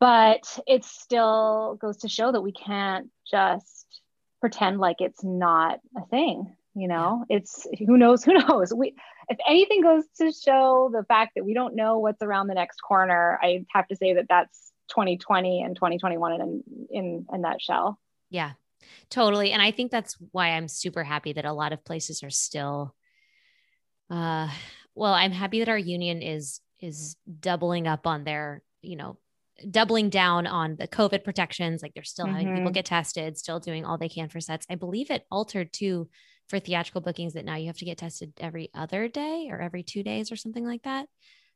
But 0.00 0.58
it 0.66 0.84
still 0.84 1.78
goes 1.80 1.98
to 1.98 2.08
show 2.08 2.32
that 2.32 2.42
we 2.42 2.52
can't 2.52 3.10
just 3.30 3.86
pretend 4.40 4.80
like 4.80 4.96
it's 5.00 5.22
not 5.22 5.80
a 5.96 6.04
thing 6.06 6.54
you 6.76 6.88
know 6.88 7.24
it's 7.30 7.66
who 7.78 7.96
knows 7.96 8.22
who 8.22 8.34
knows 8.48 8.72
we 8.72 8.94
if 9.28 9.38
anything 9.48 9.82
goes 9.82 10.04
to 10.18 10.32
show 10.32 10.90
the 10.92 11.04
fact 11.04 11.32
that 11.34 11.44
we 11.44 11.54
don't 11.54 11.74
know 11.74 11.98
what's 11.98 12.22
around 12.22 12.46
the 12.46 12.54
next 12.54 12.80
corner 12.80 13.38
i 13.42 13.64
have 13.72 13.86
to 13.88 13.96
say 13.96 14.14
that 14.14 14.26
that's 14.28 14.72
2020 14.90 15.62
and 15.62 15.74
2021 15.76 16.40
in 16.40 16.64
in 16.90 17.26
a 17.30 17.38
nutshell 17.38 17.98
yeah 18.30 18.52
totally. 19.10 19.52
And 19.52 19.60
i 19.60 19.70
think 19.70 19.90
that's 19.90 20.16
why 20.30 20.50
i'm 20.50 20.68
super 20.68 21.02
happy 21.02 21.32
that 21.32 21.44
a 21.44 21.52
lot 21.52 21.72
of 21.72 21.84
places 21.84 22.22
are 22.22 22.30
still 22.30 22.94
uh 24.10 24.48
well 24.94 25.12
i'm 25.12 25.32
happy 25.32 25.58
that 25.58 25.68
our 25.68 25.78
union 25.78 26.22
is 26.22 26.60
is 26.80 27.16
doubling 27.40 27.88
up 27.88 28.06
on 28.06 28.24
their 28.24 28.62
you 28.82 28.96
know 28.96 29.18
doubling 29.70 30.10
down 30.10 30.46
on 30.46 30.76
the 30.76 30.88
covid 30.88 31.24
protections 31.24 31.82
like 31.82 31.92
they're 31.94 32.04
still 32.04 32.26
mm-hmm. 32.26 32.34
having 32.34 32.48
people 32.48 32.64
mm-hmm. 32.64 32.74
get 32.74 32.84
tested 32.84 33.38
still 33.38 33.58
doing 33.58 33.84
all 33.84 33.96
they 33.96 34.08
can 34.08 34.28
for 34.28 34.40
sets 34.40 34.66
i 34.68 34.74
believe 34.74 35.10
it 35.10 35.24
altered 35.30 35.72
too 35.72 36.08
for 36.48 36.58
theatrical 36.60 37.00
bookings 37.00 37.34
that 37.34 37.44
now 37.44 37.56
you 37.56 37.66
have 37.66 37.78
to 37.78 37.84
get 37.84 37.98
tested 37.98 38.32
every 38.38 38.70
other 38.74 39.08
day 39.08 39.48
or 39.50 39.60
every 39.60 39.82
two 39.82 40.02
days 40.02 40.30
or 40.30 40.36
something 40.36 40.64
like 40.64 40.82
that. 40.82 41.06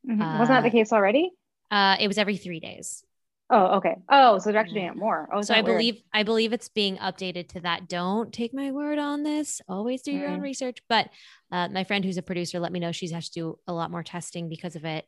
Mm-hmm. 0.09 0.21
Uh, 0.21 0.39
Wasn't 0.39 0.57
that 0.57 0.63
the 0.63 0.69
uh, 0.69 0.73
case 0.73 0.93
already? 0.93 1.31
Uh, 1.71 1.97
it 2.01 2.09
was 2.09 2.19
every 2.19 2.37
three 2.37 2.61
days. 2.61 3.05
Oh, 3.53 3.79
okay. 3.79 3.97
Oh, 4.09 4.39
so 4.39 4.51
they're 4.51 4.61
actually 4.61 4.81
doing 4.81 4.93
it 4.93 4.97
more. 4.97 5.29
Oh, 5.33 5.43
so 5.43 5.55
I 5.55 5.63
weird? 5.63 5.67
believe 5.67 6.03
I 6.13 6.23
believe 6.23 6.53
it's 6.53 6.69
being 6.69 6.99
updated 6.99 7.49
to 7.51 7.61
that. 7.61 7.89
Don't 7.89 8.33
take 8.33 8.55
my 8.55 8.71
word 8.71 8.99
on 8.99 9.25
this. 9.25 9.61
Always 9.69 10.03
do 10.03 10.13
your 10.13 10.29
mm. 10.29 10.35
own 10.35 10.41
research. 10.41 10.79
But 10.89 11.09
uh, 11.51 11.69
my 11.69 11.83
friend 11.83 12.05
who's 12.05 12.17
a 12.17 12.23
producer 12.23 12.61
let 12.61 12.71
me 12.71 12.79
know 12.79 12.93
she's 12.93 13.11
has 13.11 13.29
to 13.31 13.41
do 13.41 13.59
a 13.67 13.73
lot 13.73 13.91
more 13.91 14.05
testing 14.05 14.49
because 14.49 14.77
of 14.77 14.85
it, 14.85 15.05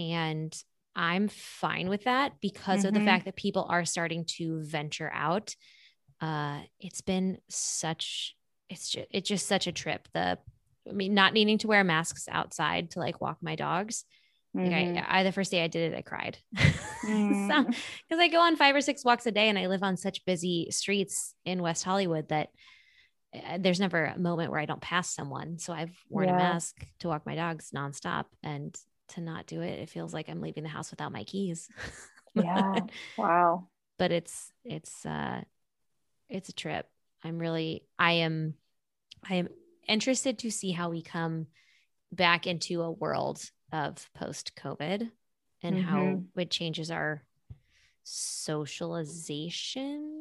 and 0.00 0.52
I'm 0.98 1.28
fine 1.28 1.88
with 1.88 2.04
that 2.04 2.32
because 2.40 2.80
mm-hmm. 2.80 2.88
of 2.88 2.94
the 2.94 3.00
mm-hmm. 3.00 3.08
fact 3.08 3.24
that 3.26 3.36
people 3.36 3.66
are 3.70 3.84
starting 3.84 4.24
to 4.36 4.60
venture 4.64 5.10
out. 5.14 5.54
Uh, 6.20 6.58
it's 6.80 7.00
been 7.00 7.38
such 7.48 8.34
it's 8.68 8.90
just 8.90 9.06
it's 9.10 9.28
just 9.28 9.46
such 9.46 9.68
a 9.68 9.72
trip. 9.72 10.08
The 10.12 10.38
I 10.88 10.92
mean, 10.92 11.14
not 11.14 11.34
needing 11.34 11.58
to 11.58 11.68
wear 11.68 11.84
masks 11.84 12.26
outside 12.30 12.90
to 12.92 12.98
like 12.98 13.20
walk 13.20 13.38
my 13.40 13.54
dogs. 13.54 14.04
Like 14.54 14.70
mm-hmm. 14.70 14.98
I, 14.98 15.20
I, 15.20 15.22
the 15.22 15.32
first 15.32 15.50
day 15.50 15.62
I 15.62 15.68
did 15.68 15.92
it, 15.92 15.96
I 15.96 16.02
cried. 16.02 16.38
Mm. 16.98 17.48
so, 17.48 17.62
because 17.62 18.20
I 18.20 18.26
go 18.26 18.40
on 18.40 18.56
five 18.56 18.74
or 18.74 18.80
six 18.80 19.04
walks 19.04 19.24
a 19.24 19.30
day 19.30 19.48
and 19.48 19.56
I 19.56 19.68
live 19.68 19.84
on 19.84 19.96
such 19.96 20.24
busy 20.26 20.66
streets 20.72 21.32
in 21.44 21.62
West 21.62 21.84
Hollywood 21.84 22.28
that 22.30 22.48
uh, 23.32 23.56
there's 23.60 23.78
never 23.78 24.06
a 24.06 24.18
moment 24.18 24.50
where 24.50 24.58
I 24.58 24.66
don't 24.66 24.80
pass 24.80 25.14
someone. 25.14 25.60
So 25.60 25.72
I've 25.72 25.96
worn 26.10 26.26
yeah. 26.26 26.34
a 26.34 26.38
mask 26.38 26.84
to 26.98 27.08
walk 27.08 27.24
my 27.24 27.36
dogs 27.36 27.70
nonstop. 27.72 28.24
And 28.42 28.76
to 29.08 29.20
not 29.20 29.46
do 29.46 29.60
it, 29.60 29.78
it 29.78 29.90
feels 29.90 30.14
like 30.14 30.28
I'm 30.28 30.40
leaving 30.40 30.62
the 30.62 30.68
house 30.68 30.90
without 30.90 31.12
my 31.12 31.24
keys. 31.24 31.68
yeah. 32.34 32.80
Wow. 33.16 33.68
But 33.98 34.12
it's, 34.12 34.52
it's, 34.64 35.04
uh, 35.04 35.42
it's 36.28 36.48
a 36.48 36.54
trip. 36.54 36.86
I'm 37.24 37.38
really, 37.38 37.84
I 37.98 38.12
am, 38.12 38.54
I 39.28 39.36
am 39.36 39.48
interested 39.88 40.38
to 40.40 40.50
see 40.50 40.72
how 40.72 40.90
we 40.90 41.02
come 41.02 41.46
back 42.12 42.46
into 42.46 42.82
a 42.82 42.90
world 42.90 43.40
of 43.72 44.08
post 44.14 44.54
COVID 44.56 45.10
and 45.62 45.76
mm-hmm. 45.76 45.88
how 45.88 46.22
it 46.36 46.50
changes 46.50 46.90
our 46.90 47.22
socialization. 48.04 50.17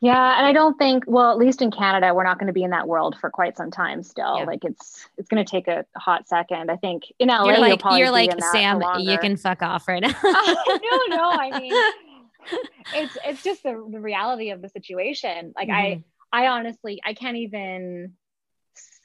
Yeah, 0.00 0.38
and 0.38 0.46
I 0.46 0.52
don't 0.52 0.76
think 0.76 1.04
well, 1.06 1.30
at 1.30 1.38
least 1.38 1.62
in 1.62 1.70
Canada, 1.70 2.12
we're 2.14 2.24
not 2.24 2.38
going 2.38 2.48
to 2.48 2.52
be 2.52 2.62
in 2.62 2.70
that 2.70 2.86
world 2.86 3.16
for 3.20 3.30
quite 3.30 3.56
some 3.56 3.70
time 3.70 4.02
still. 4.02 4.38
Yeah. 4.38 4.44
Like 4.44 4.64
it's 4.64 5.06
it's 5.16 5.28
going 5.28 5.44
to 5.44 5.50
take 5.50 5.68
a 5.68 5.84
hot 5.96 6.28
second. 6.28 6.70
I 6.70 6.76
think 6.76 7.04
in 7.18 7.28
LA, 7.28 7.44
you're 7.44 7.58
like, 7.58 7.80
you're 7.92 8.10
like 8.10 8.30
Sam, 8.52 8.82
you 8.98 9.18
can 9.18 9.36
fuck 9.36 9.62
off 9.62 9.88
right 9.88 10.02
now. 10.02 10.14
no, 10.24 11.16
no, 11.16 11.30
I 11.30 11.60
mean, 11.60 11.72
it's 12.94 13.16
it's 13.24 13.42
just 13.42 13.62
the, 13.62 13.86
the 13.90 14.00
reality 14.00 14.50
of 14.50 14.62
the 14.62 14.68
situation. 14.68 15.52
Like 15.56 15.68
mm-hmm. 15.68 16.02
I 16.32 16.44
I 16.44 16.48
honestly 16.48 17.00
I 17.04 17.14
can't 17.14 17.36
even 17.36 18.12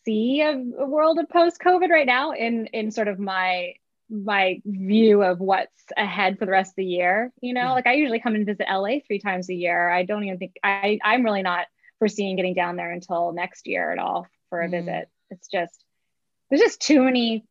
see 0.06 0.42
a, 0.42 0.52
a 0.52 0.86
world 0.86 1.20
of 1.20 1.30
post 1.30 1.62
COVID 1.64 1.90
right 1.90 2.08
now 2.08 2.32
in 2.32 2.68
in 2.68 2.92
sort 2.92 3.08
of 3.08 3.20
my 3.20 3.74
my 4.12 4.62
view 4.66 5.24
of 5.24 5.40
what's 5.40 5.72
ahead 5.96 6.38
for 6.38 6.46
the 6.46 6.52
rest 6.52 6.72
of 6.72 6.76
the 6.76 6.86
year. 6.86 7.32
You 7.42 7.54
know, 7.54 7.74
like 7.74 7.88
I 7.88 7.94
usually 7.94 8.20
come 8.20 8.36
and 8.36 8.46
visit 8.46 8.68
LA 8.70 9.00
three 9.08 9.20
times 9.20 9.50
a 9.50 9.56
year. 9.56 9.90
I 9.90 10.04
don't 10.04 10.24
even 10.24 10.38
think 10.38 10.54
I 10.64 11.00
I'm 11.04 11.24
really 11.24 11.42
not 11.42 11.68
foreseeing 12.00 12.36
getting 12.36 12.54
down 12.54 12.76
there 12.76 12.92
until 12.92 13.32
next 13.32 13.68
year 13.68 13.92
at 13.92 14.00
all 14.00 14.28
for 14.50 14.62
a 14.62 14.68
mm. 14.68 14.72
visit. 14.72 15.10
It's 15.30 15.48
just 15.48 15.84
there's 16.50 16.62
just 16.62 16.82
too 16.82 17.02
many 17.02 17.46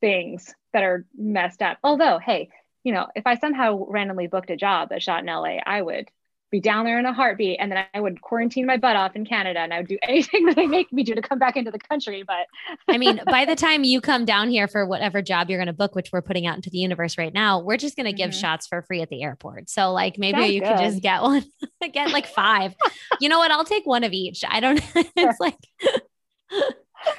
things 0.00 0.52
that 0.72 0.82
are 0.82 1.06
messed 1.16 1.62
up. 1.62 1.78
Although, 1.84 2.18
hey, 2.18 2.50
you 2.82 2.92
know, 2.92 3.06
if 3.14 3.26
I 3.26 3.36
somehow 3.36 3.84
randomly 3.86 4.26
booked 4.26 4.50
a 4.50 4.56
job 4.56 4.88
that 4.88 5.02
shot 5.02 5.20
in 5.20 5.26
LA, 5.26 5.58
I 5.64 5.80
would 5.80 6.08
be 6.52 6.60
down 6.60 6.84
there 6.84 7.00
in 7.00 7.06
a 7.06 7.12
heartbeat. 7.12 7.56
And 7.58 7.72
then 7.72 7.84
I 7.92 8.00
would 8.00 8.20
quarantine 8.20 8.66
my 8.66 8.76
butt 8.76 8.94
off 8.94 9.16
in 9.16 9.24
Canada 9.24 9.58
and 9.58 9.74
I 9.74 9.78
would 9.78 9.88
do 9.88 9.98
anything 10.08 10.46
that 10.46 10.54
they 10.54 10.68
make 10.68 10.92
me 10.92 11.02
do 11.02 11.16
to 11.16 11.22
come 11.22 11.40
back 11.40 11.56
into 11.56 11.72
the 11.72 11.78
country. 11.80 12.22
But 12.24 12.46
I 12.86 12.98
mean, 12.98 13.20
by 13.26 13.44
the 13.44 13.56
time 13.56 13.82
you 13.82 14.00
come 14.00 14.24
down 14.24 14.50
here 14.50 14.68
for 14.68 14.86
whatever 14.86 15.20
job 15.22 15.50
you're 15.50 15.58
going 15.58 15.66
to 15.66 15.72
book, 15.72 15.96
which 15.96 16.12
we're 16.12 16.22
putting 16.22 16.46
out 16.46 16.54
into 16.54 16.70
the 16.70 16.78
universe 16.78 17.18
right 17.18 17.34
now, 17.34 17.58
we're 17.58 17.78
just 17.78 17.96
going 17.96 18.06
to 18.06 18.12
give 18.12 18.30
mm-hmm. 18.30 18.40
shots 18.40 18.68
for 18.68 18.82
free 18.82 19.00
at 19.00 19.08
the 19.08 19.22
airport. 19.22 19.68
So 19.68 19.92
like 19.92 20.18
maybe 20.18 20.42
you 20.54 20.60
good. 20.60 20.68
could 20.68 20.78
just 20.78 21.02
get 21.02 21.22
one, 21.22 21.44
get 21.92 22.12
like 22.12 22.26
five. 22.26 22.74
you 23.18 23.28
know 23.28 23.38
what? 23.38 23.50
I'll 23.50 23.64
take 23.64 23.86
one 23.86 24.04
of 24.04 24.12
each. 24.12 24.44
I 24.46 24.60
don't, 24.60 24.80
it's 24.94 25.40
like, 25.40 25.56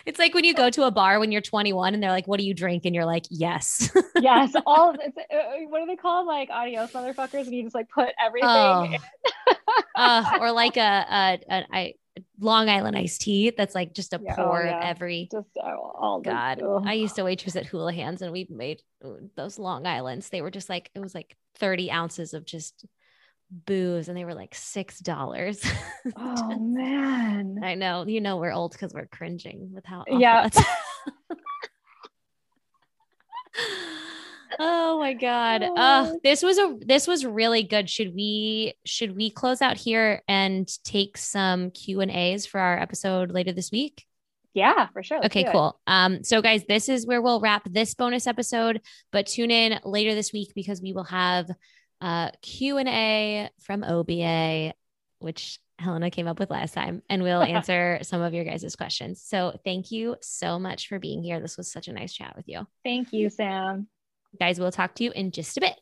it's 0.05 0.19
like 0.19 0.33
when 0.33 0.43
you 0.43 0.53
go 0.53 0.69
to 0.69 0.83
a 0.83 0.91
bar 0.91 1.19
when 1.19 1.31
you're 1.31 1.41
21 1.41 1.93
and 1.93 2.01
they're 2.01 2.11
like, 2.11 2.27
"What 2.27 2.39
do 2.39 2.45
you 2.45 2.53
drink?" 2.53 2.85
and 2.85 2.93
you're 2.95 3.05
like, 3.05 3.25
"Yes." 3.29 3.91
yes, 4.19 4.53
all 4.65 4.95
it's, 4.99 5.17
uh, 5.17 5.65
what 5.69 5.81
are 5.81 5.87
they 5.87 5.95
called? 5.95 6.27
Like 6.27 6.49
adios 6.49 6.91
motherfuckers, 6.91 7.45
and 7.45 7.53
you 7.53 7.63
just 7.63 7.75
like 7.75 7.89
put 7.89 8.09
everything. 8.19 8.49
Oh. 8.49 9.55
uh, 9.95 10.37
or 10.39 10.51
like 10.51 10.77
a, 10.77 11.05
a, 11.09 11.39
a, 11.49 11.65
a 11.73 11.95
Long 12.39 12.69
Island 12.69 12.97
iced 12.97 13.21
tea 13.21 13.51
that's 13.55 13.75
like 13.75 13.93
just 13.93 14.13
a 14.13 14.19
yeah, 14.21 14.33
oh, 14.37 14.43
pour 14.43 14.63
oh, 14.63 14.65
yeah. 14.65 14.77
of 14.77 14.83
every. 14.83 15.29
Just 15.31 15.47
uh, 15.57 15.75
all 15.75 16.21
God, 16.21 16.61
I 16.85 16.93
used 16.93 17.15
to 17.15 17.23
waitress 17.23 17.55
at 17.55 17.65
Houlihan's 17.65 18.21
and 18.21 18.31
we 18.31 18.47
made 18.49 18.81
those 19.35 19.59
Long 19.59 19.85
Islands. 19.85 20.29
They 20.29 20.41
were 20.41 20.51
just 20.51 20.69
like 20.69 20.91
it 20.95 20.99
was 20.99 21.15
like 21.15 21.35
30 21.55 21.91
ounces 21.91 22.33
of 22.33 22.45
just 22.45 22.85
booze 23.51 24.07
and 24.07 24.17
they 24.17 24.25
were 24.25 24.33
like 24.33 24.55
six 24.55 24.99
dollars. 24.99 25.63
oh 26.15 26.59
man. 26.59 27.59
I 27.63 27.75
know. 27.75 28.05
You 28.05 28.21
know 28.21 28.37
we're 28.37 28.53
old 28.53 28.71
because 28.71 28.93
we're 28.93 29.07
cringing 29.07 29.71
with 29.73 29.85
how 29.85 30.05
yeah. 30.07 30.49
oh 34.59 34.99
my 34.99 35.13
god. 35.13 35.63
Oh. 35.63 35.75
Uh, 35.75 36.13
this 36.23 36.43
was 36.43 36.57
a 36.57 36.77
this 36.81 37.07
was 37.07 37.25
really 37.25 37.63
good. 37.63 37.89
Should 37.89 38.13
we 38.15 38.73
should 38.85 39.15
we 39.15 39.29
close 39.29 39.61
out 39.61 39.77
here 39.77 40.21
and 40.27 40.67
take 40.83 41.17
some 41.17 41.71
Q 41.71 42.01
and 42.01 42.11
A's 42.11 42.45
for 42.45 42.59
our 42.59 42.77
episode 42.79 43.31
later 43.31 43.51
this 43.51 43.71
week? 43.71 44.05
Yeah, 44.53 44.87
for 44.93 45.01
sure. 45.01 45.19
Let's 45.19 45.35
okay, 45.35 45.51
cool. 45.51 45.79
Um, 45.87 46.23
so 46.23 46.41
guys, 46.41 46.63
this 46.67 46.87
is 46.87 47.07
where 47.07 47.21
we'll 47.21 47.39
wrap 47.39 47.63
this 47.65 47.95
bonus 47.95 48.27
episode, 48.27 48.81
but 49.11 49.25
tune 49.25 49.49
in 49.49 49.79
later 49.83 50.13
this 50.13 50.31
week 50.31 50.51
because 50.53 50.81
we 50.81 50.93
will 50.93 51.05
have 51.05 51.49
uh, 52.03 52.29
Q&A 52.41 53.49
from 53.59 53.83
OBA, 53.83 54.73
which 55.19 55.59
Helena 55.79 56.11
came 56.11 56.27
up 56.27 56.37
with 56.37 56.51
last 56.51 56.73
time, 56.73 57.01
and 57.09 57.23
we'll 57.23 57.41
answer 57.43 57.99
some 58.03 58.21
of 58.21 58.33
your 58.33 58.43
guys' 58.43 58.75
questions. 58.75 59.21
So 59.21 59.57
thank 59.63 59.89
you 59.89 60.17
so 60.21 60.59
much 60.59 60.89
for 60.89 60.99
being 60.99 61.23
here. 61.23 61.39
This 61.39 61.57
was 61.57 61.71
such 61.71 61.87
a 61.87 61.93
nice 61.93 62.13
chat 62.13 62.35
with 62.35 62.47
you. 62.47 62.67
Thank 62.83 63.13
you, 63.13 63.29
Sam. 63.29 63.87
Guys, 64.37 64.59
we'll 64.59 64.71
talk 64.71 64.95
to 64.95 65.03
you 65.03 65.11
in 65.11 65.31
just 65.31 65.57
a 65.57 65.61
bit. 65.61 65.79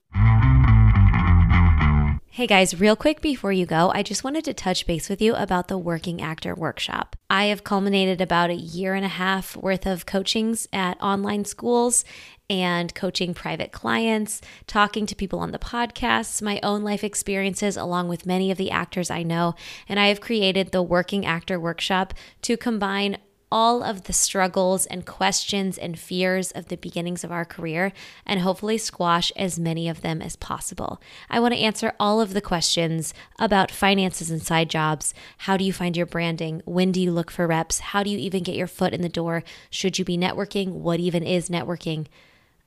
Hey 2.34 2.48
guys, 2.48 2.80
real 2.80 2.96
quick 2.96 3.20
before 3.20 3.52
you 3.52 3.66
go, 3.66 3.92
I 3.94 4.04
just 4.04 4.24
wanted 4.24 4.46
to 4.46 4.54
touch 4.54 4.88
base 4.88 5.10
with 5.10 5.22
you 5.22 5.36
about 5.36 5.68
the 5.68 5.78
Working 5.78 6.22
Actor 6.22 6.56
Workshop. 6.56 7.18
I 7.30 7.46
have 7.46 7.66
culminated 7.66 8.22
about 8.22 8.50
a 8.50 8.56
year 8.56 8.94
and 8.94 9.04
a 9.04 9.10
half 9.10 9.58
worth 9.58 9.86
of 9.86 10.06
coachings 10.06 10.66
at 10.72 11.02
online 11.02 11.44
schools 11.44 12.06
and 12.52 12.94
coaching 12.94 13.34
private 13.34 13.72
clients, 13.72 14.42
talking 14.68 15.06
to 15.06 15.16
people 15.16 15.40
on 15.40 15.52
the 15.52 15.58
podcasts, 15.58 16.42
my 16.42 16.60
own 16.62 16.84
life 16.84 17.02
experiences, 17.02 17.78
along 17.78 18.10
with 18.10 18.26
many 18.26 18.52
of 18.52 18.58
the 18.58 18.70
actors 18.70 19.10
I 19.10 19.24
know. 19.24 19.56
And 19.88 19.98
I 19.98 20.08
have 20.08 20.20
created 20.20 20.72
the 20.72 20.84
Working 20.84 21.26
Actor 21.26 21.62
Workshop 21.62 22.14
to 22.42 22.58
combine 22.58 23.18
all 23.50 23.84
of 23.84 24.04
the 24.04 24.14
struggles 24.14 24.86
and 24.86 25.06
questions 25.06 25.78
and 25.78 25.98
fears 25.98 26.52
of 26.52 26.68
the 26.68 26.76
beginnings 26.76 27.24
of 27.24 27.32
our 27.32 27.46
career 27.46 27.94
and 28.26 28.42
hopefully 28.42 28.78
squash 28.78 29.32
as 29.38 29.58
many 29.58 29.88
of 29.88 30.02
them 30.02 30.22
as 30.22 30.36
possible. 30.36 31.02
I 31.30 31.40
want 31.40 31.54
to 31.54 31.60
answer 31.60 31.94
all 32.00 32.20
of 32.20 32.34
the 32.34 32.42
questions 32.42 33.14
about 33.40 33.72
finances 33.72 34.30
and 34.30 34.42
side 34.42 34.70
jobs. 34.70 35.14
How 35.40 35.56
do 35.56 35.64
you 35.64 35.72
find 35.72 35.96
your 35.96 36.06
branding? 36.06 36.62
When 36.66 36.92
do 36.92 37.00
you 37.02 37.12
look 37.12 37.32
for 37.32 37.48
reps? 37.48 37.80
How 37.80 38.04
do 38.04 38.10
you 38.10 38.18
even 38.18 38.44
get 38.44 38.56
your 38.56 38.68
foot 38.68 38.94
in 38.94 39.02
the 39.02 39.10
door? 39.10 39.44
Should 39.70 40.00
you 40.00 40.06
be 40.06 40.18
networking? 40.18 40.72
What 40.72 41.00
even 41.00 41.24
is 41.24 41.50
networking? 41.50 42.08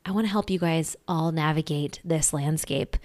I 0.07 0.11
want 0.11 0.27
to 0.27 0.31
help 0.31 0.51
you 0.51 0.59
guys 0.59 0.97
all 1.09 1.33
navigate 1.33 1.99
this 2.05 2.35
landscape. 2.35 2.99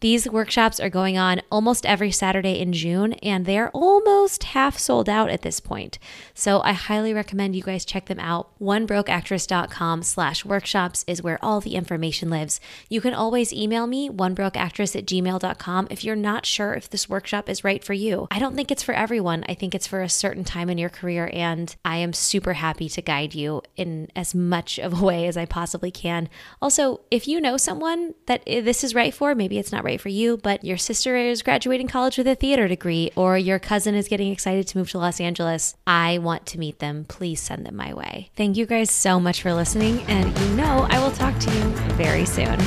These 0.00 0.30
workshops 0.30 0.78
are 0.78 0.88
going 0.88 1.18
on 1.18 1.42
almost 1.50 1.84
every 1.84 2.12
Saturday 2.12 2.60
in 2.60 2.72
June, 2.72 3.14
and 3.14 3.44
they're 3.44 3.70
almost 3.70 4.44
half 4.44 4.78
sold 4.78 5.08
out 5.08 5.28
at 5.28 5.42
this 5.42 5.58
point. 5.58 5.98
So 6.34 6.60
I 6.60 6.72
highly 6.72 7.12
recommend 7.12 7.56
you 7.56 7.64
guys 7.64 7.84
check 7.84 8.06
them 8.06 8.20
out. 8.20 8.56
OneBrokeActress.com 8.60 10.04
slash 10.04 10.44
workshops 10.44 11.04
is 11.08 11.20
where 11.20 11.44
all 11.44 11.60
the 11.60 11.74
information 11.74 12.30
lives. 12.30 12.60
You 12.88 13.00
can 13.00 13.12
always 13.12 13.52
email 13.52 13.88
me, 13.88 14.08
onebrokeactress 14.08 14.94
at 14.94 15.04
gmail.com, 15.04 15.88
if 15.90 16.04
you're 16.04 16.14
not 16.14 16.46
sure 16.46 16.74
if 16.74 16.88
this 16.88 17.08
workshop 17.08 17.48
is 17.48 17.64
right 17.64 17.82
for 17.82 17.92
you. 17.92 18.28
I 18.30 18.38
don't 18.38 18.54
think 18.54 18.70
it's 18.70 18.84
for 18.84 18.94
everyone. 18.94 19.44
I 19.48 19.54
think 19.54 19.74
it's 19.74 19.88
for 19.88 20.02
a 20.02 20.08
certain 20.08 20.44
time 20.44 20.70
in 20.70 20.78
your 20.78 20.90
career, 20.90 21.28
and 21.32 21.74
I 21.84 21.96
am 21.96 22.12
super 22.12 22.52
happy 22.52 22.88
to 22.90 23.02
guide 23.02 23.34
you 23.34 23.62
in 23.76 24.08
as 24.14 24.32
much 24.32 24.78
of 24.78 25.00
a 25.00 25.04
way 25.04 25.26
as 25.26 25.36
I 25.36 25.44
possibly 25.44 25.90
can. 25.90 26.28
Also, 26.62 27.00
if 27.10 27.26
you 27.26 27.40
know 27.40 27.56
someone 27.56 28.14
that 28.26 28.44
eh, 28.46 28.60
this 28.60 28.84
is 28.84 28.94
right 28.94 29.12
for, 29.12 29.34
maybe 29.34 29.58
it's 29.58 29.72
not 29.72 29.87
right 29.88 30.00
for 30.00 30.10
you, 30.10 30.36
but 30.36 30.62
your 30.62 30.76
sister 30.76 31.16
is 31.16 31.42
graduating 31.42 31.88
college 31.88 32.18
with 32.18 32.28
a 32.28 32.34
theater 32.34 32.68
degree, 32.68 33.10
or 33.16 33.38
your 33.38 33.58
cousin 33.58 33.94
is 33.94 34.06
getting 34.06 34.30
excited 34.30 34.68
to 34.68 34.76
move 34.76 34.90
to 34.90 34.98
Los 34.98 35.18
Angeles, 35.18 35.74
I 35.86 36.18
want 36.18 36.44
to 36.46 36.58
meet 36.58 36.78
them. 36.78 37.06
Please 37.08 37.40
send 37.40 37.64
them 37.64 37.76
my 37.76 37.94
way. 37.94 38.30
Thank 38.36 38.58
you 38.58 38.66
guys 38.66 38.90
so 38.90 39.18
much 39.18 39.40
for 39.40 39.54
listening, 39.54 40.02
and 40.02 40.38
you 40.38 40.56
know 40.56 40.86
I 40.90 40.98
will 40.98 41.12
talk 41.12 41.38
to 41.38 41.50
you 41.50 41.64
very 41.96 42.26
soon. 42.26 42.58